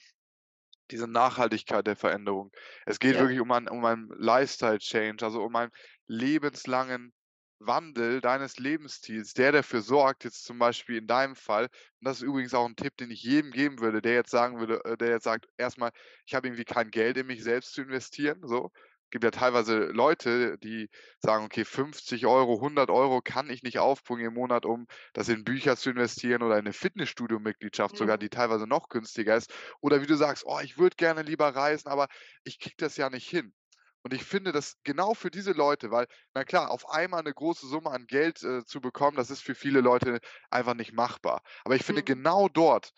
diese 0.91 1.09
Nachhaltigkeit 1.09 1.87
der 1.87 1.97
Veränderung. 1.97 2.53
Es 2.87 3.01
geht 3.01 3.19
Ja. 3.19 3.21
wirklich 3.21 3.41
um 3.41 3.53
ein 3.53 3.69
um 3.69 3.85
ein 3.87 4.09
Lifestyle-Change, 4.19 5.25
also, 5.25 5.43
um 5.43 5.57
einen 5.57 5.73
lebenslangen 6.09 7.13
Wandel 7.61 8.21
deines 8.21 8.59
Lebensstils, 8.59 9.33
der 9.35 9.53
dafür 9.53 9.81
sorgt 9.83 10.25
jetzt 10.25 10.45
zum 10.45 10.59
Beispiel 10.59 10.97
in 10.99 11.07
deinem 11.07 11.37
Fall 11.37 11.65
und 12.01 12.09
das 12.09 12.19
ist 12.19 12.23
übrigens 12.23 12.55
auch 12.55 12.67
'n 12.67 12.77
Tipp, 12.77 12.97
den 12.97 13.11
ich 13.11 13.23
jedem 13.23 13.53
geben 13.53 13.81
würde, 13.81 14.03
der 14.03 14.15
jetzt 14.15 14.31
sagen 14.31 14.59
würde 14.61 14.85
äh, 14.85 14.97
der 14.97 15.11
jetzt 15.11 15.25
sagt: 15.25 15.47
„Erst 15.57 15.79
mal, 15.79 15.91
ich 16.27 16.35
habe 16.35 16.47
irgendwie 16.49 16.65
kein 16.65 16.91
Geld 16.91 17.17
in 17.17 17.27
mich 17.27 17.43
selbst 17.45 17.73
zu 17.75 17.83
investieren“, 17.83 18.41
so. 18.47 18.71
Gibt 19.11 19.23
ja 19.25 19.31
teilweise 19.31 19.79
Leute, 19.93 20.59
die 20.59 20.89
sagen: 21.21 21.45
„Okay, 21.45 21.65
50 21.65 22.27
€, 22.27 22.61
100 22.61 22.91
€ 22.91 23.21
kann 23.23 23.49
ich 23.51 23.63
nicht 23.63 23.79
aufbringen 23.79 24.27
im 24.27 24.35
Monat, 24.35 24.67
um 24.67 24.87
das 25.13 25.29
in 25.29 25.45
Bücher 25.45 25.77
zu 25.77 25.91
investieren 25.91 26.43
oder 26.43 26.59
in 26.59 26.65
'ne 26.65 26.73
Fitnessstudio-Mitgliedschaft 26.73 27.97
sogar, 27.97 28.19
Mhm. 28.19 28.19
die 28.19 28.29
teilweise 28.31 28.67
noch 28.67 28.89
günstiger 28.89 29.37
ist.“ 29.37 29.53
Oder 29.81 30.03
wie 30.03 30.07
du 30.07 30.17
sagst: 30.17 30.45
„Oh, 30.47 30.59
ich 30.63 30.79
würde 30.79 30.97
gerne 30.97 31.23
lieber 31.23 31.49
reisen, 31.55 31.89
aber 31.89 32.09
ich 32.45 32.59
kriege 32.59 32.77
das 32.79 32.97
ja 32.97 33.09
nicht 33.11 33.29
hin.“ 33.29 33.53
Und 34.05 34.13
ich 34.13 34.23
finde, 34.25 34.53
dass 34.53 34.75
genau 34.85 35.15
für 35.15 35.31
diese 35.31 35.53
Leute 35.53 35.91
weil, 35.91 36.07
na 36.35 36.45
klar, 36.45 36.71
auf 36.71 36.91
einmal 36.91 37.23
'ne 37.23 37.33
große 37.33 37.67
Summe 37.67 37.91
an 37.91 38.07
Geld, 38.07 38.43
äh, 38.43 38.63
zu 38.67 38.81
bekommen, 38.83 39.17
das 39.17 39.31
ist 39.31 39.43
für 39.43 39.55
viele 39.55 39.81
Leute 39.81 40.21
einfach 40.51 40.75
nicht 40.75 40.93
machbar. 40.93 41.41
Aber 41.65 41.75
ich 41.75 41.85
finde 41.85 42.03
Mhm. 42.03 42.05
genau 42.05 42.49
dort 42.49 42.93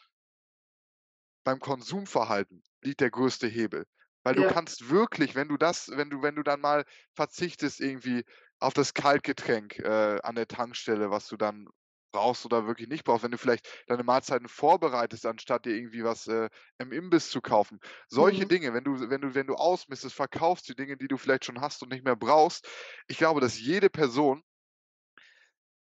beim 1.47 1.61
Konsumverhalten 1.61 2.65
liegt 2.83 3.01
der 3.01 3.13
größte 3.13 3.47
Hebel. 3.47 3.87
Weil 4.25 4.35
du 4.35 4.45
Ja. 4.45 4.45
kannst 4.45 4.91
wirklich, 4.91 5.37
wenn 5.37 5.47
du 5.49 5.57
das 5.57 5.89
wenn 5.95 6.11
du 6.11 6.21
wenn 6.21 6.35
du 6.35 6.43
dann 6.43 6.61
mal 6.61 6.85
verzichtest 7.15 7.79
irgendwie 7.81 8.25
auf 8.59 8.75
das 8.75 8.95
Kaltgetränk, 8.95 9.79
äh, 9.79 10.19
an 10.25 10.35
der 10.35 10.49
Tankstelle, 10.49 11.09
was 11.13 11.29
du 11.29 11.37
dann 11.37 11.69
brauchst 12.17 12.45
oder 12.47 12.67
wirklich 12.67 12.89
nicht 12.89 13.05
brauchst, 13.05 13.25
wenn 13.25 13.31
du 13.31 13.39
vielleicht 13.39 13.69
deine 13.87 14.03
Mahlzeiten 14.05 14.49
vorbereitest, 14.49 15.27
anstatt 15.27 15.64
dir 15.67 15.75
irgendwie 15.77 16.05
was, 16.05 16.27
äh, 16.27 16.49
im 16.79 16.93
Imbiss 16.93 17.31
zu 17.31 17.41
kaufen. 17.41 17.79
Solche 18.09 18.47
Mhm. 18.47 18.49
Dinge, 18.49 18.73
wenn 18.75 18.85
du 18.85 19.09
wenn 19.11 19.21
du 19.21 19.35
wenn 19.35 19.47
du 19.47 19.55
ausmistest, 19.55 20.14
verkaufst, 20.14 20.69
die 20.69 20.75
Dinge, 20.75 20.97
die 20.97 21.09
du 21.09 21.17
vielleicht 21.19 21.45
schon 21.45 21.61
hast 21.61 21.83
und 21.83 21.93
nicht 21.93 22.05
mehr 22.05 22.17
brauchst. 22.17 22.69
Ich 23.09 23.19
glaube, 23.19 23.41
dass 23.41 23.59
jede 23.61 23.91
Person 23.91 24.43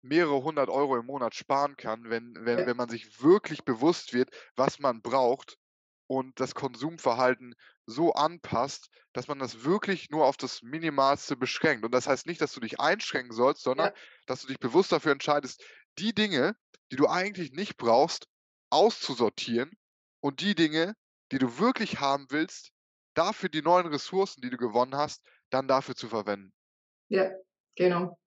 mehrere 0.03 0.43
hundert 0.43 0.69
Euro 0.69 0.97
im 0.97 1.05
Monat 1.07 1.33
sparen 1.35 1.75
kann, 1.77 2.09
wenn 2.09 2.33
wenn 2.39 2.65
Ja. 2.65 2.67
wenn 2.67 2.77
man 2.77 2.89
sich 2.89 3.21
wirklich 3.21 3.63
bewusst 3.63 4.13
wird, 4.13 4.29
was 4.55 4.79
man 4.79 5.01
braucht 5.01 5.57
und 6.07 6.39
das 6.39 6.53
Konsumverhalten 6.55 7.53
so 7.85 8.13
anpasst, 8.13 8.89
dass 9.13 9.27
man 9.27 9.39
das 9.39 9.63
wirklich 9.63 10.09
nur 10.09 10.25
auf 10.25 10.37
das 10.37 10.61
Minimalste 10.61 11.35
beschränkt. 11.37 11.85
Und 11.85 11.93
das 11.93 12.07
heißt 12.07 12.25
nicht, 12.27 12.41
dass 12.41 12.53
du 12.53 12.59
dich 12.59 12.79
einschränken 12.79 13.33
sollst, 13.33 13.63
sondern 13.63 13.89
Ja. 13.89 13.95
dass 14.27 14.41
du 14.41 14.47
dich 14.47 14.59
bewusst 14.59 14.91
dafür 14.91 15.11
entscheidest, 15.13 15.63
die 15.99 16.13
Dinge, 16.13 16.55
die 16.91 16.95
du 16.97 17.07
eigentlich 17.07 17.51
nicht 17.53 17.77
brauchst, 17.77 18.27
auszusortieren 18.69 19.71
und 20.21 20.41
die 20.41 20.55
Dinge, 20.55 20.95
die 21.31 21.39
du 21.39 21.59
wirklich 21.59 21.99
haben 21.99 22.27
willst, 22.29 22.71
dafür 23.15 23.49
die 23.49 23.61
neuen 23.61 23.87
Ressourcen, 23.87 24.41
die 24.41 24.49
du 24.49 24.57
gewonnen 24.57 24.95
hast, 24.95 25.23
dann 25.49 25.67
dafür 25.67 25.95
zu 25.95 26.07
verwenden. 26.09 26.51
Ja, 27.11 27.29
genau. 27.75 28.17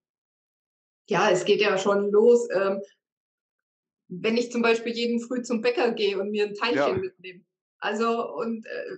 Ja, 1.09 1.31
es 1.31 1.45
geht 1.45 1.61
ja 1.61 1.77
schon 1.77 2.11
los, 2.11 2.49
ähm 2.51 2.81
wenn 4.11 4.37
ich 4.37 4.53
zum 4.53 4.63
Beispiel 4.63 4.93
jeden 4.93 5.21
Früh 5.21 5.43
zum 5.43 5.61
Bäcker 5.63 5.93
gehe 5.93 6.19
und 6.21 6.31
mir 6.31 6.47
'n 6.47 6.55
Teilchen 6.55 7.01
Ja. 7.01 7.01
mitnehme. 7.01 7.45
Also 7.79 8.33
und, 8.35 8.67
äh, 8.67 8.97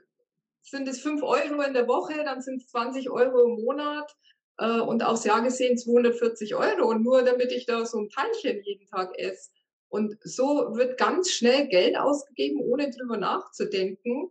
sind 0.62 0.88
es 0.88 1.00
5 1.00 1.22
Euro 1.22 1.62
in 1.62 1.74
der 1.74 1.88
Woche, 1.88 2.24
dann 2.24 2.42
sind's 2.42 2.68
20 2.68 3.10
Euro 3.10 3.44
im 3.44 3.64
Monat, 3.64 4.16
äh, 4.58 4.80
und 4.80 5.04
aufs 5.04 5.24
Jahr 5.24 5.42
gesehen 5.42 5.78
240 5.78 6.54
Euro 6.56 6.94
nur 6.94 7.22
damit 7.22 7.52
ich 7.52 7.66
da 7.66 7.84
so 7.86 7.98
'n 7.98 8.10
Teilchen 8.10 8.62
jeden 8.64 8.86
Tag 8.88 9.18
esse. 9.18 9.50
Und 9.88 10.18
so 10.24 10.74
wird 10.76 10.98
ganz 10.98 11.30
schnell 11.30 11.68
Geld 11.68 11.96
ausgegeben, 11.98 12.60
ohne 12.60 12.90
drüber 12.90 13.16
nachzudenken. 13.18 14.30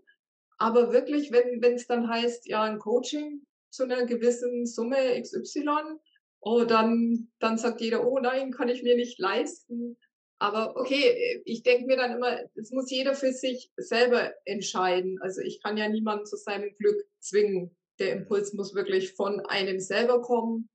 Aber 0.60 0.94
wirklich, 0.94 1.32
wenn 1.32 1.62
wenn's 1.62 1.88
dann 1.88 2.10
heißt, 2.10 2.48
ja, 2.48 2.66
'n 2.68 2.80
Coaching 2.80 3.44
zu 3.72 3.86
'ner 3.88 4.06
gewissen 4.06 4.66
Summe 4.68 5.16
XY, 5.18 6.00
oh, 6.42 6.64
dann 6.66 7.30
dann 7.40 7.58
sagt 7.58 7.82
jeder: 7.82 8.06
„Oh 8.08 8.20
nein, 8.20 8.52
kann 8.52 8.70
ich 8.70 8.84
mir 8.84 8.96
nicht 8.98 9.20
leisten.“ 9.20 9.98
Aber 10.40 10.76
okay, 10.78 11.42
ich 11.46 11.64
denke 11.64 11.88
mir 11.88 11.98
dann 11.98 12.14
immer, 12.18 12.40
es 12.56 12.72
muss 12.72 12.92
jeder 12.92 13.16
für 13.16 13.32
sich 13.34 13.72
selber 13.78 14.34
entscheiden. 14.46 15.20
Also, 15.22 15.42
ich 15.42 15.62
kann 15.64 15.78
ja 15.78 15.90
niemanden 15.90 16.26
zu 16.28 16.38
seinem 16.38 16.76
Glück 16.78 17.02
zwingen. 17.20 17.76
Der 18.00 18.12
Impuls 18.12 18.54
muss 18.54 18.76
wirklich 18.76 19.14
von 19.14 19.40
einem 19.46 19.80
selber 19.80 20.22
kommen. 20.22 20.70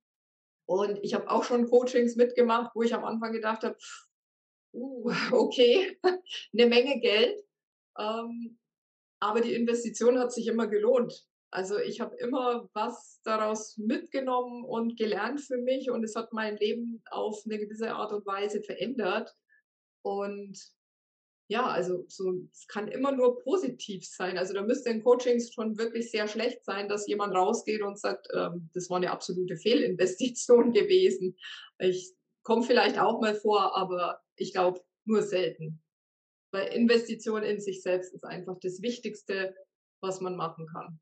Und 0.66 0.98
ich 1.02 1.14
habe 1.14 1.30
auch 1.30 1.44
schon 1.44 1.68
Coachings 1.68 2.16
mitgemacht, 2.16 2.72
wo 2.74 2.82
ich 2.82 2.94
am 2.94 3.04
Anfang 3.04 3.32
gedacht 3.32 3.64
habe: 3.64 3.76
„Uh, 4.74 5.10
okay, 5.32 5.98
'ne 6.52 6.66
Menge 6.66 7.00
Geld.“ 7.00 7.40
Ähm, 7.98 8.58
aber 9.20 9.40
die 9.42 9.54
Investition 9.54 10.18
hat 10.18 10.32
sich 10.32 10.46
immer 10.48 10.68
gelohnt. 10.68 11.26
Also, 11.52 11.78
ich 11.78 12.00
habe 12.00 12.16
immer 12.18 12.70
was 12.74 13.20
daraus 13.24 13.76
mitgenommen 13.78 14.64
und 14.64 14.96
gelernt 14.98 15.40
für 15.42 15.58
mich 15.58 15.90
und 15.90 16.04
es 16.04 16.16
hat 16.16 16.32
mein 16.32 16.56
Leben 16.58 17.02
auf 17.10 17.46
'ne 17.46 17.58
gewisse 17.58 17.92
Art 17.94 18.12
und 18.12 18.26
Weise 18.26 18.62
verändert. 18.62 19.34
Und 20.02 20.58
ja, 21.50 21.66
also 21.66 22.04
so 22.08 22.32
es 22.52 22.66
kann 22.68 22.88
immer 22.88 23.12
nur 23.12 23.38
positiv 23.40 24.06
sein. 24.06 24.38
Also, 24.38 24.54
da 24.54 24.62
müsste 24.62 24.90
in 24.90 25.02
Coachings 25.02 25.52
schon 25.52 25.78
wirklich 25.78 26.10
sehr 26.10 26.28
schlecht 26.28 26.64
sein, 26.64 26.88
dass 26.88 27.06
jemand 27.08 27.34
rausgeht 27.34 27.82
und 27.82 27.98
sagt, 27.98 28.28
ähm: 28.34 28.70
„Das 28.74 28.88
war 28.90 29.00
'ne 29.00 29.10
absolute 29.10 29.56
Fehlinvestition 29.56 30.72
gewesen.“ 30.72 31.36
Ich 31.78 32.14
kommt 32.42 32.66
vielleicht 32.66 32.98
auch 32.98 33.20
mal 33.20 33.34
vor, 33.34 33.76
aber 33.76 34.20
ich 34.36 34.52
glaube, 34.52 34.80
nur 35.04 35.22
selten. 35.22 35.82
Weil 36.52 36.68
Investition 36.74 37.42
in 37.44 37.60
sich 37.60 37.82
selbst 37.82 38.14
ist 38.14 38.24
einfach 38.24 38.58
das 38.62 38.82
Wichtigste, 38.82 39.54
was 40.02 40.20
man 40.20 40.36
machen 40.36 40.66
kann. 40.72 41.00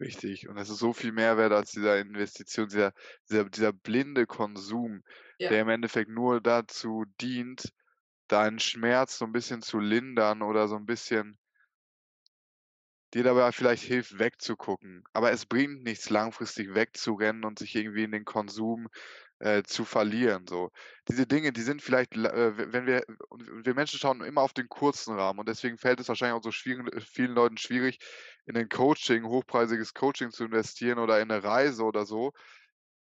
Richtig. 0.00 0.48
Und 0.48 0.56
es 0.58 0.70
ist 0.70 0.78
so 0.78 0.92
viel 0.92 1.12
mehr 1.12 1.36
wert 1.36 1.52
als 1.52 1.70
dieser 1.70 1.98
Investition, 2.00 2.68
dieser 2.68 2.92
dieser 3.30 3.44
dieser 3.48 3.72
blinde 3.72 4.26
Konsum, 4.26 5.02
Ja. 5.38 5.50
der 5.50 5.62
im 5.62 5.68
Endeffekt 5.68 6.10
nur 6.10 6.40
dazu 6.40 7.04
dient, 7.20 7.72
deinen 8.28 8.58
Schmerz 8.60 9.18
so 9.18 9.24
'n 9.26 9.32
bisschen 9.32 9.62
zu 9.62 9.78
lindern 9.80 10.42
oder 10.42 10.68
so 10.68 10.76
'n 10.76 10.86
bisschen 10.86 11.38
dir 13.12 13.22
dabei 13.22 13.52
vielleicht 13.52 13.84
hilft, 13.84 14.18
wegzugucken. 14.18 15.04
Aber 15.12 15.30
es 15.30 15.46
bringt 15.46 15.84
nichts, 15.84 16.10
langfristig 16.10 16.74
wegzurennen 16.74 17.44
und 17.44 17.58
sich 17.58 17.74
irgendwie 17.76 18.02
in 18.04 18.10
den 18.12 18.24
Konsum, 18.24 18.88
äh, 19.40 19.62
zu 19.64 19.84
verlieren, 19.84 20.46
so. 20.48 20.70
Diese 21.08 21.26
Dinge, 21.26 21.52
die 21.52 21.62
sind 21.62 21.82
vielleicht 21.82 22.16
äh, 22.16 22.72
wenn 22.72 22.86
wir 22.86 23.04
wir 23.64 23.74
Menschen 23.74 23.98
schauen 23.98 24.22
immer 24.22 24.42
auf 24.42 24.52
den 24.54 24.68
kurzen 24.68 25.14
Rahmen 25.18 25.40
und 25.40 25.48
deswegen 25.48 25.76
fällt 25.78 26.00
es 26.00 26.08
wahrscheinlich 26.08 26.38
auch 26.38 26.42
so 26.44 26.52
schwierigen 26.52 26.88
äh, 26.88 27.00
vielen 27.00 27.32
Leuten 27.34 27.58
schwierig, 27.58 27.98
in 28.46 28.54
'nen 28.54 28.68
Coaching 28.68 29.24
hochpreisiges 29.26 29.92
Coaching 29.94 30.30
zu 30.30 30.44
investieren 30.44 30.98
oder 30.98 31.20
in 31.20 31.28
'ne 31.28 31.42
Reise 31.44 31.84
oder 31.84 32.06
so, 32.06 32.32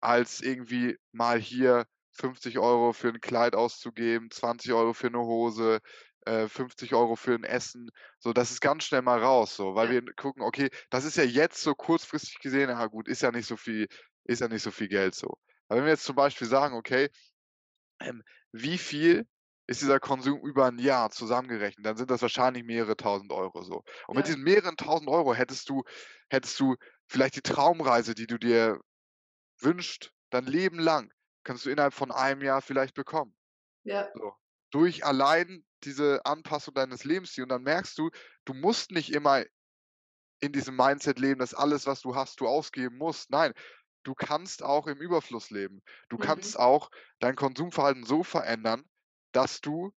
als 0.01 0.41
irgendwie 0.43 0.97
mal 1.13 1.41
hier 1.41 1.87
50 2.17 2.59
Euro 2.59 2.93
für 2.93 3.09
'n 3.11 3.21
Kleid 3.21 3.55
auszugeben, 3.57 4.31
20 4.31 4.73
Euro 4.73 4.93
für 4.95 5.09
'ne 5.11 5.19
Hose, 5.21 5.81
äh, 6.27 6.49
50 6.49 6.95
Euro 6.95 7.17
für 7.17 7.35
'n 7.35 7.45
Essen. 7.45 7.91
So, 8.21 8.33
das 8.33 8.51
ist 8.53 8.61
ganz 8.61 8.85
schnell 8.85 9.03
mal 9.03 9.21
raus 9.23 9.57
so, 9.57 9.75
weil 9.77 9.89
Ja. 9.89 9.91
wir 9.91 10.03
gucken: 10.17 10.43
„Okay, 10.43 10.71
das 10.91 11.05
ist 11.05 11.17
ja 11.17 11.25
jetzt 11.25 11.63
so 11.63 11.75
kurzfristig 11.75 12.39
gesehen, 12.41 12.71
ja 12.71 12.87
gut, 12.87 13.09
ist 13.09 13.23
ja 13.23 13.31
nicht 13.33 13.47
so 13.47 13.57
viel 13.57 13.87
ist 14.25 14.41
ja 14.41 14.49
nicht 14.49 14.63
so 14.63 14.71
viel 14.73 14.89
Geld 14.89 15.15
so.“ 15.15 15.35
Aber 15.69 15.79
wenn 15.79 15.85
wir 15.87 15.93
jetzt 15.93 16.05
zum 16.05 16.17
Beispiel 16.17 16.49
sagen: 16.49 16.75
„Okay, 16.77 17.09
ähm, 18.01 18.23
wie 18.53 18.79
viel 18.79 19.27
ist 19.69 19.83
dieser 19.83 20.01
Konsum 20.01 20.41
über 20.47 20.69
'n 20.69 20.79
Jahr 20.81 21.11
zusammengerechnet?“ 21.11 21.87
Dann 21.87 21.97
sind 21.99 22.11
das 22.11 22.23
wahrscheinlich 22.23 22.65
mehrere 22.65 22.97
Tausend 22.97 23.33
Euro 23.33 23.63
so. 23.65 23.83
Und 24.09 24.17
mit 24.17 24.27
Ja. 24.27 24.29
diesen 24.29 24.43
mehreren 24.45 24.77
Tausend 24.77 25.11
Euro 25.11 25.35
hättest 25.35 25.69
du 25.71 25.85
hättest 26.31 26.61
du 26.61 26.77
vielleicht 27.09 27.37
die 27.37 27.43
Traumreise, 27.43 28.15
die 28.15 28.27
du 28.29 28.39
dir 28.39 28.81
wünschst, 29.61 30.13
dein 30.31 30.47
Leben 30.47 30.79
lang, 30.81 31.11
kannst 31.47 31.67
du 31.67 31.71
innerhalb 31.71 31.95
von 31.95 32.13
einem 32.13 32.43
Jahr 32.43 32.63
vielleicht 32.63 32.95
bekommen. 32.97 33.37
Ja. 33.85 34.13
So. 34.15 34.35
Durch 34.73 35.05
allein 35.05 35.65
diese 35.85 36.25
Anpassung 36.27 36.75
deines 36.75 37.05
Lebensstils 37.05 37.45
und 37.45 37.51
dann 37.51 37.63
merkst 37.63 37.99
du, 37.99 38.11
du 38.45 38.55
musst 38.55 38.91
nicht 38.93 39.13
immer 39.13 39.45
in 40.41 40.53
diesem 40.53 40.77
Mindset 40.77 41.19
leben, 41.19 41.41
dass 41.41 41.55
alles, 41.55 41.87
was 41.87 42.01
du 42.03 42.15
hast, 42.15 42.41
du 42.41 42.47
ausgeben 42.47 42.99
musst. 42.99 43.31
Nein, 43.31 43.53
du 44.03 44.15
kannst 44.15 44.63
auch 44.63 44.87
im 44.87 44.99
Überfluss 44.99 45.51
leben. 45.51 45.83
Du 46.09 46.19
Mhm. 46.19 46.19
kannst 46.19 46.59
auch 46.59 46.91
dein 47.21 47.37
Konsumverhalten 47.37 48.05
so 48.05 48.23
verändern, 48.23 48.85
dass 49.33 49.61
du 49.61 49.93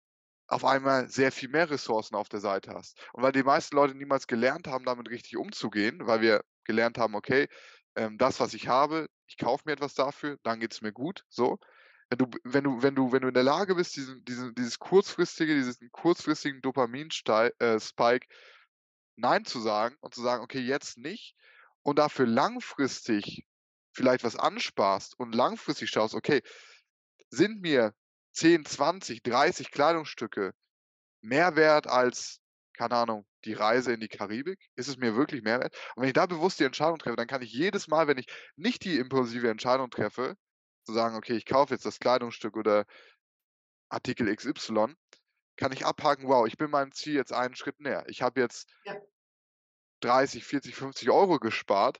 auf 0.48 0.66
einmal 0.66 1.10
sehr 1.10 1.32
viel 1.32 1.50
mehr 1.50 1.70
Ressourcen 1.70 2.16
auf 2.16 2.30
der 2.30 2.40
Seite 2.42 2.74
hast. 2.74 3.00
Und 3.14 3.24
weil 3.24 3.32
die 3.34 3.44
meisten 3.44 3.76
Leute 3.76 3.96
niemals 3.96 4.28
gelernt 4.28 4.68
haben, 4.68 4.86
damit 4.86 5.10
richtig 5.10 5.38
umzugehen, 5.38 6.00
weil 6.08 6.22
wir 6.22 6.44
gelernt 6.66 6.98
haben: 6.98 7.16
„Okay, 7.16 7.48
ähm, 7.96 8.18
das, 8.18 8.40
was 8.40 8.54
ich 8.54 8.68
habe, 8.68 9.08
ich 9.30 9.38
kaufe 9.38 9.64
mir 9.66 9.74
etwas 9.74 9.94
dafür, 9.94 10.38
dann 10.44 10.60
geht's 10.60 10.82
mir 10.82 10.92
gut“, 10.92 11.24
so. 11.30 11.60
Wenn 12.10 12.18
du 12.18 12.28
wenn 12.44 12.64
du 12.64 12.82
wenn 12.82 12.96
du 12.96 13.12
wenn 13.12 13.22
du 13.22 13.28
in 13.28 13.36
der 13.36 13.44
Lage 13.44 13.76
bist, 13.76 13.96
diesen 13.96 14.26
diesen 14.26 14.56
dieses 14.56 14.80
kurzfristige 14.80 15.54
diesen 15.56 15.92
kurzfristigen 15.92 16.62
Dopaminstei 16.62 17.52
äh, 17.60 17.80
nein 19.16 19.46
zu 19.46 19.60
sagen 19.60 19.96
und 20.02 20.16
zu 20.16 20.22
sagen: 20.22 20.44
„Okay, 20.44 20.60
jetzt 20.60 20.98
nicht“ 20.98 21.36
und 21.84 22.00
dafür 22.00 22.26
langfristig 22.26 23.46
vielleicht 23.94 24.24
was 24.24 24.36
ansparst 24.36 25.20
und 25.20 25.36
langfristig 25.36 25.90
schaust: 25.92 26.16
„Okay, 26.16 26.42
sind 27.30 27.62
mir 27.62 27.94
10, 28.34 28.66
20, 28.66 29.22
30 29.24 29.72
Kleidungsstücke 29.72 30.54
mehr 31.22 31.56
wert 31.56 31.88
als, 31.88 32.40
keine 32.80 32.96
Ahnung, 32.98 33.26
die 33.46 33.54
Reise 33.54 33.94
in 33.94 34.02
die 34.02 34.10
Karibik? 34.10 34.60
Ist 34.78 34.90
es 34.90 34.98
mir 34.98 35.16
wirklich 35.18 35.44
mehr 35.44 35.60
wert?“ 35.62 35.76
Und 35.96 36.04
wenn 36.04 36.10
ich 36.10 36.14
da 36.16 36.26
bewusst 36.28 36.60
die 36.62 36.66
Entscheidung 36.66 37.00
treffe, 37.00 37.18
dann 37.18 37.28
kann 37.28 37.44
ich 37.44 37.54
jedes 37.54 37.88
Mal, 37.90 38.08
wenn 38.08 38.18
ich 38.20 38.28
nicht 38.58 38.86
die 38.86 38.98
impulsive 39.00 39.50
Entscheidung 39.50 39.92
treffe, 39.92 40.36
zu 40.86 40.94
sagen: 40.94 41.16
„Okay, 41.18 41.36
ich 41.36 41.46
kaufe 41.46 41.74
jetzt 41.76 41.86
das 41.86 42.00
Kleidungsstück 42.00 42.58
oder 42.58 42.86
Artikel 43.90 44.28
XY“, 44.30 44.96
kann 45.58 45.72
ich 45.72 45.86
abhaken: 45.86 46.28
„Wow, 46.28 46.48
ich 46.48 46.58
bin 46.58 46.72
meinem 46.72 46.92
Ziel 46.92 47.14
jetzt 47.16 47.34
einen 47.34 47.56
Schritt 47.56 47.80
näher. 47.80 48.06
Ich 48.08 48.22
habe 48.24 48.40
jetzt“ 48.42 48.68
Ja. 48.86 49.02
30, 50.02 50.46
40, 50.46 50.76
50 50.76 51.10
€ 51.10 51.40
gespart 51.40 52.00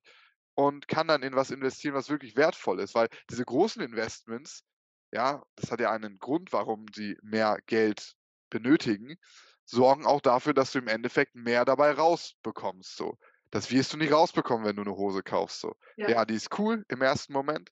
und 0.56 0.88
kann 0.88 1.08
dann 1.08 1.24
in 1.24 1.36
was 1.36 1.52
investieren, 1.52 1.96
was 1.96 2.10
wirklich 2.10 2.36
wertvoll 2.36 2.80
ist. 2.80 2.96
Weil 2.96 3.10
diese 3.30 3.46
großen 3.46 3.82
Investments, 3.82 4.64
ja, 5.12 5.44
das 5.56 5.72
hat 5.72 5.82
ja 5.82 5.92
einen 5.92 6.20
Grund, 6.20 6.54
warum 6.54 6.86
sie 6.94 7.18
mehr 7.24 7.60
Geld 7.66 8.16
benötigen, 8.50 9.18
sorgen 9.70 10.06
auch 10.06 10.22
dafür, 10.22 10.54
dass 10.54 10.72
du 10.72 10.80
im 10.80 10.88
Endeffekt 10.88 11.36
mehr 11.36 11.66
dabei 11.66 11.92
rausbekommst 11.94 12.96
so. 12.98 13.16
Das 13.52 13.72
wirst 13.72 13.94
du 13.94 13.98
nicht 13.98 14.14
rausbekommen, 14.14 14.66
wenn 14.66 14.76
du 14.76 14.84
'ne 14.84 14.96
Hose 14.96 15.24
kaufst 15.24 15.60
so. 15.62 15.74
Ja. 15.98 16.10
Ja, 16.10 16.26
die 16.26 16.36
ist 16.36 16.58
cool 16.60 16.84
im 16.90 17.02
ersten 17.02 17.34
Moment, 17.34 17.70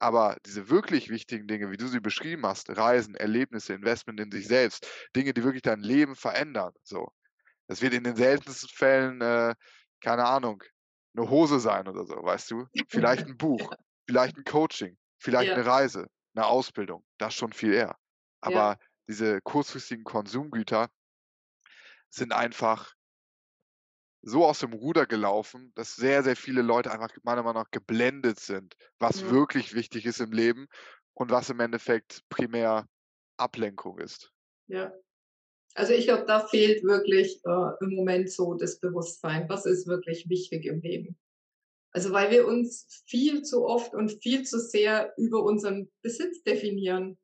aber 0.00 0.36
diese 0.46 0.70
wirklich 0.70 1.10
wichtigen 1.10 1.46
Dinge, 1.48 1.70
wie 1.70 1.78
du 1.78 1.88
sie 1.88 2.00
beschrieben 2.00 2.46
hast, 2.46 2.70
Reisen, 2.76 3.14
Erlebnisse, 3.16 3.74
Investment 3.74 4.20
in 4.20 4.32
sich 4.32 4.46
selbst, 4.48 4.86
Dinge, 5.16 5.34
die 5.34 5.44
wirklich 5.44 5.62
dein 5.62 5.80
Leben 5.82 6.16
verändern, 6.16 6.72
so, 6.84 7.08
Es 7.68 7.82
wird 7.82 7.94
in 7.94 8.04
den 8.04 8.16
seltensten 8.16 8.68
Fällen, 8.70 9.20
äh, 9.20 9.54
keine 10.02 10.26
Ahnung, 10.26 10.62
eine 11.16 11.30
Hose 11.30 11.60
sein 11.60 11.88
oder 11.88 12.04
so, 12.06 12.16
weißt 12.16 12.50
du? 12.50 12.66
Vielleicht 12.88 13.26
ein 13.28 13.36
Buch, 13.38 13.72
Ja. 13.72 13.76
vielleicht 14.08 14.36
ein 14.38 14.44
Coaching, 14.44 14.98
vielleicht 15.18 15.52
Ja. 15.52 15.56
eine 15.56 15.66
Reise, 15.66 16.08
eine 16.34 16.46
Ausbildung, 16.46 17.04
das 17.18 17.34
schon 17.34 17.52
viel 17.52 17.72
eher. 17.74 17.96
Ja. 18.46 18.64
Aber 18.64 18.78
diese 19.08 19.40
kurzfristigen 19.42 20.04
Konsumgüter 20.04 20.88
sind 22.14 22.32
einfach 22.32 22.94
so 24.22 24.44
aus 24.46 24.58
dem 24.60 24.72
Ruder 24.72 25.06
gelaufen, 25.06 25.72
dass 25.74 25.94
sehr, 25.96 26.22
sehr 26.24 26.36
viele 26.36 26.62
Leute 26.62 26.90
einfach 26.90 27.10
meiner 27.22 27.42
Meinung 27.42 27.62
nach 27.62 27.70
geblendet 27.70 28.40
sind, 28.40 28.74
was 28.98 29.22
Mhm. 29.22 29.28
wirklich 29.28 29.74
wichtig 29.74 30.06
ist 30.06 30.20
im 30.20 30.32
Leben 30.32 30.66
und 31.12 31.30
was 31.30 31.50
im 31.50 31.60
Endeffekt 31.60 32.22
primär 32.28 32.88
Ablenkung 33.36 33.98
ist. 33.98 34.32
Ja. 34.68 34.92
Also, 35.74 35.94
ich 35.94 36.06
glaube, 36.06 36.26
da 36.26 36.46
fehlt 36.46 36.84
wirklich, 36.84 37.40
äh, 37.44 37.70
im 37.84 37.94
Moment 37.96 38.30
so 38.30 38.54
das 38.54 38.80
Bewusstsein. 38.80 39.48
Was 39.48 39.66
ist 39.66 39.86
wirklich 39.88 40.28
wichtig 40.30 40.66
im 40.66 40.80
Leben? 40.82 41.18
Also, 41.92 42.12
weil 42.12 42.30
wir 42.30 42.46
uns 42.46 43.04
viel 43.08 43.42
zu 43.42 43.66
oft 43.66 43.94
und 43.94 44.22
viel 44.22 44.44
zu 44.44 44.60
sehr 44.60 45.14
über 45.18 45.44
unseren 45.44 45.90
Besitz 46.02 46.42
definieren. 46.44 47.18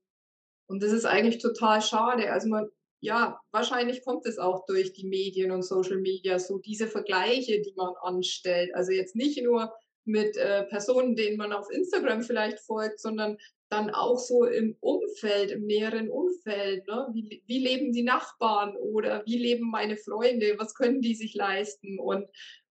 Und 0.68 0.82
das 0.82 0.92
ist 0.92 1.06
eigentlich 1.06 1.38
total 1.42 1.82
schade. 1.82 2.32
Also, 2.32 2.48
man 2.48 2.70
ja, 3.00 3.40
wahrscheinlich 3.52 4.04
kommt 4.04 4.26
es 4.26 4.38
auch 4.38 4.66
durch 4.66 4.92
die 4.92 5.06
Medien 5.06 5.50
und 5.52 5.62
Social 5.62 5.98
Media, 5.98 6.38
so 6.38 6.58
diese 6.58 6.86
Vergleiche, 6.86 7.60
die 7.62 7.72
man 7.76 7.94
anstellt. 8.02 8.74
Also, 8.74 8.92
jetzt 8.92 9.16
nicht 9.16 9.42
nur 9.42 9.72
mit, 10.04 10.36
äh, 10.36 10.64
Personen, 10.64 11.16
denen 11.16 11.36
man 11.38 11.52
auf 11.52 11.70
Instagram 11.70 12.22
vielleicht 12.22 12.60
folgt, 12.60 13.00
sondern 13.00 13.38
dann 13.70 13.90
auch 13.90 14.18
so 14.18 14.44
im 14.44 14.76
Umfeld, 14.80 15.50
im 15.52 15.64
näheren 15.66 16.10
Umfeld, 16.10 16.86
ne? 16.88 17.08
Wie 17.12 17.42
wie 17.46 17.58
leben 17.58 17.92
die 17.92 18.02
Nachbarn 18.02 18.76
oder 18.76 19.22
wie 19.26 19.38
leben 19.38 19.70
meine 19.70 19.96
Freunde? 19.96 20.56
Was 20.58 20.74
können 20.74 21.00
die 21.02 21.14
sich 21.14 21.34
leisten? 21.34 21.98
Und, 22.00 22.26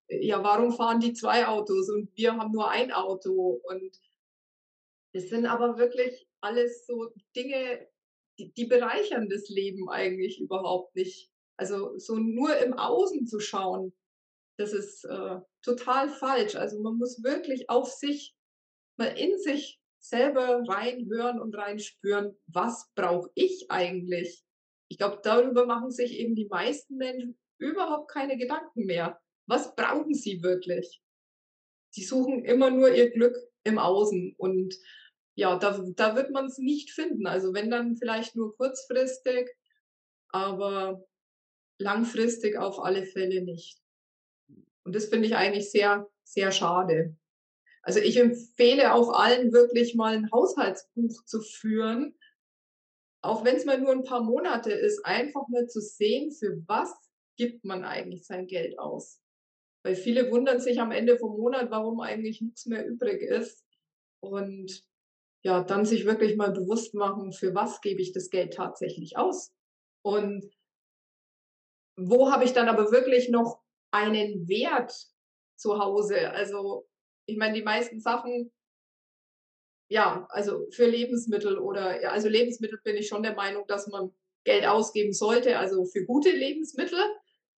äh, 0.09 0.25
ja, 0.25 0.43
warum 0.43 0.73
fahren 0.73 0.99
die 0.99 1.13
2 1.13 1.47
Autos 1.47 1.89
und 1.89 2.09
wir 2.15 2.35
haben 2.37 2.51
nur 2.51 2.69
ein 2.69 2.91
Auto? 2.91 3.61
Und 3.63 3.97
es 5.13 5.29
sind 5.29 5.45
aber 5.45 5.77
wirklich 5.77 6.27
alles 6.41 6.85
so 6.85 7.09
Dinge, 7.35 7.87
die 8.39 8.53
die 8.53 8.65
bereichern 8.65 9.29
das 9.29 9.49
Leben 9.49 9.89
eigentlich 9.89 10.39
überhaupt 10.39 10.95
nicht. 10.95 11.29
Also, 11.57 11.97
so 11.97 12.15
nur 12.17 12.57
im 12.57 12.73
Außen 12.73 13.27
zu 13.27 13.39
schauen, 13.39 13.93
das 14.57 14.73
ist, 14.73 15.05
äh, 15.05 15.39
total 15.63 16.09
falsch. 16.09 16.55
Also, 16.55 16.81
man 16.81 16.97
muss 16.97 17.23
wirklich 17.23 17.69
auf 17.69 17.91
sich 17.91 18.35
mal 18.97 19.17
in 19.17 19.37
sich 19.39 19.79
selber 19.99 20.63
reinhören 20.67 21.39
und 21.41 21.55
reinspüren: 21.55 22.37
„Was 22.47 22.89
brauche 22.95 23.29
ich 23.35 23.67
eigentlich?“ 23.69 24.43
Ich 24.89 24.97
glaube, 24.97 25.19
darüber 25.23 25.65
machen 25.65 25.91
sich 25.91 26.17
eben 26.19 26.35
die 26.35 26.47
meisten 26.47 26.97
Menschen 26.97 27.37
überhaupt 27.59 28.09
keine 28.11 28.37
Gedanken 28.37 28.85
mehr. 28.85 29.19
Was 29.47 29.75
brauchen 29.75 30.13
sie 30.13 30.41
wirklich? 30.43 31.01
Sie 31.91 32.03
suchen 32.03 32.45
immer 32.45 32.69
nur 32.69 32.93
ihr 32.93 33.11
Glück 33.11 33.35
im 33.63 33.79
Außen 33.79 34.35
und 34.37 34.75
ja, 35.39 35.57
da 35.57 35.79
da 35.95 36.15
wird 36.15 36.31
man's 36.31 36.57
nicht 36.59 36.91
finden. 36.91 37.27
Also, 37.27 37.53
wenn 37.53 37.71
dann 37.71 37.97
vielleicht 37.97 38.35
nur 38.35 38.55
kurzfristig, 38.57 39.49
aber 40.29 41.03
langfristig 41.79 42.57
auf 42.57 42.79
alle 42.79 43.05
Fälle 43.05 43.43
nicht. 43.43 43.79
Und 44.85 44.95
das 44.95 45.05
finde 45.07 45.27
ich 45.27 45.35
eigentlich 45.35 45.71
sehr, 45.71 46.07
sehr 46.23 46.51
schade. 46.51 47.15
Also, 47.83 47.99
ich 47.99 48.17
empfehle 48.17 48.93
auch 48.93 49.09
allen 49.13 49.53
wirklich 49.53 49.95
mal 49.95 50.15
'n 50.15 50.31
Haushaltsbuch 50.31 51.25
zu 51.25 51.41
führen 51.41 52.13
auch 53.23 53.43
wenn's 53.43 53.65
mal 53.65 53.79
nur 53.79 53.91
'n 53.91 54.03
paar 54.03 54.23
Monate 54.23 54.71
ist, 54.71 55.05
einfach 55.05 55.47
mal 55.49 55.67
zu 55.67 55.81
sehen, 55.81 56.31
für 56.31 56.61
was 56.67 56.93
gibt 57.37 57.65
man 57.65 57.83
eigentlich 57.83 58.25
sein 58.25 58.47
Geld 58.47 58.79
aus? 58.79 59.19
Weil 59.83 59.95
viele 59.95 60.31
wundern 60.31 60.59
sich 60.61 60.79
am 60.81 60.91
Ende 60.91 61.17
vom 61.19 61.37
Monat, 61.37 61.71
warum 61.71 62.01
eigentlich 62.01 62.41
nix 62.41 62.65
mehr 62.67 62.85
übrig 62.87 63.21
ist. 63.21 63.63
Und 64.21 64.83
ja, 65.43 65.63
dann 65.63 65.85
sich 65.85 66.05
wirklich 66.05 66.35
mal 66.37 66.51
bewusst 66.51 66.93
machen, 66.95 67.31
für 67.33 67.55
was 67.55 67.81
gebe 67.81 68.01
ich 68.01 68.13
das 68.13 68.29
Geld 68.29 68.53
tatsächlich 68.53 69.17
aus? 69.17 69.51
Und 70.03 70.45
wo 71.97 72.31
habe 72.31 72.45
ich 72.45 72.53
dann 72.53 72.67
aber 72.69 72.91
wirklich 72.91 73.29
noch 73.29 73.59
einen 73.91 74.47
Wert 74.47 74.93
zu 75.55 75.79
Hause? 75.79 76.31
Also, 76.31 76.87
ich 77.25 77.37
meine, 77.37 77.53
die 77.55 77.63
meisten 77.63 77.99
Sachen 77.99 78.51
ja, 79.91 80.27
also, 80.29 80.67
für 80.71 80.85
Lebensmittel 80.85 81.57
oder 81.57 81.99
ja, 82.01 82.11
also, 82.11 82.29
Lebensmittel 82.29 82.79
bin 82.83 82.95
ich 82.95 83.07
schon 83.07 83.23
der 83.23 83.33
Meinung, 83.33 83.65
dass 83.67 83.87
man 83.87 84.11
Geld 84.43 84.65
ausgeben 84.67 85.13
sollte, 85.13 85.57
also, 85.57 85.83
für 85.85 86.05
gute 86.05 86.29
Lebensmittel, 86.29 86.99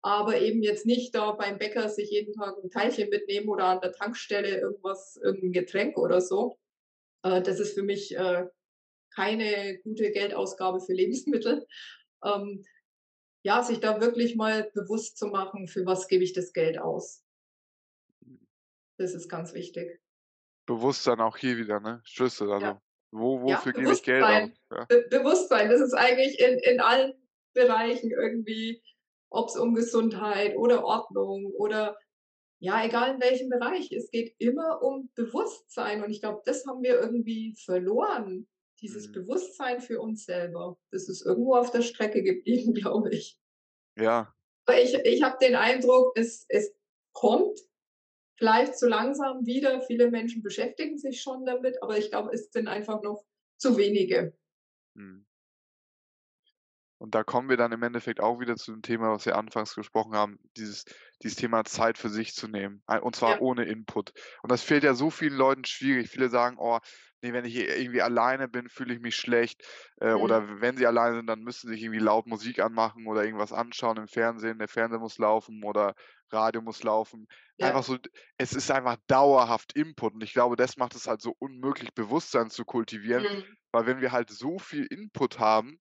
aber 0.02 0.38
eben 0.40 0.62
jetzt 0.62 0.86
nicht 0.86 1.12
da 1.14 1.32
beim 1.32 1.58
Bäcker 1.58 1.88
sich 1.88 2.10
jeden 2.10 2.32
Tag 2.34 2.56
'n 2.62 2.70
Teilchen 2.70 3.10
mitnehmen 3.10 3.48
oder 3.48 3.64
an 3.66 3.80
der 3.80 3.92
Tankstelle 3.92 4.60
irgendwas 4.60 5.18
irgend 5.22 5.42
'n 5.44 5.52
Getränk 5.52 5.98
oder 5.98 6.20
so. 6.20 6.56
Äh, 7.22 7.42
das 7.42 7.60
ist 7.60 7.74
für 7.74 7.82
mich, 7.82 8.16
äh, 8.16 8.46
keine 9.14 9.78
gute 9.78 10.10
Geldausgabe 10.12 10.80
für 10.80 10.92
Lebensmittel. 10.92 11.66
Ähm, 12.24 12.64
ja, 13.42 13.62
sich 13.62 13.80
da 13.80 14.00
wirklich 14.00 14.36
mal 14.36 14.70
bewusst 14.74 15.16
zu 15.16 15.26
machen, 15.28 15.66
für 15.66 15.86
was 15.86 16.08
gebe 16.08 16.22
ich 16.24 16.32
das 16.32 16.52
Geld 16.52 16.78
aus. 16.78 17.24
Das 18.98 19.14
ist 19.14 19.28
ganz 19.28 19.54
wichtig. 19.54 20.00
Bewusstsein 20.66 21.20
auch 21.20 21.36
hier 21.36 21.56
wieder, 21.56 21.80
ne? 21.80 22.02
Schlüssel, 22.04 22.52
also, 22.52 22.66
Ja. 22.66 22.82
wo 23.10 23.38
Ja, 23.48 23.56
wofür 23.56 23.72
gebe 23.72 23.92
ich 23.92 24.02
Geld 24.02 24.22
aus, 24.22 24.30
Bewusstsein. 24.30 24.56
ja? 24.70 24.84
Be 24.84 25.06
Bewusstsein, 25.08 25.68
das 25.70 25.80
ist 25.80 25.94
eigentlich 25.94 26.38
in 26.38 26.58
in 26.58 26.80
allen 26.80 27.14
Bereichen 27.54 28.10
irgendwie, 28.12 28.82
ob's 29.30 29.56
um 29.56 29.74
Gesundheit 29.74 30.56
oder 30.56 30.84
Ordnung 30.84 31.46
oder 31.46 31.98
ja, 32.60 32.84
egal 32.84 33.14
in 33.14 33.20
welchem 33.20 33.48
Bereich. 33.48 33.92
Es 33.92 34.10
geht 34.10 34.34
immer 34.38 34.82
um 34.82 35.10
Bewusstsein 35.14 36.02
und 36.04 36.10
ich 36.10 36.20
glaube, 36.20 36.42
das 36.44 36.66
haben 36.66 36.82
wir 36.82 37.00
irgendwie 37.00 37.54
verloren, 37.64 38.48
dieses 38.80 39.08
Mhm. 39.08 39.12
Bewusstsein 39.12 39.80
für 39.80 40.00
uns 40.00 40.24
selber. 40.26 40.78
Das 40.90 41.08
ist 41.08 41.24
irgendwo 41.26 41.54
auf 41.56 41.70
der 41.70 41.82
Strecke 41.82 42.22
geblieben, 42.22 42.74
glaube 42.74 43.10
ich. 43.10 43.38
Ja. 43.96 44.34
Aber 44.66 44.80
ich 44.80 44.94
ich 44.94 45.22
habe 45.22 45.36
den 45.40 45.54
Eindruck, 45.56 46.12
es 46.16 46.44
es 46.48 46.72
kommt 47.12 47.58
vielleicht 48.38 48.78
so 48.78 48.88
langsam 48.88 49.46
wieder. 49.46 49.82
Viele 49.82 50.10
Menschen 50.10 50.42
beschäftigen 50.42 50.98
sich 50.98 51.22
schon 51.22 51.44
damit, 51.46 51.82
aber 51.82 51.98
ich 51.98 52.10
glaube, 52.10 52.30
es 52.32 52.50
sind 52.52 52.68
einfach 52.68 53.02
noch 53.02 53.24
zu 53.58 53.76
wenige. 53.76 54.34
Mhm. 54.96 55.26
Und 57.00 57.14
da 57.14 57.24
kommen 57.24 57.48
wir 57.48 57.56
dann 57.56 57.72
im 57.72 57.82
Endeffekt 57.82 58.20
auch 58.20 58.40
wieder 58.40 58.56
zu 58.56 58.72
dem 58.72 58.82
Thema, 58.82 59.10
was 59.10 59.24
wir 59.24 59.36
anfangs 59.36 59.74
gesprochen 59.74 60.14
haben, 60.14 60.36
dieses 60.56 60.84
dieses 61.22 61.36
Thema 61.36 61.64
Zeit 61.64 61.96
für 61.98 62.10
sich 62.10 62.34
zu 62.34 62.46
nehmen, 62.48 62.82
und 63.02 63.16
zwar 63.16 63.38
Ja. 63.38 63.40
ohne 63.40 63.64
Input. 63.64 64.12
Und 64.42 64.52
das 64.52 64.62
fällt 64.62 64.84
ja 64.84 64.94
so 64.94 65.10
vielen 65.10 65.34
Leuten 65.34 65.64
schwierig. 65.64 66.10
Viele 66.10 66.28
sagen: 66.28 66.56
„Oh, 66.58 66.78
ne, 67.22 67.32
wenn 67.32 67.44
ich 67.46 67.56
irgendwie 67.56 68.02
alleine 68.02 68.48
bin, 68.48 68.68
fühle 68.68 68.94
ich 68.94 69.00
mich 69.00 69.16
schlecht.“ 69.16 69.62
Äh, 70.00 70.12
Mhm. 70.12 70.40
oder 70.40 70.60
wenn 70.60 70.76
sie 70.76 70.86
alleine 70.86 71.16
sind, 71.16 71.26
dann 71.26 71.40
müssen 71.40 71.68
sie 71.68 71.74
sich 71.74 71.82
irgendwie 71.84 72.00
laut 72.00 72.26
Musik 72.26 72.58
anmachen 72.60 73.06
oder 73.06 73.24
irgendwas 73.24 73.52
anschauen 73.52 73.96
im 73.96 74.08
Fernsehen. 74.08 74.58
Der 74.58 74.68
Fernseher 74.68 75.00
muss 75.00 75.18
laufen 75.18 75.62
oder 75.64 75.94
Radio 76.30 76.60
muss 76.62 76.82
laufen. 76.82 77.26
Einfach 77.60 77.82
Ja. 77.82 77.84
so 77.84 77.96
d 77.98 78.08
es 78.38 78.52
ist 78.52 78.70
einfach 78.70 78.96
dauerhaft 79.06 79.72
Input 79.74 80.14
und 80.14 80.22
ich 80.22 80.32
glaube, 80.32 80.56
das 80.56 80.76
macht 80.76 80.94
es 80.94 81.06
halt 81.06 81.20
so 81.22 81.34
unmöglich, 81.38 81.94
Bewusstsein 81.94 82.50
zu 82.50 82.64
kultivieren, 82.64 83.26
Mhm. 83.28 83.54
weil 83.72 83.86
wenn 83.86 84.00
wir 84.00 84.12
halt 84.12 84.30
so 84.30 84.58
viel 84.58 84.86
Input 84.86 85.38
haben, 85.38 85.78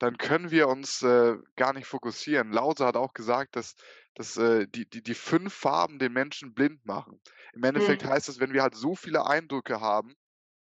dann 0.00 0.18
können 0.18 0.50
wir 0.52 0.68
uns, 0.68 1.02
äh, 1.02 1.36
gar 1.56 1.74
nicht 1.74 1.86
fokussieren. 1.86 2.52
Lao 2.52 2.74
Tse 2.74 2.86
hat 2.86 2.96
auch 2.96 3.14
gesagt, 3.14 3.56
dass 3.56 3.74
dass, 4.16 4.36
äh, 4.38 4.66
die 4.68 4.88
die 4.90 5.02
die 5.04 5.14
5 5.14 5.54
Farben 5.54 6.00
den 6.00 6.12
Menschen 6.14 6.54
blind 6.54 6.86
machen. 6.86 7.20
Im 7.54 7.64
Endeffekt 7.64 8.04
Mhm. 8.04 8.06
heißt 8.06 8.28
es, 8.30 8.40
wenn 8.40 8.54
wir 8.54 8.62
halt 8.62 8.76
so 8.76 8.96
viele 8.96 9.26
Eindrücke 9.26 9.80
haben, 9.80 10.14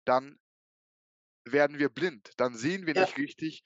dann 0.06 0.38
werden 1.46 1.80
wir 1.80 1.90
blind. 1.90 2.32
Dann 2.38 2.56
sehen 2.56 2.86
wir 2.88 2.96
Ja. 2.96 3.08
nicht 3.08 3.18
richtig, 3.18 3.64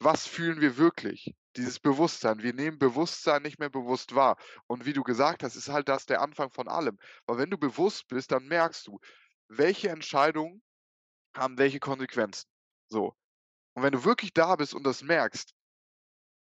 was 0.00 0.26
fühlen 0.26 0.60
wir 0.60 0.76
wirklich? 0.76 1.34
Dieses 1.56 1.80
Bewusstsein. 1.80 2.42
Wir 2.42 2.54
nehmen 2.54 2.78
Bewusstsein 2.78 3.42
nicht 3.42 3.58
mehr 3.58 3.70
bewusst 3.70 4.14
wahr. 4.14 4.36
Und 4.66 4.86
wie 4.86 4.92
du 4.92 5.02
gesagt 5.02 5.42
hast, 5.42 5.56
ist 5.56 5.68
halt 5.68 5.88
das 5.88 6.06
der 6.06 6.20
Anfang 6.22 6.50
von 6.50 6.68
allem. 6.68 6.98
Weil 7.26 7.38
wenn 7.38 7.50
du 7.50 7.58
bewusst 7.58 8.06
bist, 8.08 8.30
dann 8.32 8.46
merkst 8.46 8.86
du, 8.86 8.98
welche 9.48 9.88
Entscheidungen 9.88 10.62
haben 11.36 11.58
welche 11.58 11.80
Konsequenzen. 11.80 12.48
So. 12.90 13.14
Und 13.78 13.84
wenn 13.84 13.92
du 13.92 14.04
wirklich 14.04 14.34
da 14.34 14.56
bist 14.56 14.74
und 14.74 14.82
das 14.84 15.02
merkst 15.04 15.52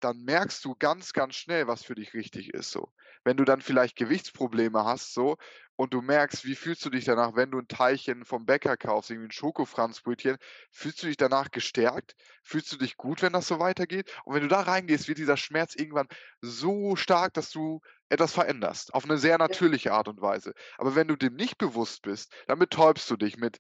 dann 0.03 0.23
merkst 0.25 0.65
du 0.65 0.75
ganz, 0.79 1.13
ganz 1.13 1.35
schnell, 1.37 1.67
was 1.67 1.85
für 1.85 1.95
dich 1.95 2.15
richtig 2.15 2.55
ist 2.55 2.71
so. 2.71 2.93
Wenn 3.23 3.37
du 3.37 3.45
dann 3.45 3.61
vielleicht 3.61 3.97
Gewichtsprobleme 3.97 4.85
hast 4.85 5.13
so 5.13 5.37
und 5.77 5.93
du 5.93 6.01
merkst, 6.01 6.45
wie 6.47 6.55
fühlst 6.55 6.85
du 6.87 6.91
dich 6.91 7.05
danach, 7.05 7.37
wenn 7.37 7.51
du 7.51 7.59
'n 7.59 7.69
Teilchen 7.69 8.25
vom 8.25 8.47
Bäcker 8.47 8.79
kaufst, 8.79 9.11
irgendwie 9.11 9.29
'n 9.29 9.33
Schokofranzbrötchen? 9.33 10.39
Fühlst 10.73 11.03
du 11.03 11.07
dich 11.07 11.19
danach 11.19 11.51
gestärkt? 11.51 12.15
Fühlst 12.43 12.73
du 12.73 12.79
dich 12.79 12.97
gut, 12.97 13.21
wenn 13.23 13.35
das 13.35 13.47
so 13.47 13.59
weitergeht? 13.61 14.11
Und 14.25 14.35
wenn 14.35 14.43
du 14.43 14.49
da 14.49 14.61
reingehst, 14.63 15.07
wird 15.09 15.19
dieser 15.19 15.37
Schmerz 15.37 15.75
irgendwann 15.75 16.09
so 16.41 16.97
stark, 16.97 17.35
dass 17.35 17.51
du 17.51 17.81
etwas 18.09 18.33
veränderst, 18.33 18.95
auf 18.95 19.07
'ne 19.07 19.19
sehr 19.19 19.37
natürliche 19.39 19.93
Art 19.93 20.09
und 20.09 20.21
Weise. 20.23 20.55
Aber 20.79 20.95
wenn 20.95 21.09
du 21.09 21.17
dem 21.17 21.35
nicht 21.35 21.59
bewusst 21.59 22.03
bist, 22.03 22.33
dann 22.47 22.59
betäubst 22.59 23.11
du 23.11 23.17
dich 23.17 23.37
mit 23.37 23.59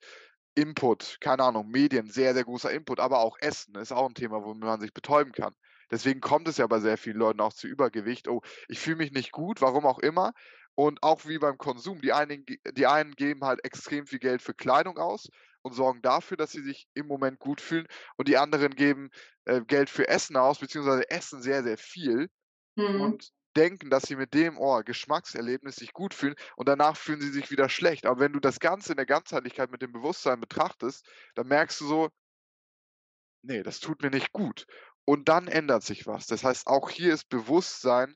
Input, 0.60 1.18
keine 1.20 1.44
Ahnung, 1.44 1.68
Medien, 1.68 2.10
sehr, 2.10 2.34
sehr 2.34 2.44
großer 2.44 2.70
Input, 2.70 3.00
aber 3.00 3.20
auch 3.20 3.36
Essen 3.40 3.74
ist 3.76 3.92
auch 3.92 4.06
'n 4.08 4.14
Thema, 4.14 4.44
womit 4.44 4.64
man 4.64 4.80
sich 4.80 4.92
betäuben 4.92 5.32
kann. 5.32 5.54
Deswegen 5.90 6.20
kommt 6.20 6.48
es 6.48 6.56
ja 6.58 6.66
bei 6.66 6.80
sehr 6.80 6.98
vielen 6.98 7.16
Leuten 7.18 7.40
auch 7.40 7.52
zu 7.52 7.66
Übergewicht. 7.68 8.28
„Oh, 8.28 8.40
ich 8.68 8.78
fühle 8.80 8.96
mich 8.96 9.12
nicht 9.12 9.32
gut“, 9.32 9.60
warum 9.60 9.86
auch 9.86 9.98
immer. 9.98 10.32
Und 10.76 11.02
auch 11.02 11.26
wie 11.26 11.38
beim 11.38 11.58
Konsum, 11.58 12.00
die 12.00 12.12
einen 12.12 12.44
die 12.46 12.86
einen 12.86 13.12
geben 13.12 13.44
halt 13.44 13.64
extrem 13.64 14.06
viel 14.06 14.18
Geld 14.20 14.42
für 14.42 14.54
Kleidung 14.54 14.98
aus 14.98 15.28
und 15.62 15.72
sorgen 15.74 16.00
dafür, 16.02 16.36
dass 16.36 16.52
sie 16.52 16.62
sich 16.62 16.86
im 16.94 17.06
Moment 17.06 17.38
gut 17.38 17.60
fühlen 17.60 17.86
und 18.16 18.28
die 18.28 18.36
anderen 18.38 18.74
geben, 18.76 19.10
äh, 19.44 19.60
Geld 19.62 19.90
für 19.90 20.08
Essen 20.08 20.36
aus, 20.36 20.58
beziehungsweise 20.60 21.10
essen 21.10 21.42
sehr, 21.42 21.62
sehr 21.64 21.78
viel 21.78 22.28
Mhm. 22.76 23.20
und 23.20 23.30
denken, 23.56 23.90
dass 23.90 24.04
sie 24.04 24.16
mit 24.16 24.34
dem, 24.34 24.58
oh, 24.58 24.82
Geschmackserlebnis 24.84 25.76
sich 25.76 25.92
gut 25.92 26.14
fühlen 26.14 26.34
und 26.56 26.68
danach 26.68 26.96
fühlen 26.96 27.20
sie 27.20 27.30
sich 27.30 27.50
wieder 27.50 27.68
schlecht. 27.68 28.06
Aber 28.06 28.20
wenn 28.20 28.32
du 28.32 28.40
das 28.40 28.60
Ganze 28.60 28.92
in 28.92 28.96
der 28.96 29.06
Ganzheitlichkeit 29.06 29.70
mit 29.70 29.82
dem 29.82 29.92
Bewusstsein 29.92 30.40
betrachtest, 30.40 31.06
dann 31.34 31.48
merkst 31.48 31.80
du 31.80 31.86
so: 31.86 32.08
„Ne, 33.42 33.62
das 33.62 33.80
tut 33.80 34.02
mir 34.02 34.10
nicht 34.10 34.32
gut.“ 34.32 34.66
Und 35.04 35.28
dann 35.28 35.48
ändert 35.48 35.82
sich 35.82 36.06
was. 36.06 36.26
Das 36.26 36.44
heißt, 36.44 36.66
auch 36.66 36.90
hier 36.90 37.12
ist 37.12 37.28
Bewusstsein 37.28 38.14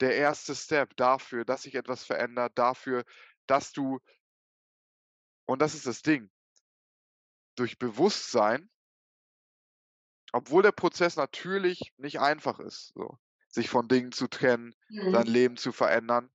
der 0.00 0.16
erste 0.16 0.54
Step 0.54 0.96
dafür, 0.96 1.44
dass 1.44 1.62
sich 1.62 1.74
etwas 1.74 2.04
verändert, 2.04 2.52
dafür, 2.56 3.04
dass 3.46 3.72
du 3.72 4.00
und 5.46 5.60
das 5.62 5.74
ist 5.74 5.86
das 5.86 6.02
Ding 6.02 6.30
durch 7.56 7.78
Bewusstsein 7.78 8.68
obwohl 10.32 10.62
der 10.62 10.72
Prozess 10.72 11.16
natürlich 11.16 11.92
nicht 11.98 12.20
einfach 12.20 12.58
ist, 12.58 12.92
so, 12.94 13.18
sich 13.52 13.68
von 13.70 13.86
Dingen 13.86 14.10
zu 14.10 14.26
trennen, 14.26 14.74
sein 14.88 15.26
Mhm. 15.26 15.32
Leben 15.32 15.56
zu 15.56 15.70
verändern 15.70 16.30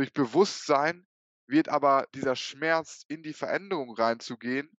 durch 0.00 0.14
Bewusstsein 0.14 1.06
wird 1.46 1.68
aber 1.68 2.08
dieser 2.14 2.34
Schmerz, 2.34 3.04
in 3.08 3.22
die 3.22 3.34
Veränderung 3.34 3.94
reinzugehen 3.94 4.70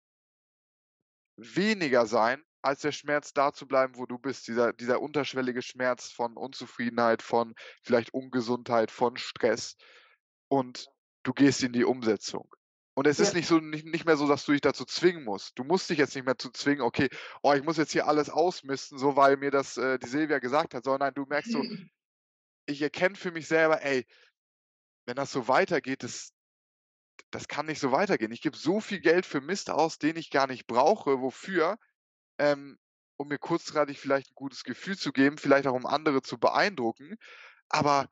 weniger 1.36 2.06
sein, 2.06 2.42
als 2.62 2.80
der 2.80 2.92
Schmerz 2.92 3.32
da 3.32 3.52
zu 3.52 3.66
bleiben, 3.66 3.96
wo 3.96 4.06
du 4.06 4.18
bist. 4.18 4.48
Dieser 4.48 4.72
dieser 4.72 5.00
unterschwellige 5.00 5.60
Schmerz 5.60 6.10
von 6.10 6.36
Unzufriedenheit, 6.36 7.22
von 7.22 7.54
vielleicht 7.82 8.14
Ungesundheit, 8.14 8.90
von 8.90 9.16
Stress 9.18 9.76
und 10.48 10.86
du 11.22 11.32
gehst 11.32 11.62
in 11.62 11.72
die 11.72 11.84
Umsetzung. 11.84 12.54
Und 13.00 13.06
es 13.06 13.18
ist 13.18 13.32
Ja. 13.32 13.34
nicht 13.34 13.46
so 13.48 13.60
nicht 13.60 13.86
nicht 13.86 14.04
mehr 14.04 14.18
so, 14.18 14.28
dass 14.28 14.44
du 14.44 14.52
dich 14.52 14.60
dazu 14.60 14.84
zwingen 14.84 15.24
musst. 15.24 15.58
Du 15.58 15.64
musst 15.64 15.88
dich 15.88 15.96
jetzt 15.96 16.14
nicht 16.14 16.26
mehr 16.26 16.36
zu 16.36 16.50
zwingen: 16.50 16.82
„Okay, 16.82 17.08
oh, 17.42 17.54
ich 17.54 17.62
muss 17.64 17.78
jetzt 17.78 17.92
hier 17.92 18.06
alles 18.06 18.28
ausmisten, 18.28 18.98
so 18.98 19.16
weil 19.16 19.38
mir 19.38 19.50
das, 19.50 19.78
äh, 19.78 19.98
die 19.98 20.06
Silvia 20.06 20.38
gesagt 20.38 20.74
hat“, 20.74 20.84
sondern 20.84 21.14
du 21.14 21.24
merkst 21.24 21.50
so: 21.50 21.64
„Ich 22.66 22.82
erkenne 22.82 23.16
für 23.16 23.32
mich 23.32 23.46
selber, 23.48 23.82
ey, 23.82 24.06
wenn 25.06 25.16
das 25.16 25.32
so 25.32 25.46
weitergeht, 25.48 26.02
das 26.02 26.32
das 27.30 27.48
kann 27.48 27.66
nicht 27.66 27.80
so 27.80 27.92
weitergehen. 27.92 28.32
Ich 28.32 28.42
gebe 28.42 28.56
so 28.56 28.80
viel 28.80 29.00
Geld 29.00 29.26
für 29.26 29.40
Mist 29.40 29.70
aus, 29.70 29.98
den 29.98 30.16
ich 30.16 30.30
gar 30.30 30.46
nicht 30.46 30.66
brauche. 30.66 31.20
Wofür? 31.20 31.78
Ähm, 32.38 32.78
um 33.18 33.28
mir 33.28 33.38
kurzzeitig 33.38 34.00
vielleicht 34.00 34.30
'n 34.32 34.34
gutes 34.36 34.64
Gefühl 34.64 34.98
zu 34.98 35.12
geben, 35.12 35.38
vielleicht 35.38 35.66
auch 35.68 35.74
um 35.74 35.86
andere 35.86 36.22
zu 36.22 36.38
beeindrucken. 36.38 37.16
Aber 37.70 38.08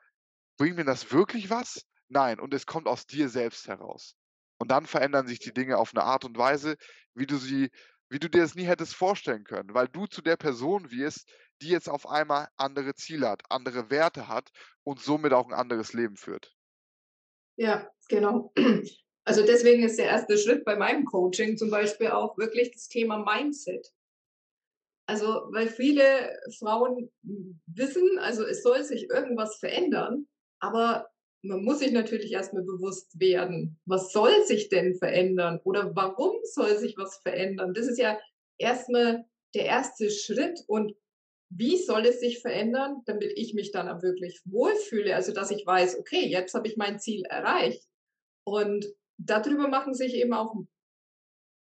bringt 0.59 0.77
mir 0.77 0.85
das 0.87 1.13
wirklich 1.13 1.51
was? 1.51 1.87
Nein, 2.09 2.41
und 2.41 2.55
es 2.55 2.67
kommt 2.67 2.89
aus 2.89 3.07
dir 3.07 3.29
selbst 3.31 3.69
heraus. 3.69 4.17
Und 4.61 4.71
dann 4.71 4.87
verändern 4.87 5.27
sich 5.29 5.39
die 5.41 5.53
Dinge 5.55 5.79
auf 5.79 5.93
'ne 5.95 6.03
Art 6.03 6.25
und 6.25 6.37
Weise, 6.39 6.77
wie 7.15 7.27
du 7.27 7.37
sie 7.39 7.71
wie 8.11 8.19
du 8.19 8.29
dir 8.31 8.41
das 8.43 8.55
nie 8.55 8.65
hättest 8.65 8.95
vorstellen 8.95 9.45
können, 9.45 9.75
weil 9.75 9.87
du 9.89 10.07
zu 10.07 10.23
der 10.23 10.37
Person 10.39 10.91
wirst, 10.91 11.31
die 11.63 11.69
jetzt 11.69 11.89
auf 11.91 12.09
einmal 12.09 12.49
andere 12.57 12.95
Ziele 12.95 13.29
hat, 13.29 13.43
andere 13.51 13.91
Werte 13.91 14.29
hat 14.29 14.49
und 14.83 15.01
somit 15.01 15.33
auch 15.35 15.47
'n 15.49 15.53
anderes 15.55 15.93
Leben 15.93 16.17
führt. 16.17 16.53
Ja, 17.59 17.91
genau. 18.09 18.53
Also, 19.25 19.45
deswegen 19.45 19.83
ist 19.83 19.99
der 19.99 20.07
erste 20.07 20.39
Schritt 20.39 20.65
bei 20.65 20.75
meinem 20.75 21.05
Coaching 21.05 21.59
zum 21.59 21.69
Beispiel 21.69 22.07
auch 22.09 22.39
wirklich 22.39 22.71
das 22.73 22.89
Thema 22.89 23.19
Mindset. 23.19 23.91
Also, 25.09 25.49
weil 25.53 25.69
viele 25.69 26.39
Frauen 26.59 27.11
w 27.23 27.55
wissen, 27.67 28.19
also, 28.19 28.45
es 28.45 28.63
soll 28.63 28.85
sich 28.85 29.09
irgendwas 29.09 29.57
verändern, 29.57 30.27
aber 30.61 31.09
man 31.43 31.63
muss 31.65 31.81
sich 31.81 31.93
natürlich 31.93 32.33
erst 32.33 32.53
mal 32.55 32.63
bewusst 32.65 33.19
werden: 33.21 33.79
„Was 33.87 34.13
soll 34.13 34.45
sich 34.45 34.69
denn 34.69 34.95
verändern 34.97 35.61
oder 35.65 35.95
warum 35.97 36.37
soll 36.45 36.77
sich 36.79 36.97
was 36.97 37.19
verändern?“ 37.23 37.75
Das 37.75 37.87
ist 37.89 37.99
ja 37.99 38.19
erst 38.59 38.89
mal 38.91 39.25
der 39.55 39.65
erste 39.67 40.11
Schritt 40.11 40.61
und 40.67 40.95
wie 41.51 41.79
soll 41.79 42.07
es 42.07 42.21
sich 42.21 42.41
verändern, 42.41 43.03
damit 43.07 43.33
ich 43.37 43.55
mich 43.55 43.73
dann 43.73 43.89
auch 43.89 44.03
wirklich 44.03 44.41
wohlfühle? 44.45 45.15
Also, 45.15 45.33
dass 45.33 45.51
ich 45.51 45.67
weiß: 45.67 45.99
„Okay, 45.99 46.27
jetzt 46.29 46.55
habe 46.55 46.69
ich 46.69 46.77
mein 46.77 47.01
Ziel 47.01 47.25
erreicht.“ 47.27 47.85
Und 48.45 48.87
da 49.19 49.41
drüber 49.41 49.69
machen 49.69 49.95
sich 49.95 50.15
eben 50.15 50.35
auch 50.35 50.55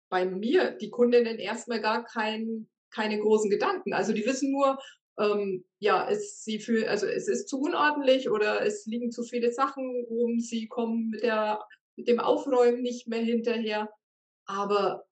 bei 0.09 0.25
mir 0.25 0.71
die 0.73 0.91
Kundinnen 0.91 1.39
erst 1.39 1.69
mal 1.69 1.81
gar 1.81 2.05
kein 2.05 2.69
keine 2.91 3.19
großen 3.19 3.51
Gedanken. 3.51 3.93
Also, 3.93 4.13
die 4.13 4.25
wissen 4.25 4.53
nur, 4.53 4.79
ähm, 5.19 5.65
ja, 5.81 6.09
es 6.11 6.45
sie 6.45 6.59
fühl 6.61 6.87
also, 6.87 7.07
es 7.07 7.29
ist 7.29 7.49
zu 7.49 7.61
unordentlich 7.61 8.31
oder 8.31 8.63
es 8.67 8.87
liegen 8.87 9.11
zu 9.13 9.23
viele 9.25 9.53
Sachen 9.53 10.05
rum, 10.11 10.41
sie 10.41 10.69
kommen 10.69 11.11
mit 11.11 11.23
der 11.25 11.61
mit 11.97 12.09
dem 12.09 12.21
Aufräumen 12.21 12.83
nicht 12.83 13.09
mehr 13.09 13.21
hinterher. 13.23 13.91
Aber 14.47 15.07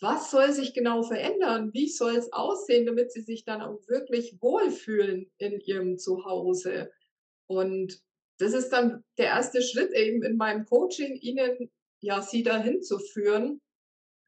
was 0.00 0.30
soll 0.32 0.52
sich 0.52 0.74
genau 0.74 1.02
verändern? 1.04 1.70
Wie 1.74 1.88
soll's 1.88 2.32
aussehen, 2.32 2.86
damit 2.86 3.12
sie 3.12 3.22
sich 3.22 3.44
dann 3.44 3.62
auch 3.62 3.80
wirklich 3.88 4.38
wohlfühlen 4.42 5.30
in 5.38 5.60
ihrem 5.60 5.98
Zuhause? 5.98 6.90
Und 7.48 8.00
das 8.38 8.54
ist 8.54 8.70
dann 8.70 9.04
der 9.18 9.26
erste 9.28 9.62
Schritt 9.62 9.92
eben 9.94 10.22
in 10.24 10.36
meinem 10.38 10.66
Coaching, 10.66 11.16
ihnen 11.20 11.70
ja, 12.02 12.22
sie 12.22 12.42
dahin 12.44 12.82
zu 12.82 12.98
führen, 13.00 13.60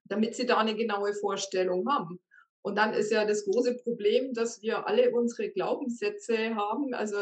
damit 0.07 0.37
sie 0.37 0.47
da 0.47 0.62
'ne 0.64 0.77
genaue 0.77 1.14
Vorstellung 1.14 1.89
haben. 1.91 2.20
Und 2.63 2.77
dann 2.77 2.95
ist 2.95 3.11
ja 3.11 3.25
das 3.25 3.45
große 3.45 3.77
Problem, 3.79 4.35
dass 4.35 4.63
wir 4.63 4.87
alle 4.87 5.11
unsere 5.11 5.51
Glaubenssätze 5.51 6.55
haben. 6.55 6.95
Also, 6.95 7.19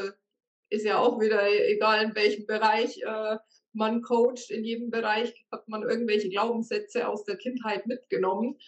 ist 0.70 0.84
ja 0.84 0.98
auch 0.98 1.20
wieder 1.20 1.50
egal, 1.68 2.04
in 2.04 2.14
welchem 2.14 2.46
Bereich, 2.46 3.02
äh, 3.02 3.36
man 3.72 4.02
coacht, 4.02 4.50
in 4.50 4.64
jedem 4.64 4.90
Bereich 4.90 5.46
hat 5.50 5.68
man 5.68 5.82
irgendwelche 5.82 6.28
Glaubenssätze 6.28 7.08
aus 7.08 7.24
der 7.24 7.36
Kindheit 7.36 7.86
mitgenommen. 7.86 8.58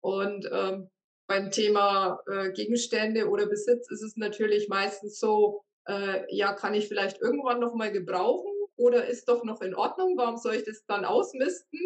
Und, 0.00 0.48
ähm, 0.52 0.88
beim 1.26 1.50
Thema, 1.50 2.20
äh, 2.30 2.50
Gegenstände 2.52 3.28
oder 3.28 3.46
Besitz 3.46 3.90
ist 3.90 4.02
es 4.02 4.16
natürlich 4.16 4.68
meistens 4.68 5.18
so, 5.18 5.64
äh, 5.86 6.22
ja, 6.34 6.52
kann 6.52 6.74
ich 6.74 6.88
vielleicht 6.88 7.20
irgendwann 7.20 7.60
noch 7.60 7.74
mal 7.74 7.90
gebrauchen 7.92 8.52
oder 8.76 9.06
ist 9.06 9.28
doch 9.28 9.44
noch 9.44 9.62
in 9.62 9.74
Ordnung? 9.74 10.16
Warum 10.16 10.36
soll 10.36 10.56
ich 10.56 10.64
das 10.64 10.84
dann 10.86 11.04
ausmisten? 11.04 11.80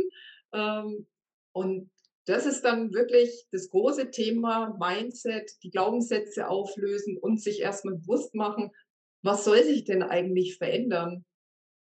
Ähm, 0.53 1.07
und 1.53 1.91
das 2.27 2.47
ist 2.47 2.63
dann 2.63 2.93
wirklich 2.95 3.47
das 3.53 3.71
große 3.71 4.11
Thema 4.11 4.77
Mindset, 4.81 5.53
die 5.63 5.71
Glaubenssätze 5.71 6.49
auflösen 6.49 7.19
und 7.19 7.43
sich 7.43 7.61
erst 7.61 7.85
mal 7.87 7.97
bewusst 7.97 8.35
machen: 8.35 8.73
„Was 9.23 9.45
soll 9.45 9.63
sich 9.65 9.85
denn 9.85 10.03
eigentlich 10.03 10.59
verändern?“ 10.59 11.25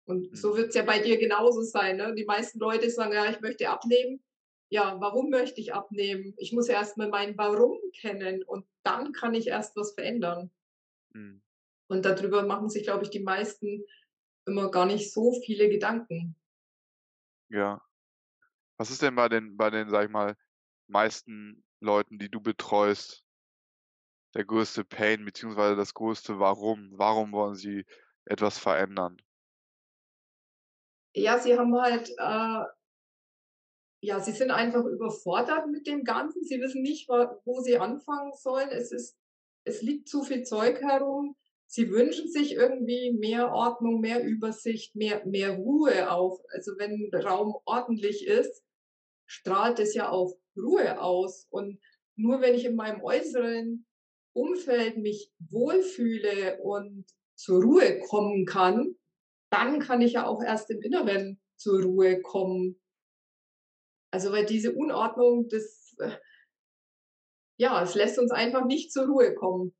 Und 0.06 0.36
so 0.36 0.56
Mhm. 0.56 0.56
wird's 0.56 0.74
ja 0.76 0.82
bei 0.84 0.98
dir 1.00 1.18
genauso 1.18 1.62
sein, 1.62 1.96
ne? 1.98 2.14
Die 2.16 2.24
meisten 2.24 2.58
Leute 2.58 2.90
sagen: 2.90 3.12
„Ja, 3.14 3.30
ich 3.30 3.40
möchte 3.40 3.68
abnehmen.“ 3.70 4.22
Ja, 4.70 4.96
warum 5.00 5.30
möchte 5.30 5.60
ich 5.60 5.74
abnehmen? 5.74 6.34
Ich 6.38 6.52
muss 6.52 6.68
ja 6.68 6.74
erst 6.74 6.96
mal 6.98 7.08
mein 7.08 7.38
Warum 7.38 7.78
kennen 8.00 8.42
und 8.44 8.66
dann 8.84 9.12
kann 9.12 9.34
ich 9.34 9.48
erst 9.48 9.76
was 9.76 9.94
verändern. 9.94 10.50
Mhm. 11.14 11.40
Und 11.88 12.04
da 12.04 12.12
drüber 12.14 12.42
machen 12.42 12.68
sich, 12.68 12.82
glaube 12.82 13.04
ich, 13.04 13.10
die 13.10 13.20
meisten 13.20 13.84
immer 14.46 14.70
gar 14.70 14.84
nicht 14.86 15.12
so 15.14 15.32
viele 15.46 15.70
Gedanken. 15.70 16.36
Ja. 17.48 17.80
Was 18.78 18.90
ist 18.90 19.02
denn 19.02 19.14
bei 19.16 19.28
den 19.28 19.56
bei 19.56 19.70
den, 19.70 19.90
sage 19.90 20.06
ich 20.06 20.12
mal, 20.12 20.36
meisten 20.88 21.64
Leuten, 21.80 22.18
die 22.18 22.30
du 22.30 22.40
betreust 22.40 23.24
der 24.34 24.44
größte 24.44 24.84
Pain 24.84 25.24
beziehungsweise 25.24 25.76
das 25.76 25.94
größte 25.94 26.38
Warum? 26.38 26.90
Warum 26.98 27.32
wollen 27.32 27.54
sie 27.54 27.84
etwas 28.26 28.58
verändern? 28.58 29.16
Ja, 31.16 31.38
sie 31.38 31.56
haben 31.56 31.74
halt, 31.80 32.10
äh 32.18 32.64
ja, 34.02 34.20
sie 34.20 34.32
sind 34.32 34.50
einfach 34.50 34.84
überfordert 34.84 35.66
mit 35.68 35.86
dem 35.86 36.04
Ganzen. 36.04 36.44
Sie 36.44 36.60
wissen 36.60 36.82
nicht, 36.82 37.08
wo 37.08 37.60
sie 37.60 37.78
anfangen 37.78 38.32
sollen. 38.34 38.68
Es 38.70 38.92
ist 38.92 39.16
es 39.66 39.80
liegt 39.82 40.08
zu 40.08 40.22
viel 40.22 40.42
Zeug 40.42 40.80
herum. 40.82 41.36
Sie 41.66 41.90
wünschen 41.90 42.28
sich 42.30 42.52
irgendwie 42.54 43.12
mehr 43.18 43.50
Ordnung, 43.52 44.00
mehr 44.00 44.22
Übersicht, 44.22 44.94
mehr 44.94 45.24
mehr 45.26 45.52
Ruhe 45.56 46.10
auch. 46.12 46.40
Also, 46.52 46.72
wenn 46.78 47.10
Raum 47.14 47.54
ordentlich 47.64 48.26
ist, 48.26 48.63
strahlt 49.34 49.78
es 49.80 49.94
ja 49.94 50.10
auch 50.10 50.34
Ruhe 50.56 51.00
aus. 51.00 51.46
Und 51.50 51.80
nur 52.16 52.40
wenn 52.40 52.54
ich 52.54 52.64
in 52.64 52.76
meinem 52.76 53.02
äußeren 53.02 53.86
Umfeld 54.34 54.98
mich 54.98 55.32
wohlfühle 55.50 56.58
und 56.62 57.06
zur 57.36 57.62
Ruhe 57.62 58.00
kommen 58.00 58.46
kann, 58.46 58.96
dann 59.50 59.80
kann 59.80 60.00
ich 60.02 60.14
ja 60.14 60.26
auch 60.26 60.42
erst 60.42 60.70
im 60.70 60.82
Inneren 60.82 61.40
zur 61.56 61.82
Ruhe 61.82 62.20
kommen. 62.22 62.80
Also, 64.12 64.32
weil 64.32 64.46
diese 64.46 64.72
Unordnung, 64.74 65.48
das, 65.48 65.94
äh 65.98 66.16
ja, 67.58 67.82
es 67.82 67.94
lässt 67.94 68.18
uns 68.18 68.32
einfach 68.32 68.64
nicht 68.66 68.92
zur 68.92 69.06
Ruhe 69.06 69.34
kommen. 69.34 69.74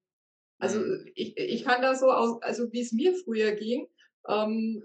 Also, 0.60 0.80
Mhm. 0.80 1.06
ich 1.14 1.36
ich 1.38 1.64
kann 1.64 1.82
da 1.82 1.94
so 1.96 2.06
aus 2.10 2.42
also, 2.42 2.72
wie's 2.72 2.92
mir 2.92 3.14
früher 3.14 3.52
ging, 3.52 3.88
ähm 4.28 4.84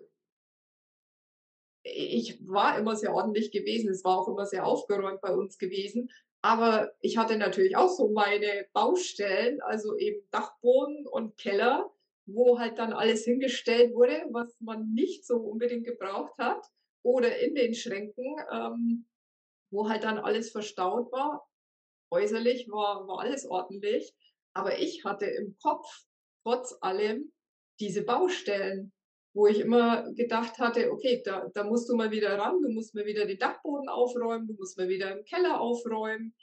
ich 1.94 2.40
war 2.48 2.78
immer 2.78 2.96
sehr 2.96 3.14
ordentlich 3.14 3.52
gewesen. 3.52 3.90
Es 3.90 4.04
war 4.04 4.20
auch 4.20 4.28
immer 4.28 4.46
sehr 4.46 4.66
aufgeräumt 4.66 5.22
bei 5.22 5.34
uns 5.34 5.58
gewesen. 5.58 6.10
Aber 6.42 6.92
ich 7.02 7.18
hatte 7.18 7.38
natürlich 7.38 7.76
auch 7.76 7.90
so 7.90 8.10
meine 8.10 8.66
Baustellen, 8.74 9.62
also 9.62 9.98
eben 9.98 10.26
Dachboden 10.32 11.06
und 11.06 11.38
Keller, 11.38 11.92
wo 12.26 12.60
halt 12.60 12.78
dann 12.78 12.94
alles 12.94 13.26
hingestellt 13.26 13.94
wurde, 13.94 14.26
was 14.32 14.56
man 14.60 14.94
nicht 14.94 15.26
so 15.26 15.36
unbedingt 15.36 15.86
gebraucht 15.86 16.38
hat. 16.38 16.66
Oder 17.02 17.40
in 17.40 17.56
den 17.56 17.74
Schränken, 17.74 18.36
ähm, 18.52 19.06
wo 19.72 19.90
halt 19.90 20.04
dann 20.04 20.18
alles 20.18 20.52
verstaut 20.52 21.12
war. 21.12 21.48
Äußerlich 22.12 22.70
war, 22.70 23.08
war 23.08 23.20
alles 23.20 23.46
ordentlich. 23.46 24.14
Aber 24.54 24.80
ich 24.80 25.06
hatte 25.06 25.26
im 25.26 25.58
Kopf 25.62 25.88
trotz 26.44 26.76
allem 26.82 27.32
diese 27.80 28.04
Baustellen, 28.04 28.92
wo 29.34 29.48
ich 29.48 29.60
immer 29.60 30.12
gedacht 30.14 30.58
hatte, 30.60 30.92
okay, 30.92 31.22
da, 31.24 31.50
da 31.54 31.64
musst 31.64 31.88
du 31.90 31.96
mal 31.96 32.12
wieder 32.12 32.38
ran, 32.38 32.62
du 32.62 32.70
musst 32.70 32.96
mal 32.96 33.06
wieder 33.06 33.26
den 33.26 33.38
Dachboden 33.38 33.88
aufräumen, 33.90 34.48
du 34.48 34.54
musst 34.56 34.78
mal 34.78 34.90
wieder 34.90 35.18
im 35.18 35.24
Keller 35.26 35.60
aufräumen. 35.62 36.36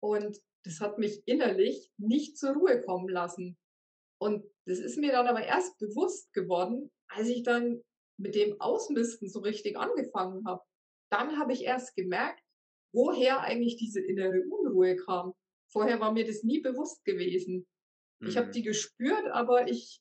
Und 0.00 0.38
das 0.64 0.80
hat 0.80 0.98
mich 0.98 1.22
innerlich 1.26 1.90
nicht 1.98 2.38
zur 2.38 2.54
Ruhe 2.54 2.80
kommen 2.82 3.08
lassen. 3.08 3.58
Und 4.18 4.44
das 4.66 4.78
ist 4.78 4.96
mir 4.96 5.12
dann 5.12 5.26
aber 5.26 5.44
erst 5.44 5.78
bewusst 5.78 6.32
geworden, 6.32 6.90
als 7.08 7.28
ich 7.28 7.42
dann 7.42 7.82
mit 8.18 8.34
dem 8.34 8.60
Ausmisten 8.60 9.28
so 9.28 9.40
richtig 9.40 9.76
angefangen 9.76 10.46
habe. 10.46 10.62
Dann 11.10 11.38
habe 11.38 11.52
ich 11.52 11.64
erst 11.64 11.94
gemerkt, 11.96 12.40
woher 12.94 13.40
eigentlich 13.40 13.76
diese 13.76 14.00
innere 14.00 14.42
Unruhe 14.48 14.96
kam. 14.96 15.34
Vorher 15.70 16.00
war 16.00 16.12
mir 16.12 16.26
das 16.26 16.42
nie 16.42 16.60
bewusst 16.60 17.04
gewesen. 17.04 17.66
Ich 18.20 18.36
habe 18.36 18.48
Mhm. 18.48 18.52
die 18.52 18.62
gespürt, 18.62 19.26
aber 19.32 19.68
ich 19.68 20.00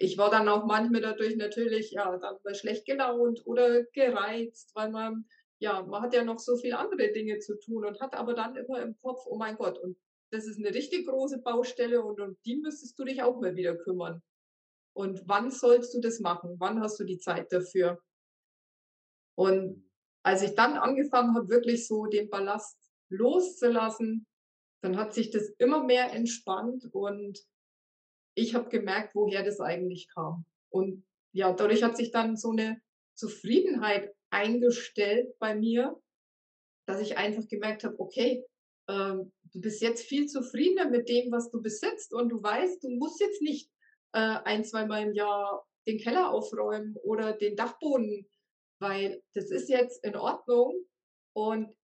ich 0.00 0.18
war 0.18 0.30
dann 0.30 0.48
auch 0.48 0.64
manchmal 0.66 1.00
dadurch 1.02 1.36
natürlich, 1.36 1.92
ja, 1.92 2.16
dann 2.18 2.36
mal 2.44 2.54
schlecht 2.54 2.86
gelaunt 2.86 3.42
oder 3.46 3.84
gereizt, 3.92 4.70
weil 4.74 4.90
man 4.90 5.26
ja, 5.60 5.82
man 5.84 6.02
hat 6.02 6.12
ja 6.14 6.24
noch 6.24 6.40
so 6.40 6.56
viel 6.56 6.74
andere 6.74 7.12
Dinge 7.12 7.38
zu 7.38 7.56
tun 7.58 7.84
und 7.86 8.00
hat 8.00 8.14
aber 8.16 8.34
dann 8.34 8.56
immer 8.56 8.82
im 8.82 8.96
Kopf: 9.00 9.22
„Oh 9.26 9.36
mein 9.38 9.56
Gott, 9.56 9.78
und 9.78 9.96
das 10.32 10.46
ist 10.46 10.58
'ne 10.58 10.74
richtig 10.74 11.06
große 11.06 11.38
Baustelle 11.42 12.02
und 12.02 12.20
um 12.20 12.36
die 12.44 12.56
müsstest 12.56 12.98
du 12.98 13.04
dich 13.04 13.22
auch 13.22 13.40
mal 13.40 13.54
wieder 13.56 13.76
kümmern. 13.76 14.22
Und 14.94 15.22
wann 15.26 15.50
sollst 15.52 15.94
du 15.94 16.00
das 16.00 16.20
machen? 16.20 16.56
Wann 16.60 16.80
hast 16.82 17.00
du 17.00 17.04
die 17.04 17.18
Zeit 17.18 17.52
dafür?“ 17.52 18.00
Und 19.38 19.84
als 20.24 20.42
ich 20.42 20.54
dann 20.54 20.74
angefangen 20.76 21.34
habe, 21.34 21.48
wirklich 21.48 21.86
so 21.86 22.06
den 22.06 22.28
Ballast 22.30 22.76
loszulassen, 23.08 24.26
dann 24.82 24.96
hat 24.98 25.14
sich 25.14 25.30
das 25.30 25.48
immer 25.58 25.84
mehr 25.84 26.12
entspannt 26.12 26.86
und 26.92 27.40
ich 28.36 28.54
habe 28.54 28.68
gemerkt, 28.70 29.14
woher 29.14 29.44
das 29.44 29.60
eigentlich 29.60 30.08
kam. 30.14 30.46
Und 30.70 31.04
ja, 31.32 31.52
dadurch 31.52 31.82
hat 31.82 31.96
sich 31.96 32.10
dann 32.12 32.36
so 32.36 32.52
'ne 32.52 32.80
Zufriedenheit 33.14 34.12
eingestellt 34.30 35.34
bei 35.38 35.54
mir, 35.54 36.00
dass 36.86 37.00
ich 37.02 37.18
einfach 37.18 37.46
gemerkt 37.48 37.84
habe: 37.84 37.98
„Okay, 38.00 38.44
ähm, 38.90 39.32
du 39.52 39.60
bist 39.62 39.82
jetzt 39.82 40.04
viel 40.06 40.26
zufriedener 40.28 40.90
mit 40.90 41.08
dem, 41.08 41.32
was 41.32 41.50
du 41.50 41.62
besitzt 41.62 42.14
und 42.14 42.30
du 42.30 42.42
weißt, 42.42 42.82
du 42.84 42.90
musst 42.90 43.20
jetzt 43.20 43.42
nicht, 43.42 43.70
äh, 44.14 44.20
ein 44.44 44.64
zweimal 44.64 45.02
im 45.04 45.14
Jahr 45.14 45.66
den 45.88 45.98
Keller 45.98 46.30
aufräumen 46.32 46.96
oder 47.04 47.32
den 47.34 47.56
Dachboden, 47.56 48.28
weil 48.80 49.22
das 49.34 49.50
ist 49.50 49.68
jetzt 49.70 50.04
in 50.04 50.16
Ordnung 50.16 50.74
und 51.34 51.74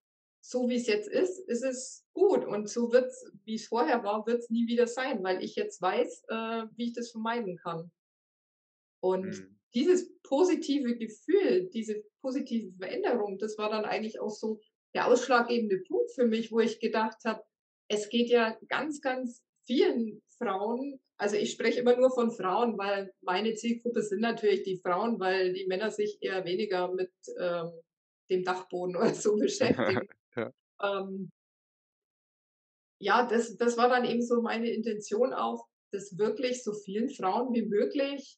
so 0.41 0.68
wie's 0.68 0.86
jetzt 0.86 1.09
ist, 1.09 1.39
ist 1.49 1.62
es 1.64 2.07
gut 2.12 2.45
und 2.47 2.68
so 2.68 2.93
wird's 2.93 3.24
wie's 3.45 3.66
vorher 3.68 4.03
war, 4.05 4.26
wird's 4.26 4.51
nie 4.51 4.66
wieder 4.68 4.86
sein, 4.86 5.22
weil 5.24 5.43
ich 5.45 5.57
jetzt 5.57 5.80
weiß, 5.82 6.24
äh, 6.28 6.64
wie 6.76 6.89
ich 6.89 6.95
das 6.95 7.11
vermeiden 7.11 7.57
kann.“ 7.57 7.91
Und 9.01 9.36
Mhm. 9.41 9.59
dieses 9.74 10.11
positive 10.22 10.97
Gefühl, 10.97 11.68
diese 11.72 12.03
positive 12.22 12.72
Veränderung, 12.78 13.39
das 13.39 13.59
war 13.59 13.70
dann 13.70 13.84
eigentlich 13.84 14.20
auch 14.20 14.30
so 14.30 14.61
der 14.95 15.07
ausschlaggebende 15.07 15.82
Punkt 15.86 16.11
für 16.14 16.26
mich, 16.26 16.51
wo 16.51 16.61
ich 16.61 16.80
gedacht 16.80 17.18
habe: 17.24 17.43
„Es 17.89 18.09
geht 18.09 18.28
ja 18.30 18.59
ganz, 18.68 19.01
ganz 19.01 19.43
vielen 19.66 20.22
Frauen“ 20.39 21.01
also, 21.20 21.34
ich 21.34 21.51
spreche 21.51 21.80
immer 21.80 21.97
nur 21.97 22.12
von 22.12 22.30
Frauen, 22.30 22.78
weil 22.78 23.12
meine 23.22 23.53
Zielgruppe 23.55 24.03
sind 24.03 24.20
natürlich 24.20 24.62
die 24.62 24.76
Frauen, 24.80 25.18
weil 25.18 25.53
die 25.53 25.66
Männer 25.66 25.91
sich 25.91 26.18
eher 26.20 26.45
weniger 26.45 26.95
mit, 26.95 27.11
ähm, 27.41 27.72
dem 28.30 28.45
Dachboden 28.45 28.95
oder 28.97 29.12
so 29.14 29.36
beschäftigen. 29.36 30.07
Ja. 30.81 31.03
Ähm 31.03 31.31
ja, 33.01 33.26
das 33.26 33.57
das 33.57 33.76
war 33.76 33.89
dann 33.89 34.05
eben 34.05 34.22
so 34.22 34.43
meine 34.43 34.70
Intention 34.70 35.33
auch, 35.33 35.66
das 35.93 36.18
wirklich 36.18 36.62
so 36.64 36.72
vielen 36.74 37.09
Frauen 37.09 37.53
wie 37.55 37.66
möglich 37.66 38.37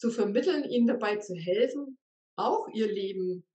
zu 0.00 0.10
vermitteln, 0.10 0.64
ihnen 0.64 0.86
dabei 0.86 1.16
zu 1.16 1.34
helfen, 1.34 1.98
auch 2.36 2.68
ihr 2.72 2.86
Leben 2.92 3.46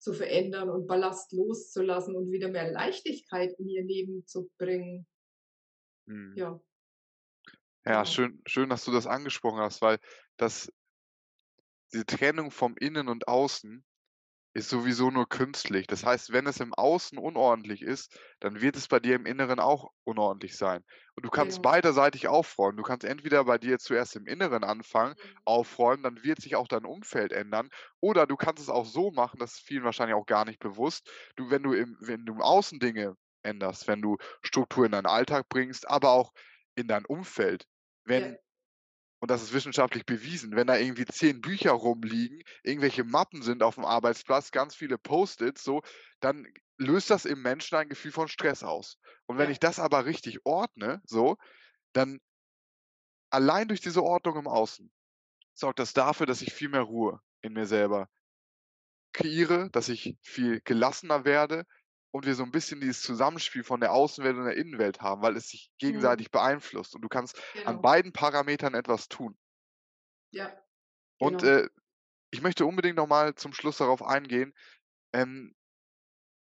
zu 0.00 0.12
verändern 0.14 0.70
und 0.70 0.86
Ballast 0.86 1.32
loszulassen 1.32 2.16
und 2.16 2.30
wieder 2.32 2.48
mehr 2.48 2.70
Leichtigkeit 2.72 3.54
in 3.58 3.68
ihr 3.68 3.84
Leben 3.84 4.26
zu 4.26 4.50
bringen. 4.58 5.06
Mhm. 6.08 6.36
Ja. 6.36 6.60
Ja, 7.84 8.04
Genau. 8.04 8.04
schön 8.04 8.42
schön, 8.46 8.68
dass 8.68 8.84
du 8.84 8.92
das 8.92 9.06
angesprochen 9.06 9.60
hast, 9.60 9.80
weil 9.80 9.98
das 10.36 10.70
die 11.92 12.04
Trennung 12.04 12.50
vom 12.50 12.76
Innen 12.76 13.08
und 13.08 13.28
Außen 13.28 13.84
ist 14.56 14.68
sowieso 14.70 15.10
nur 15.10 15.28
künstlich. 15.28 15.86
Das 15.86 16.04
heißt, 16.04 16.32
wenn 16.32 16.46
es 16.46 16.60
im 16.60 16.72
Außen 16.74 17.18
unordentlich 17.18 17.82
ist, 17.82 18.18
dann 18.40 18.60
wird 18.60 18.76
es 18.76 18.88
bei 18.88 19.00
dir 19.00 19.14
im 19.16 19.26
Inneren 19.26 19.60
auch 19.60 19.90
unordentlich 20.04 20.56
sein. 20.56 20.82
Und 21.14 21.24
du 21.26 21.30
kannst 21.30 21.60
Genau. 21.60 21.62
beiderseitig 21.62 22.28
aufräumen. 22.28 22.76
Du 22.76 22.82
kannst 22.82 23.04
entweder 23.04 23.44
bei 23.44 23.58
dir 23.58 23.78
zuerst 23.78 24.16
im 24.16 24.26
Inneren 24.26 24.64
anfangen, 24.64 25.14
Mhm. 25.22 25.42
aufräumen, 25.44 26.02
dann 26.02 26.22
wird 26.24 26.40
sich 26.40 26.56
auch 26.56 26.68
dein 26.68 26.84
Umfeld 26.84 27.32
ändern. 27.32 27.68
Oder 28.00 28.26
du 28.26 28.36
kannst 28.36 28.62
es 28.62 28.68
auch 28.70 28.86
so 28.86 29.10
machen, 29.10 29.38
das 29.40 29.54
ist 29.54 29.60
vielen 29.66 29.84
wahrscheinlich 29.84 30.14
auch 30.16 30.26
gar 30.26 30.44
nicht 30.44 30.58
bewusst. 30.60 31.10
Du 31.36 31.50
wenn 31.50 31.62
du 31.62 31.72
im 31.74 31.96
wenn 32.00 32.24
du 32.24 32.34
im 32.34 32.40
Außen 32.42 32.78
Dinge 32.78 33.14
änderst, 33.42 33.86
wenn 33.88 34.02
du 34.02 34.16
Struktur 34.42 34.86
in 34.86 34.92
deinen 34.92 35.06
Alltag 35.06 35.48
bringst, 35.48 35.88
aber 35.88 36.10
auch 36.10 36.32
in 36.74 36.88
dein 36.88 37.04
Umfeld. 37.06 37.66
Ja. 38.14 38.36
Und 39.20 39.30
das 39.30 39.42
ist 39.42 39.52
wissenschaftlich 39.54 40.04
bewiesen, 40.06 40.56
wenn 40.56 40.66
da 40.66 40.76
irgendwie 40.76 41.06
10 41.06 41.40
Bücher 41.40 41.72
rumliegen, 41.72 42.42
irgendwelche 42.62 43.04
Mappen 43.04 43.42
sind 43.42 43.62
auf'm 43.62 43.84
Arbeitsplatz, 43.86 44.50
ganz 44.50 44.74
viele 44.74 44.98
Post-its 44.98 45.64
so, 45.64 45.82
dann 46.20 46.46
löst 46.78 47.10
das 47.10 47.24
im 47.24 47.40
Menschen 47.42 47.76
ein 47.76 47.88
Gefühl 47.88 48.12
von 48.12 48.28
Stress 48.28 48.62
aus. 48.62 48.98
Und 49.26 49.38
wenn 49.38 49.50
ich 49.50 49.58
das 49.58 49.78
aber 49.78 50.04
richtig 50.04 50.40
ordne, 50.44 51.00
so, 51.04 51.36
dann 51.94 52.20
allein 53.32 53.68
durch 53.68 53.80
diese 53.80 54.02
Ordnung 54.02 54.36
im 54.36 54.46
Außen 54.48 54.90
sorgt 55.54 55.78
das 55.80 55.94
dafür, 55.94 56.26
dass 56.26 56.42
ich 56.42 56.52
viel 56.54 56.68
mehr 56.70 56.82
Ruhe 56.82 57.20
in 57.42 57.52
mir 57.54 57.66
selber 57.66 58.08
kreiere, 59.14 59.70
dass 59.70 59.88
ich 59.88 60.16
viel 60.22 60.60
gelassener 60.64 61.24
werde 61.24 61.64
und 62.16 62.26
wir 62.26 62.34
so 62.34 62.44
'n 62.44 62.52
bisschen 62.52 62.80
dieses 62.80 63.02
Zusammenspiel 63.02 63.64
von 63.64 63.80
der 63.80 63.92
Außenwelt 63.92 64.36
und 64.36 64.44
der 64.46 64.56
Innenwelt 64.56 65.00
haben, 65.02 65.22
weil 65.22 65.36
es 65.36 65.50
sich 65.50 65.72
Mhm. 65.88 66.16
gegenseitig 66.18 66.30
beeinflusst 66.32 66.94
und 66.96 67.02
du 67.02 67.08
kannst 67.08 67.40
an 67.64 67.80
Genau. 67.80 67.82
beiden 67.82 68.12
Parametern 68.12 68.74
etwas 68.74 69.08
tun. 69.08 69.36
Ja, 70.32 70.64
Und, 71.20 71.42
genau. 71.42 71.42
äh, 71.42 71.68
ich 72.32 72.42
möchte 72.42 72.66
unbedingt 72.66 72.96
noch 72.96 73.08
mal 73.08 73.34
zum 73.36 73.52
Schluss 73.54 73.78
darauf 73.78 74.02
eingehen, 74.02 74.54
ähm 75.14 75.54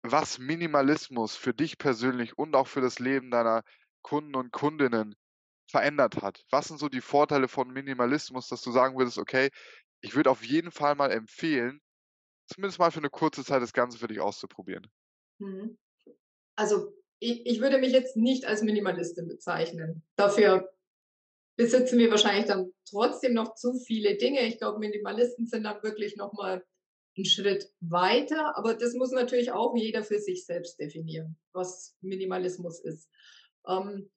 was 0.04 0.38
Minimalismus 0.38 1.36
für 1.36 1.54
dich 1.54 1.78
persönlich 1.78 2.36
und 2.38 2.54
auch 2.54 2.66
für 2.68 2.80
das 2.80 2.98
Leben 2.98 3.30
deiner 3.30 3.62
Kunden 4.02 4.34
und 4.36 4.52
Kundinnen 4.52 5.16
verändert 5.70 6.22
hat. 6.22 6.44
Was 6.50 6.68
sind 6.68 6.78
so 6.78 6.88
die 6.88 7.00
Vorteile 7.00 7.48
von 7.48 7.72
Minimalismus, 7.72 8.48
dass 8.48 8.62
du 8.62 8.70
sagen 8.70 8.96
würdest: 8.98 9.18
„Okay, 9.18 9.50
ich 10.00 10.14
würde 10.14 10.30
auf 10.30 10.44
jeden 10.44 10.70
Fall 10.72 10.94
mal 10.94 11.10
empfehlen, 11.10 11.80
zumindest 12.48 12.78
mal 12.80 12.92
für 12.92 13.00
'ne 13.02 13.10
kurze 13.10 13.44
Zeit 13.44 13.62
das 13.62 13.72
Ganze 13.74 13.98
für 13.98 14.08
dich 14.08 14.20
auszuprobieren?“ 14.20 14.88
Mhm. 14.88 15.05
Also, 16.58 16.92
i 17.22 17.42
ich 17.44 17.60
würde 17.60 17.78
mich 17.78 17.92
jetzt 17.92 18.16
nicht 18.16 18.46
als 18.46 18.62
Minimalistin 18.62 19.28
bezeichnen. 19.28 20.02
Dafür 20.16 20.70
besitzen 21.56 21.98
wir 21.98 22.10
wahrscheinlich 22.10 22.46
dann 22.46 22.72
trotzdem 22.90 23.34
noch 23.34 23.54
zu 23.56 23.74
viele 23.74 24.16
Dinge. 24.16 24.42
Ich 24.46 24.58
glaube, 24.58 24.80
Minimalisten 24.80 25.46
sind 25.46 25.64
dann 25.64 25.82
wirklich 25.84 26.16
noch 26.16 26.34
mal 26.34 26.64
'n 27.18 27.26
Schritt 27.26 27.70
weiter, 27.80 28.56
aber 28.58 28.74
das 28.74 28.94
muss 28.94 29.12
natürlich 29.12 29.52
auch 29.52 29.76
jeder 29.76 30.04
für 30.04 30.20
sich 30.20 30.46
selbst 30.46 30.80
definieren, 30.80 31.38
was 31.54 31.96
Minimalismus 32.02 32.80
ist. 32.80 33.10
Ähm, 33.68 34.10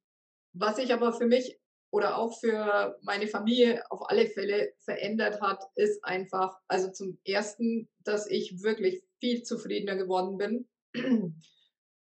was 0.53 0.77
sich 0.77 0.93
aber 0.93 1.13
für 1.13 1.27
mich 1.27 1.59
oder 1.91 2.17
auch 2.19 2.39
für 2.39 2.99
meine 3.03 3.27
Familie 3.29 3.83
auf 3.91 4.09
alle 4.09 4.27
Fälle 4.27 4.73
verändert 4.81 5.41
hat, 5.41 5.63
ist 5.75 6.05
einfach 6.05 6.57
also, 6.69 6.91
zum 6.91 7.19
1., 7.25 7.89
dass 8.05 8.27
ich 8.29 8.63
wirklich 8.63 9.03
viel 9.21 9.43
zufriedener 9.43 9.97
geworden 9.97 10.37
bin, 10.39 10.68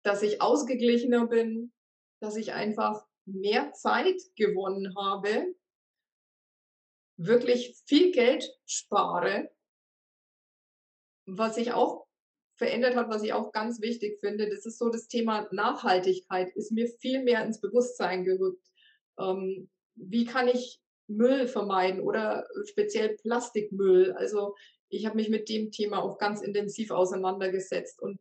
dass 0.03 0.21
ich 0.21 0.41
ausgeglichener 0.41 1.27
bin, 1.27 1.71
dass 2.21 2.35
ich 2.35 2.53
einfach 2.53 3.05
mehr 3.25 3.71
Zeit 3.73 4.21
gewonnen 4.35 4.95
habe 4.97 5.53
wirklich 7.17 7.75
viel 7.85 8.11
Geld 8.11 8.49
spare. 8.65 9.49
Was 11.25 11.55
sich 11.55 11.71
auch 11.71 12.05
verändert 12.55 12.95
hat, 12.95 13.09
was 13.09 13.23
ich 13.23 13.33
auch 13.33 13.51
ganz 13.51 13.81
wichtig 13.81 14.19
finde, 14.19 14.49
das 14.49 14.65
ist 14.65 14.77
so 14.77 14.89
das 14.89 15.07
Thema 15.07 15.47
Nachhaltigkeit 15.51 16.55
ist 16.55 16.71
mir 16.71 16.87
viel 16.99 17.23
mehr 17.23 17.43
ins 17.43 17.61
Bewusstsein 17.61 18.23
gerückt. 18.23 18.67
Ähm, 19.19 19.69
wie 19.95 20.25
kann 20.25 20.47
ich 20.47 20.79
Müll 21.07 21.47
vermeiden 21.47 22.01
oder 22.01 22.47
speziell 22.65 23.15
Plastikmüll? 23.17 24.13
Also, 24.13 24.55
ich 24.89 25.05
habe 25.05 25.15
mich 25.15 25.29
mit 25.29 25.49
dem 25.49 25.71
Thema 25.71 26.03
auch 26.03 26.17
ganz 26.19 26.41
intensiv 26.41 26.91
auseinandergesetzt 26.91 28.01
und 28.01 28.19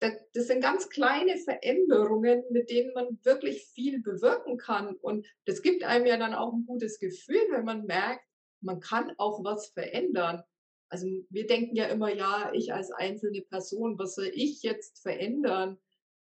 das 0.00 0.46
sind 0.46 0.60
ganz 0.62 0.88
kleine 0.88 1.36
Veränderungen, 1.38 2.44
mit 2.50 2.70
denen 2.70 2.92
man 2.94 3.18
wirklich 3.24 3.64
viel 3.66 4.00
bewirken 4.00 4.56
kann. 4.56 4.94
Und 4.96 5.26
das 5.46 5.62
gibt 5.62 5.82
einem 5.84 6.06
ja 6.06 6.16
dann 6.16 6.34
auch 6.34 6.52
ein 6.52 6.66
gutes 6.66 6.98
Gefühl, 6.98 7.40
wenn 7.50 7.64
man 7.64 7.84
merkt, 7.86 8.24
man 8.60 8.80
kann 8.80 9.12
auch 9.18 9.42
was 9.44 9.68
verändern. 9.70 10.42
Also, 10.88 11.06
wir 11.30 11.46
denken 11.46 11.76
ja 11.76 11.86
immer: 11.86 12.14
„Ja, 12.14 12.50
ich 12.54 12.72
als 12.72 12.90
einzelne 12.92 13.42
Person, 13.42 13.98
was 13.98 14.14
soll 14.14 14.30
ich 14.32 14.62
jetzt 14.62 15.00
verändern?“ 15.02 15.78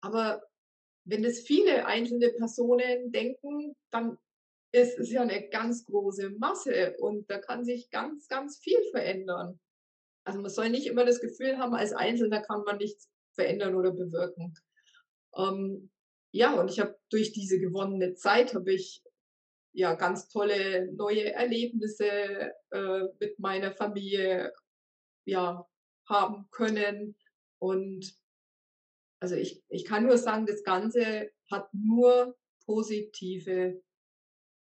Aber 0.01 0.43
wenn 1.05 1.25
es 1.25 1.41
viele 1.47 1.87
einzelne 1.87 2.31
Personen 2.31 3.13
denken, 3.13 3.75
dann 3.91 4.19
ist 4.73 4.99
es 4.99 5.11
ja 5.13 5.23
eine 5.23 5.49
ganz 5.51 5.85
große 5.85 6.31
Masse 6.31 6.97
und 7.01 7.31
da 7.31 7.39
kann 7.39 7.65
sich 7.65 7.91
ganz, 7.91 8.29
ganz 8.29 8.59
viel 8.59 8.79
verändern. 8.93 9.61
Also, 10.25 10.41
man 10.41 10.51
soll 10.51 10.71
nicht 10.71 10.87
immer 10.87 11.05
das 11.05 11.21
Gefühl 11.21 11.59
haben, 11.59 11.75
als 11.75 11.93
Einzelner 11.93 12.43
kann 12.43 12.63
man 12.65 12.79
nichts 12.79 13.09
verändern 13.39 13.77
oder 13.77 13.93
bewirken. 13.93 14.55
Ähm, 15.37 15.91
ja, 16.33 16.61
und 16.61 16.71
ich 16.71 16.81
habe 16.81 16.99
durch 17.11 17.33
diese 17.33 17.61
gewonnene 17.61 18.15
Zeit 18.15 18.55
habe 18.55 18.73
ich 18.73 19.03
ja 19.73 19.95
ganz 19.95 20.29
tolle 20.29 20.93
neue 20.93 21.33
Erlebnisse 21.33 22.53
äh, 22.71 23.03
mit 23.21 23.39
meiner 23.39 23.73
Familie 23.73 24.53
ja 25.25 25.65
haben 26.09 26.49
können. 26.51 27.17
Und 27.61 28.13
also 29.21 29.37
ich, 29.37 29.63
ich 29.69 29.85
kann 29.85 30.07
nur 30.07 30.19
sagen, 30.19 30.47
das 30.47 30.65
Ganze 30.65 31.31
hat 31.51 31.73
nur 31.73 32.37
positive 32.67 33.81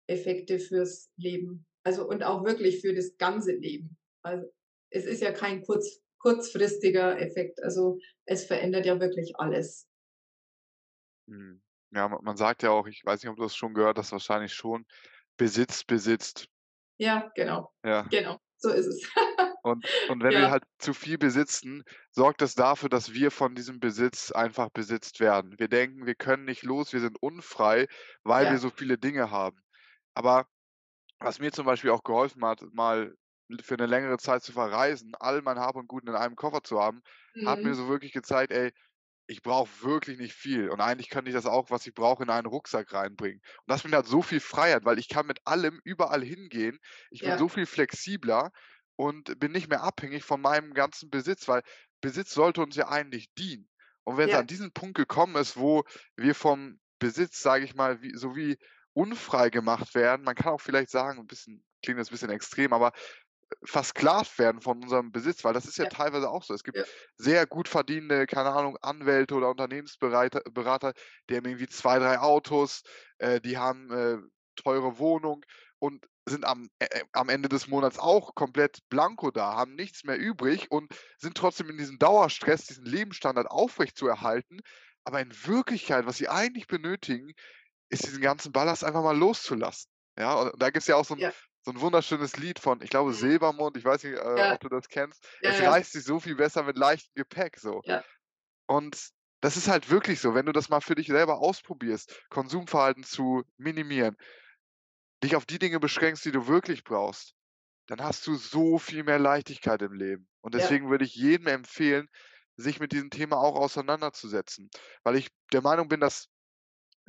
Effekte 0.08 0.60
fürs 0.60 1.12
Leben. 1.18 1.66
Also 1.84 2.08
und 2.08 2.24
auch 2.24 2.46
wirklich 2.46 2.82
für 2.82 2.94
das 2.94 3.18
ganze 3.18 3.54
Leben. 3.54 3.98
Also 4.24 4.48
es 4.90 5.06
ist 5.06 5.22
ja 5.22 5.32
kein 5.32 5.64
kurz, 5.64 6.02
kurzfristiger 6.24 7.20
Effekt. 7.22 7.64
Also 7.64 8.00
es 8.26 8.46
verändert 8.46 8.88
ja 8.88 9.00
wirklich 9.02 9.34
alles. 9.38 9.88
Mhm. 11.28 11.62
Ja, 11.92 12.08
ma 12.10 12.20
man 12.22 12.38
sagt 12.38 12.64
ja 12.64 12.70
auch, 12.72 12.88
ich 12.88 13.02
weiß 13.06 13.22
nicht, 13.24 13.30
ob 13.30 13.36
du 13.38 13.44
das 13.44 13.56
schon 13.58 13.74
gehört 13.74 13.98
hast, 13.98 14.12
wahrscheinlich 14.14 14.54
schon: 14.54 14.86
„Besitz 15.38 15.84
besitzt.“ 15.84 16.48
Ja, 16.98 17.32
genau. 17.36 17.74
Ja. 17.84 18.08
Genau. 18.10 18.40
So 18.58 18.70
ist 18.70 18.86
es. 18.88 19.10
Und 19.62 19.88
und 20.08 20.22
wenn 20.24 20.36
wir 20.36 20.50
Ja, 20.50 20.52
halt 20.52 20.64
zu 20.78 20.94
viel 20.94 21.18
besitzen, 21.18 21.84
sorgt 22.12 22.42
das 22.42 22.54
dafür, 22.56 22.90
dass 22.90 23.14
wir 23.14 23.32
von 23.32 23.56
diesem 23.56 23.80
Besitz 23.80 24.32
einfach 24.32 24.70
besitzt 24.70 25.20
werden. 25.22 25.58
Wir 25.58 25.70
denken, 25.70 26.06
wir 26.06 26.16
können 26.16 26.44
nicht 26.46 26.64
los, 26.64 26.92
wir 26.94 27.00
sind 27.00 27.18
unfrei, 27.22 27.88
weil 28.24 28.50
wir 28.50 28.58
ja. 28.58 28.60
so 28.60 28.70
viele 28.70 28.98
Dinge 28.98 29.32
haben. 29.32 29.58
Aber 30.14 30.48
was 31.20 31.40
mir 31.40 31.52
zum 31.54 31.66
Beispiel 31.66 31.92
auch 31.92 32.04
geholfen 32.04 32.46
hat, 32.46 32.62
mal 32.74 33.16
für 33.62 33.76
eine 33.76 33.86
längere 33.88 34.18
Zeit 34.18 34.44
zu 34.44 34.52
verreisen, 34.54 35.14
all 35.20 35.42
mein 35.42 35.60
Hab 35.60 35.76
und 35.76 35.88
Gut 35.88 36.04
in 36.08 36.16
einem 36.16 36.36
Koffer 36.36 36.64
zu 36.64 36.80
haben, 36.82 37.02
hat 37.44 37.64
mir 37.64 37.74
Mhm. 37.74 37.76
so 37.76 37.88
wirklich 37.90 38.12
gezeigt: 38.14 38.52
„Ey, 38.54 38.72
ich 39.28 39.42
brauche 39.42 39.84
wirklich 39.84 40.18
nicht 40.20 40.34
viel 40.36 40.70
und 40.70 40.82
eigentlich 40.82 41.10
könnte 41.10 41.30
ich 41.30 41.36
das 41.36 41.46
auch, 41.46 41.70
was 41.72 41.88
ich 41.88 41.94
brauche, 41.94 42.24
in 42.24 42.30
einen 42.30 42.48
Rucksack 42.48 42.94
reinbringen.“ 42.94 43.40
Und 43.40 43.64
das 43.68 43.84
mir 43.86 43.92
halt 43.96 44.08
so 44.08 44.22
viel 44.22 44.40
Freiheit, 44.42 44.86
weil 44.86 45.00
ich 45.00 45.08
kann 45.10 45.26
mit 45.28 45.40
allem 45.46 45.80
überall 45.86 46.24
hingehen. 46.24 46.80
Ich 47.12 47.24
bin 47.24 47.38
so 47.38 47.48
Ja, 47.48 47.50
viel 47.50 47.66
flexibler 47.66 48.52
und 48.96 49.40
bin 49.40 49.52
nicht 49.52 49.70
mehr 49.70 49.82
abhängig 49.84 50.24
von 50.24 50.42
meinem 50.42 50.74
ganzen 50.74 51.10
Besitz, 51.10 51.48
weil 51.48 51.64
Besitz 52.02 52.34
sollte 52.34 52.62
uns 52.62 52.76
ja 52.76 52.90
eigentlich 52.90 53.34
dienen. 53.36 53.70
Und 54.04 54.18
wenn 54.18 54.28
es 54.28 54.34
ja, 54.34 54.40
an 54.40 54.48
diesen 54.48 54.74
Punkt 54.74 54.96
gekommen 54.98 55.36
ist, 55.38 55.58
wo 55.58 55.84
wir 56.18 56.36
vom 56.36 56.80
Besitz, 57.00 57.40
sage 57.42 57.64
ich 57.66 57.76
mal, 57.76 58.02
wie 58.02 58.16
so 58.16 58.36
wie 58.36 58.58
unfrei 58.94 59.50
gemacht 59.50 59.96
werden, 59.96 60.24
man 60.24 60.36
kann 60.36 60.54
auch 60.54 60.62
vielleicht 60.62 60.90
sagen, 60.92 61.20
'n 61.20 61.28
bisschen 61.28 61.66
klingt 61.82 61.98
jetzt 62.00 62.10
'n 62.10 62.14
bisschen 62.14 62.30
extrem, 62.30 62.74
aber 62.74 62.92
versklavt 63.64 64.40
werden 64.40 64.62
von 64.62 64.82
unserem 64.84 65.12
Besitz, 65.12 65.44
weil 65.44 65.54
das 65.54 65.66
ist 65.66 65.78
ja 65.78 65.86
ja, 65.86 65.90
teilweise 65.90 66.30
auch 66.30 66.44
so. 66.44 66.54
Es 66.54 66.64
gibt 66.64 66.78
ja, 66.78 66.86
sehr 67.18 67.46
gut 67.48 67.68
verdienende, 67.68 68.26
keine 68.28 68.52
Ahnung, 68.52 68.78
Anwälte 68.82 69.36
oder 69.36 69.50
Unternehmensberater, 69.50 70.42
Berater, 70.52 70.94
die 71.30 71.36
haben 71.38 71.46
irgendwie 71.46 71.68
2, 71.68 72.00
3 72.00 72.20
Autos, 72.20 72.82
äh, 73.20 73.40
die 73.42 73.58
haben, 73.58 73.92
äh, 73.92 74.18
teure 74.56 75.00
Wohnung 75.00 75.42
und 75.80 76.06
sind 76.28 76.46
am 76.46 76.70
äh, 76.80 76.86
äh, 76.86 77.04
am 77.12 77.30
Ende 77.30 77.50
des 77.50 77.68
Monats 77.68 78.00
auch 78.00 78.36
komplett 78.36 78.80
blanko 78.90 79.32
da, 79.32 79.56
haben 79.56 79.76
nichts 79.76 80.04
mehr 80.04 80.18
übrig 80.18 80.70
und 80.72 80.94
sind 81.18 81.36
trotzdem 81.36 81.70
in 81.70 81.78
diesem 81.78 81.98
Dauerstress, 82.00 82.66
diesen 82.68 82.86
Lebensstandard 82.86 83.48
aufrechtzuerhalten. 83.50 84.60
Aber 85.04 85.20
in 85.22 85.32
Wirklichkeit, 85.46 86.06
was 86.06 86.18
sie 86.18 86.30
eigentlich 86.30 86.68
benötigen, 86.68 87.34
ist 87.90 88.06
diesen 88.06 88.22
ganzen 88.22 88.52
Ballast 88.52 88.84
einfach 88.84 89.04
mal 89.04 89.18
loszulassen. 89.18 89.92
Ja, 90.18 90.36
und 90.36 90.62
da 90.62 90.70
gibt's 90.70 90.88
ja 90.88 90.96
auch 90.96 91.06
so 91.06 91.16
'n 91.16 91.22
ja, 91.22 91.34
so 91.64 91.72
'n 91.72 91.80
wunderschönes 91.82 92.38
Lied 92.38 92.60
von, 92.60 92.82
ich 92.82 92.90
glaube, 92.90 93.14
mhm, 93.14 93.14
Silbermond, 93.14 93.78
ich 93.78 93.86
weiß 93.86 94.04
nicht, 94.04 94.16
äh, 94.18 94.20
ja, 94.36 94.50
ob 94.50 94.62
du 94.62 94.70
das 94.70 94.90
kennst. 94.90 95.28
ja, 95.40 95.52
„Es 95.52 95.64
ja, 95.64 95.74
reist 95.74 95.94
sich 95.94 96.04
so 96.06 96.20
viel 96.20 96.36
besser 96.36 96.64
mit 96.64 96.78
leichtem 96.78 97.14
Gepäck“, 97.16 97.58
so. 97.60 97.84
ja, 97.84 98.04
Und 98.68 99.10
das 99.42 99.58
ist 99.58 99.68
halt 99.70 99.90
wirklich 99.90 100.22
so, 100.22 100.36
wenn 100.36 100.46
du 100.46 100.54
das 100.54 100.70
mal 100.70 100.82
für 100.82 100.96
dich 100.96 101.08
selber 101.08 101.40
ausprobierst, 101.40 102.24
Konsumverhalten 102.30 103.04
zu 103.04 103.44
minimieren, 103.58 104.18
dich 105.24 105.36
auf 105.36 105.46
die 105.46 105.60
Dinge 105.60 105.80
beschränkst, 105.80 106.24
die 106.26 106.32
du 106.32 106.48
wirklich 106.48 106.84
brauchst, 106.84 107.34
dann 107.88 108.02
hast 108.02 108.28
du 108.28 108.36
so 108.36 108.80
viel 108.80 109.04
mehr 109.04 109.20
Leichtigkeit 109.20 109.82
im 109.84 109.94
Leben. 109.94 110.30
Und 110.42 110.56
deswegen 110.56 110.90
würde 110.90 111.06
ich 111.06 111.16
jedem 111.16 111.48
empfehlen, 111.48 112.10
sich 112.58 112.80
mit 112.82 112.92
diesem 112.94 113.12
Thema 113.12 113.38
auch 113.38 113.56
auseinanderzusetzen, 113.56 114.70
weil 115.04 115.16
ich 115.18 115.30
der 115.54 115.62
Meinung 115.62 115.88
bin, 115.90 116.00
dass 116.02 116.28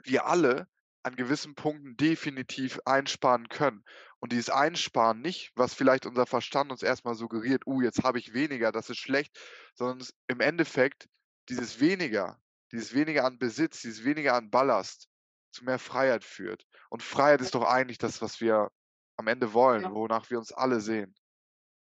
wir 0.05 0.27
alle 0.27 0.69
an 1.05 1.17
gewissen 1.17 1.55
Punkten 1.55 1.97
definitiv 1.97 2.81
einsparen 2.87 3.49
können. 3.49 3.85
Und 4.25 4.33
dieses 4.33 4.49
Einsparen 4.49 5.21
nicht, 5.21 5.53
was 5.55 5.75
vielleicht 5.75 6.07
unser 6.07 6.25
Verstand 6.25 6.73
uns 6.73 6.83
erstmal 6.83 7.15
suggeriert: 7.15 7.67
„Uh, 7.67 7.83
jetzt 7.83 8.05
habe 8.05 8.19
ich 8.19 8.33
weniger, 8.33 8.73
das 8.73 8.89
ist 8.89 8.97
schlecht“, 8.97 9.39
sondern 9.75 10.09
im 10.29 10.41
Endeffekt 10.41 11.09
dieses 11.51 11.79
Weniger 11.79 12.41
dieses 12.73 12.95
Weniger 12.95 13.27
an 13.27 13.39
Besitz, 13.39 13.83
dieses 13.83 14.03
Weniger 14.03 14.33
an 14.35 14.51
Ballast 14.51 15.09
zu 15.53 15.63
mehr 15.65 15.79
Freiheit 15.79 16.25
führt. 16.25 16.65
Und 16.89 17.03
Freiheit 17.03 17.43
ist 17.43 17.55
doch 17.55 17.65
eigentlich 17.65 17.99
das, 17.99 18.23
was 18.23 18.41
wir 18.41 18.71
am 19.19 19.27
Ende 19.27 19.53
wollen, 19.53 19.83
ja, 19.83 19.95
wonach 19.95 20.31
wir 20.31 20.39
uns 20.39 20.53
alle 20.53 20.81
sehen. 20.81 21.15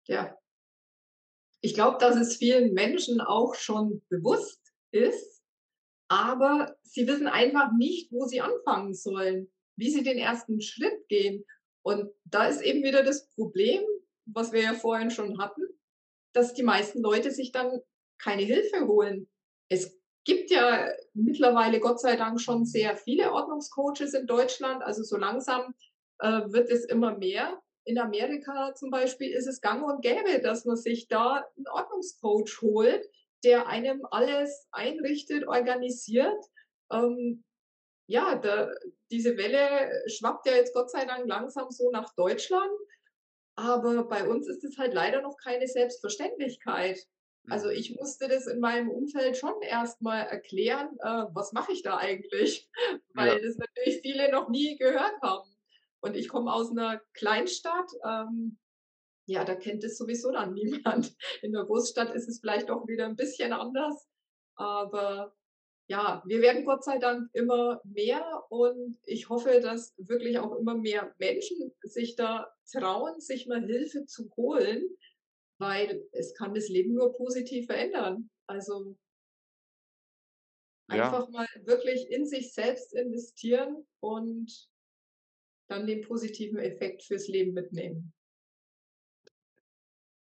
ja. 0.08 0.36
Ich 1.60 1.74
glaube, 1.74 1.98
dass 1.98 2.16
es 2.16 2.36
vielen 2.36 2.74
Menschen 2.74 3.20
auch 3.20 3.54
schon 3.54 4.02
bewusst 4.08 4.60
ist, 4.90 5.42
aber 6.08 6.76
sie 6.82 7.06
wissen 7.06 7.28
einfach 7.28 7.70
nicht, 7.78 8.10
wo 8.12 8.26
sie 8.26 8.40
anfangen 8.40 8.94
sollen, 8.94 9.50
wie 9.76 9.90
sie 9.90 10.02
den 10.02 10.18
ersten 10.18 10.60
Schritt 10.60 11.08
gehen. 11.08 11.44
Und 11.82 12.10
da 12.24 12.46
ist 12.46 12.62
eben 12.62 12.82
wieder 12.82 13.02
das 13.02 13.28
Problem, 13.30 13.82
was 14.26 14.52
wir 14.52 14.62
ja 14.62 14.74
vorhin 14.74 15.10
schon 15.10 15.38
hatten, 15.38 15.62
dass 16.32 16.54
die 16.54 16.62
meisten 16.62 17.00
Leute 17.02 17.30
sich 17.30 17.52
dann 17.52 17.80
keine 18.18 18.42
Hilfe 18.42 18.86
holen. 18.86 19.28
Es 19.68 19.98
gibt 20.24 20.50
ja 20.50 20.88
mittlerweile 21.14 21.80
Gott 21.80 22.00
sei 22.00 22.16
Dank 22.16 22.40
schon 22.40 22.64
sehr 22.64 22.96
viele 22.96 23.32
Ordnungscoaches 23.32 24.14
in 24.14 24.26
Deutschland. 24.26 24.82
Also 24.82 25.02
so 25.02 25.16
langsam 25.16 25.74
äh, 26.20 26.42
wird 26.46 26.70
es 26.70 26.84
immer 26.84 27.18
mehr. 27.18 27.60
In 27.84 27.98
Amerika 27.98 28.74
zum 28.76 28.90
Beispiel 28.90 29.32
ist 29.32 29.48
es 29.48 29.60
gang 29.60 29.82
und 29.84 30.02
gäbe, 30.02 30.40
dass 30.40 30.64
man 30.64 30.76
sich 30.76 31.08
da 31.08 31.44
einen 31.56 31.66
Ordnungscoach 31.68 32.62
holt, 32.62 33.08
der 33.42 33.66
einem 33.66 34.06
alles 34.10 34.68
einrichtet, 34.70 35.48
organisiert. 35.48 36.44
Ähm, 36.92 37.42
ja, 38.12 38.36
da, 38.36 38.70
diese 39.10 39.36
Welle 39.36 39.90
schwappt 40.08 40.46
ja 40.46 40.54
jetzt 40.54 40.74
Gott 40.74 40.90
sei 40.90 41.04
Dank 41.06 41.26
langsam 41.26 41.70
so 41.70 41.90
nach 41.90 42.14
Deutschland. 42.14 42.70
Aber 43.56 44.04
bei 44.08 44.28
uns 44.28 44.48
ist 44.48 44.64
es 44.64 44.78
halt 44.78 44.94
leider 44.94 45.22
noch 45.22 45.36
keine 45.42 45.66
Selbstverständlichkeit. 45.68 46.98
Also, 47.48 47.68
Mhm. 47.68 47.70
ich 47.70 47.94
musste 47.96 48.28
das 48.28 48.46
in 48.46 48.60
meinem 48.60 48.90
Umfeld 48.90 49.36
schon 49.36 49.60
erst 49.62 50.00
mal 50.02 50.20
erklären, 50.22 50.96
äh, 51.00 51.26
was 51.34 51.52
mache 51.52 51.72
ich 51.72 51.82
da 51.82 51.98
eigentlich? 51.98 52.70
Ja, 53.14 53.36
Weil 53.36 53.42
das 53.42 53.56
natürlich 53.58 54.00
viele 54.02 54.30
noch 54.32 54.48
nie 54.48 54.76
gehört 54.78 55.20
haben. 55.22 55.50
Und 56.00 56.16
ich 56.16 56.28
komme 56.28 56.52
aus 56.52 56.72
'ner 56.72 57.02
Kleinstadt, 57.14 57.90
ähm, 58.06 58.58
ja, 59.26 59.44
da 59.44 59.54
kennt 59.54 59.84
es 59.84 59.98
sowieso 59.98 60.32
dann 60.32 60.54
niemand. 60.54 61.16
In 61.42 61.52
der 61.52 61.64
Großstadt 61.64 62.14
ist 62.14 62.28
es 62.28 62.40
vielleicht 62.40 62.70
auch 62.70 62.86
wieder 62.88 63.06
'n 63.06 63.16
bisschen 63.16 63.52
anders, 63.52 64.08
aber 64.56 65.36
ja, 65.92 66.22
wir 66.24 66.40
werden 66.40 66.64
Gott 66.64 66.82
sei 66.82 66.96
Dank 66.96 67.28
immer 67.34 67.82
mehr 67.84 68.24
und 68.48 68.98
ich 69.04 69.28
hoffe, 69.28 69.60
dass 69.60 69.92
wirklich 69.98 70.38
auch 70.38 70.56
immer 70.56 70.74
mehr 70.74 71.14
Menschen 71.18 71.70
sich 71.82 72.16
da 72.16 72.50
trauen, 72.72 73.20
sich 73.20 73.46
mal 73.46 73.62
Hilfe 73.62 74.06
zu 74.06 74.30
holen, 74.34 74.82
weil 75.58 76.02
es 76.12 76.32
kann 76.32 76.54
das 76.54 76.70
Leben 76.70 76.94
nur 76.94 77.12
positiv 77.12 77.66
verändern. 77.66 78.30
Also 78.46 78.96
ja. 80.90 81.04
einfach 81.04 81.28
mal 81.28 81.46
wirklich 81.64 82.10
in 82.10 82.24
sich 82.24 82.54
selbst 82.54 82.94
investieren 82.94 83.86
und 84.00 84.50
dann 85.68 85.86
den 85.86 86.00
positiven 86.00 86.58
Effekt 86.58 87.02
fürs 87.02 87.28
Leben 87.28 87.52
mitnehmen. 87.52 88.14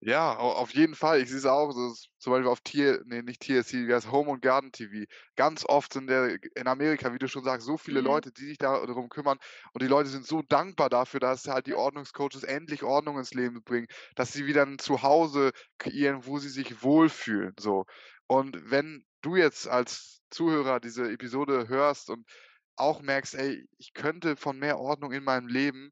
Ja, 0.02 0.38
au 0.38 0.52
auf 0.54 0.72
jeden 0.74 0.96
Fall. 0.96 1.22
Ich 1.22 1.28
sehe 1.30 1.40
es 1.40 1.46
auch 1.46 1.72
so, 1.74 1.94
zum 2.20 2.32
Beispiel 2.32 2.48
auf 2.48 2.62
Tier 2.62 3.02
ne, 3.06 3.22
nicht 3.22 3.42
TLC, 3.42 3.86
wie 3.86 3.94
heißt 3.94 4.10
Home 4.10 4.30
und 4.32 4.42
Garden 4.42 4.72
TV. 4.72 5.06
Ganz 5.36 5.66
oft 5.66 5.92
sind 5.92 6.08
der 6.08 6.38
in 6.56 6.68
Amerika, 6.68 7.14
wie 7.14 7.20
du 7.20 7.28
schon 7.28 7.44
sagst, 7.44 7.66
so 7.68 7.78
viele 7.78 8.00
Mhm. 8.00 8.00
Leute, 8.00 8.32
die 8.32 8.46
sich 8.46 8.58
da 8.58 8.86
darum 8.86 9.10
kümmern 9.10 9.40
und 9.74 9.84
die 9.84 9.88
Leute 9.88 10.08
sind 10.08 10.26
so 10.26 10.42
dankbar 10.42 10.90
dafür, 10.90 11.20
dass 11.20 11.48
halt 11.50 11.68
die 11.68 11.74
Ordnungscoaches 11.74 12.44
endlich 12.44 12.84
Ordnung 12.84 13.18
ins 13.18 13.34
Leben 13.34 13.62
bringen, 13.62 13.88
dass 14.16 14.32
sie 14.32 14.46
wieder 14.48 14.64
'n 14.64 14.80
Zuhause 14.80 15.52
kreieren, 15.80 16.26
wo 16.26 16.40
sie 16.40 16.50
sich 16.50 16.82
wohlfühlen, 16.82 17.54
so. 17.60 17.84
Und 18.28 18.72
wenn 18.72 19.04
du 19.22 19.36
jetzt 19.36 19.68
als 19.68 20.22
Zuhörer 20.30 20.80
diese 20.80 21.12
Episode 21.12 21.68
hörst 21.68 22.10
und 22.10 22.26
auch 22.78 23.02
merkst: 23.02 23.36
„Ey, 23.36 23.66
ich 23.78 23.94
könnte 23.94 24.38
von 24.38 24.58
mehr 24.60 24.80
Ordnung 24.80 25.12
in 25.12 25.26
meinem 25.26 25.48
Leben 25.48 25.92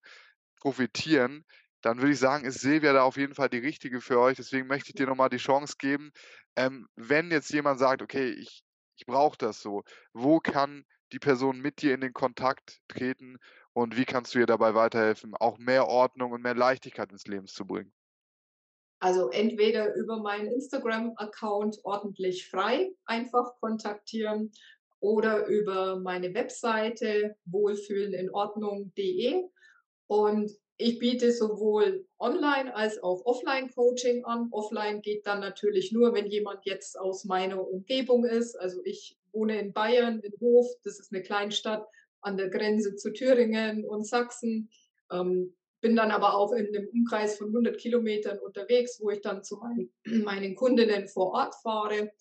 profitieren“, 0.59 1.43
dann 1.87 1.99
würde 1.99 2.11
ich 2.13 2.19
sagen, 2.19 2.45
ist 2.45 2.59
Silvia 2.61 2.93
da 2.93 3.03
auf 3.03 3.17
jeden 3.17 3.35
Fall 3.35 3.49
die 3.49 3.57
Richtige 3.59 4.01
für 4.01 4.19
euch. 4.19 4.37
Deswegen 4.37 4.67
möchte 4.67 4.89
ich 4.89 4.95
dir 4.95 5.07
noch 5.07 5.15
mal 5.15 5.29
die 5.29 5.37
Chance 5.37 5.75
geben, 5.79 6.11
ähm, 6.55 6.87
wenn 6.95 7.31
jetzt 7.31 7.51
jemand 7.51 7.79
sagt: 7.79 8.01
„Okay, 8.01 8.29
ich 8.31 8.63
ich 8.99 9.05
brauche 9.05 9.37
das 9.37 9.61
so“, 9.61 9.83
wo 10.13 10.39
kann 10.39 10.85
die 11.13 11.19
Person 11.19 11.59
mit 11.61 11.81
dir 11.81 11.93
in 11.93 12.01
den 12.01 12.13
Kontakt 12.13 12.79
treten 12.87 13.37
und 13.73 13.95
wie 13.97 14.05
kannst 14.05 14.33
du 14.35 14.39
ihr 14.39 14.45
dabei 14.47 14.73
weiterhelfen, 14.75 15.35
auch 15.35 15.57
mehr 15.59 15.87
Ordnung 15.87 16.31
und 16.31 16.41
mehr 16.41 16.55
Leichtigkeit 16.55 17.11
ins 17.11 17.25
Leben 17.27 17.47
zu 17.47 17.65
bringen? 17.65 17.93
Also 18.99 19.29
entweder 19.29 19.93
über 19.95 20.17
meinen 20.21 20.47
Instagram-Account 20.51 21.77
ordentlich 21.83 22.49
frei 22.49 22.91
einfach 23.05 23.55
kontaktieren 23.59 24.51
oder 24.99 25.45
über 25.45 25.99
meine 25.99 26.33
Webseite 26.33 27.35
wohlfühleninordnung.de. 27.45 29.43
Und 30.07 30.51
ich 30.77 30.99
biete 30.99 31.31
sowohl 31.31 32.05
Online 32.19 32.75
als 32.75 33.01
auch 33.01 33.25
Offline-Coaching 33.25 34.25
an. 34.25 34.49
Offline 34.51 35.01
geht 35.01 35.25
dann 35.25 35.39
natürlich 35.39 35.91
nur, 35.91 36.13
wenn 36.13 36.27
jemand 36.27 36.65
jetzt 36.65 36.99
aus 36.99 37.25
meiner 37.25 37.67
Umgebung 37.67 38.25
ist. 38.25 38.55
Also 38.55 38.81
ich 38.83 39.17
wohne 39.31 39.59
in 39.59 39.73
Bayern, 39.73 40.19
in 40.19 40.33
Hof, 40.39 40.67
das 40.83 40.99
ist 40.99 41.11
eine 41.11 41.23
Kleinstadt 41.23 41.87
an 42.21 42.37
der 42.37 42.49
Grenze 42.49 42.95
zu 42.95 43.11
Thüringen 43.11 43.85
und 43.85 44.05
Sachsen. 44.05 44.69
Ähm, 45.11 45.55
bin 45.81 45.95
dann 45.95 46.11
aber 46.11 46.35
auch 46.35 46.51
in 46.53 46.67
einem 46.67 46.87
Umkreis 46.89 47.37
von 47.37 47.47
100 47.47 47.77
Kilometern 47.77 48.39
unterwegs, 48.39 48.99
wo 49.01 49.09
ich 49.09 49.21
dann 49.21 49.43
zu 49.43 49.57
meinen, 49.57 49.91
meinen 50.25 50.55
Kundinnen 50.55 51.07
vor 51.07 51.31
Ort 51.33 51.55
fahre. 51.55 52.11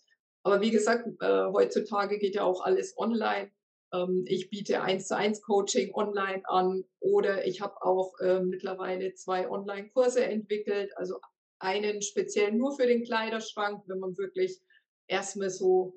Aber 0.42 0.60
wie 0.60 0.70
gesagt, 0.70 1.08
äh, 1.20 1.44
heutzutage 1.52 2.18
geht 2.18 2.36
ja 2.36 2.44
auch 2.44 2.64
alles 2.64 2.96
online. 2.96 3.50
Ähm, 3.92 4.24
ich 4.26 4.50
biete 4.50 4.82
1 4.82 5.08
zu 5.08 5.16
1 5.16 5.42
Coaching 5.42 5.94
online 5.94 6.42
an 6.44 6.84
oder 7.00 7.46
ich 7.46 7.60
habe 7.60 7.82
auch 7.82 8.18
äh, 8.20 8.40
mittlerweile 8.40 9.14
zwei 9.14 9.48
Online-Kurse 9.48 10.24
entwickelt. 10.24 10.96
Also 10.96 11.20
einen 11.58 12.02
speziell 12.02 12.52
nur 12.52 12.76
für 12.76 12.86
den 12.86 13.04
Kleiderschrank, 13.04 13.82
wenn 13.86 13.98
man 13.98 14.16
wirklich 14.18 14.60
erstmal 15.06 15.50
so 15.50 15.94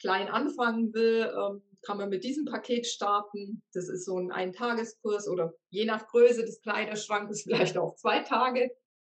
klein 0.00 0.28
anfangen 0.28 0.92
will, 0.92 1.32
ähm, 1.34 1.62
kann 1.82 1.98
man 1.98 2.08
mit 2.08 2.24
diesem 2.24 2.46
Paket 2.46 2.86
starten. 2.86 3.62
Das 3.72 3.88
ist 3.88 4.04
so 4.04 4.18
ein 4.18 4.32
Eintageskurs 4.32 5.28
oder 5.28 5.54
je 5.70 5.84
nach 5.84 6.06
Größe 6.06 6.44
des 6.44 6.60
Kleiderschrankes 6.62 7.42
vielleicht 7.44 7.76
auch 7.78 7.94
zwei 7.96 8.20
Tage. 8.20 8.70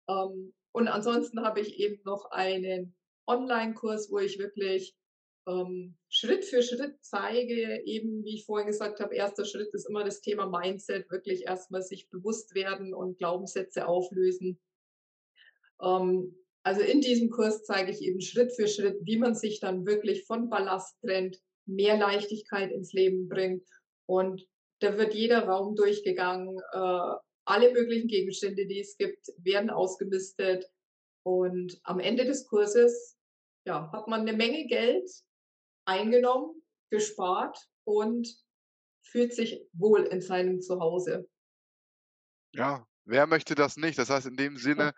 Ähm, 0.10 0.54
und 0.72 0.88
ansonsten 0.88 1.42
habe 1.42 1.62
ich 1.62 1.80
eben 1.80 2.02
noch 2.04 2.32
einen 2.32 2.96
Online-Kurs, 3.28 4.12
wo 4.12 4.20
ich 4.20 4.38
wirklich 4.40 4.96
ähm, 5.48 5.96
Schritt 6.10 6.46
für 6.46 6.64
Schritt 6.64 6.98
zeige, 7.02 7.82
eben 7.86 8.24
wie 8.24 8.36
ich 8.36 8.46
vorhin 8.46 8.68
gesagt 8.68 9.00
habe, 9.00 9.16
erster 9.16 9.46
Schritt 9.46 9.74
ist 9.74 9.88
immer 9.88 10.04
das 10.04 10.22
Thema 10.22 10.48
Mindset, 10.48 11.10
wirklich 11.12 11.44
erstmal 11.44 11.82
sich 11.82 12.10
bewusst 12.10 12.56
werden 12.56 12.94
und 12.94 13.18
Glaubenssätze 13.18 13.88
auflösen. 13.88 14.60
Ähm, 15.82 16.36
also 16.64 16.82
in 16.82 17.02
diesem 17.02 17.30
Kurs 17.30 17.64
zeige 17.64 17.92
ich 17.92 18.02
eben 18.02 18.22
Schritt 18.22 18.52
für 18.54 18.68
Schritt, 18.68 18.98
wie 19.04 19.18
man 19.18 19.36
sich 19.36 19.60
dann 19.60 19.86
wirklich 19.86 20.26
von 20.26 20.50
Ballast 20.50 21.00
trennt, 21.02 21.40
mehr 21.68 21.98
Leichtigkeit 21.98 22.72
ins 22.72 22.92
Leben 22.92 23.28
bringt. 23.28 23.68
Und 24.08 24.48
da 24.80 24.98
wird 24.98 25.14
jeder 25.14 25.46
Raum 25.46 25.76
durchgegangen. 25.76 26.58
Äh, 26.72 27.16
alle 27.48 27.72
möglichen 27.72 28.08
Gegenstände, 28.08 28.66
die 28.66 28.80
es 28.80 28.98
gibt, 28.98 29.32
werden 29.38 29.70
ausgemistet. 29.70 30.66
Und 31.24 31.80
am 31.84 32.00
Ende 32.00 32.26
des 32.26 32.48
Kurses 32.48 33.16
ja, 33.66 33.92
hat 33.92 34.08
man 34.08 34.22
eine 34.22 34.34
Menge 34.34 34.66
Geld 34.66 35.10
eingenommen, 35.86 36.62
gespart 36.90 37.58
und 37.84 38.28
fühlt 39.04 39.34
sich 39.34 39.62
wohl 39.74 40.02
in 40.04 40.22
seinem 40.22 40.62
Zuhause. 40.62 41.30
Ja, 42.52 42.86
wer 43.06 43.28
möchte 43.28 43.56
das 43.56 43.78
nicht? 43.78 43.98
Das 43.98 44.10
heißt, 44.10 44.28
in 44.28 44.38
dem 44.38 44.58
Sinne, 44.58 44.94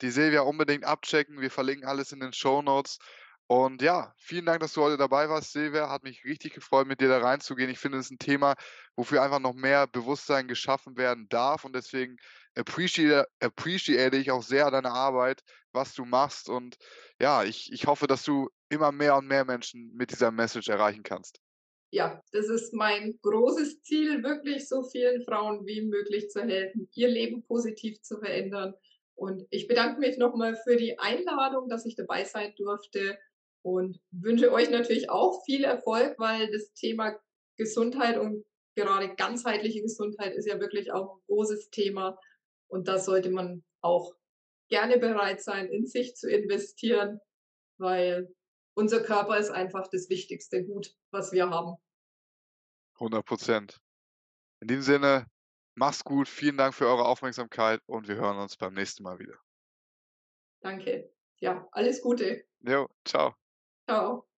die 0.00 0.10
Silvia 0.10 0.42
unbedingt 0.42 0.84
abchecken. 0.84 1.40
Wir 1.40 1.50
verlinken 1.50 1.86
alles 1.86 2.12
in 2.12 2.20
den 2.20 2.32
Show 2.32 2.62
Notes. 2.62 2.98
Und 3.46 3.82
ja, 3.82 4.14
vielen 4.16 4.46
Dank, 4.46 4.60
dass 4.60 4.74
du 4.74 4.82
heute 4.82 4.96
dabei 4.96 5.28
warst, 5.28 5.52
Silvia. 5.52 5.90
Hat 5.90 6.04
mich 6.04 6.24
richtig 6.24 6.54
gefreut, 6.54 6.86
mit 6.86 7.00
dir 7.00 7.08
da 7.08 7.18
reinzugehen. 7.18 7.68
Ich 7.68 7.80
finde, 7.80 7.98
es 7.98 8.06
ist 8.06 8.12
ein 8.12 8.18
Thema, 8.18 8.54
wofür 8.94 9.22
einfach 9.22 9.40
noch 9.40 9.54
mehr 9.54 9.88
Bewusstsein 9.88 10.46
geschaffen 10.46 10.96
werden 10.96 11.28
darf. 11.28 11.64
Und 11.64 11.74
deswegen 11.74 12.16
appreciate, 12.54 13.26
appreciate 13.40 14.16
ich 14.16 14.30
auch 14.30 14.44
sehr 14.44 14.70
deine 14.70 14.92
Arbeit, 14.92 15.42
was 15.72 15.94
du 15.94 16.04
machst. 16.04 16.48
Und 16.48 16.76
ja, 17.20 17.44
ich, 17.44 17.72
ich 17.72 17.86
hoffe, 17.86 18.06
dass 18.06 18.24
du 18.24 18.48
immer 18.68 18.92
mehr 18.92 19.16
und 19.16 19.26
mehr 19.26 19.44
Menschen 19.44 19.92
mit 19.94 20.10
dieser 20.10 20.30
Message 20.30 20.68
erreichen 20.68 21.02
kannst. 21.02 21.40
Ja, 21.92 22.22
das 22.32 22.48
ist 22.48 22.72
mein 22.72 23.18
großes 23.22 23.82
Ziel, 23.82 24.22
wirklich 24.22 24.68
so 24.68 24.84
vielen 24.84 25.22
Frauen 25.24 25.66
wie 25.66 25.82
möglich 25.82 26.30
zu 26.30 26.42
helfen, 26.42 26.88
ihr 26.94 27.08
Leben 27.08 27.42
positiv 27.42 28.00
zu 28.02 28.18
verändern. 28.18 28.74
Und 29.16 29.44
ich 29.50 29.66
bedanke 29.66 29.98
mich 29.98 30.16
nochmal 30.16 30.56
für 30.56 30.76
die 30.76 30.98
Einladung, 30.98 31.68
dass 31.68 31.84
ich 31.84 31.96
dabei 31.96 32.24
sein 32.24 32.54
durfte 32.56 33.18
und 33.62 34.00
wünsche 34.12 34.52
euch 34.52 34.70
natürlich 34.70 35.10
auch 35.10 35.44
viel 35.44 35.64
Erfolg, 35.64 36.14
weil 36.18 36.50
das 36.52 36.72
Thema 36.72 37.18
Gesundheit 37.56 38.18
und 38.18 38.46
gerade 38.76 39.14
ganzheitliche 39.16 39.82
Gesundheit 39.82 40.34
ist 40.34 40.46
ja 40.46 40.60
wirklich 40.60 40.92
auch 40.92 41.16
ein 41.16 41.20
großes 41.26 41.70
Thema. 41.70 42.18
Und 42.68 42.88
da 42.88 42.98
sollte 42.98 43.30
man 43.30 43.64
auch 43.82 44.14
gerne 44.70 44.98
bereit 44.98 45.42
sein, 45.42 45.66
in 45.68 45.86
sich 45.86 46.16
zu 46.16 46.30
investieren, 46.30 47.20
weil 47.78 48.34
unser 48.74 49.02
Körper 49.02 49.36
ist 49.38 49.50
einfach 49.50 49.88
das 49.88 50.08
wichtigste 50.08 50.64
Gut, 50.64 50.94
was 51.10 51.32
wir 51.32 51.50
haben. 51.50 51.76
100 52.94 53.24
Prozent. 53.24 53.80
In 54.60 54.68
dem 54.68 54.82
Sinne, 54.82 55.26
mach's 55.74 56.04
gut, 56.04 56.28
vielen 56.28 56.56
Dank 56.56 56.74
für 56.74 56.86
eure 56.86 57.04
Aufmerksamkeit 57.04 57.80
und 57.86 58.08
wir 58.08 58.16
hören 58.16 58.38
uns 58.38 58.56
beim 58.56 58.74
nächsten 58.74 59.02
Mal 59.02 59.18
wieder. 59.18 59.38
Danke. 60.60 61.12
Ja, 61.40 61.66
alles 61.72 62.02
Gute. 62.02 62.44
Jo, 62.60 62.88
ciao. 63.04 63.34
Ciao. 63.88 64.29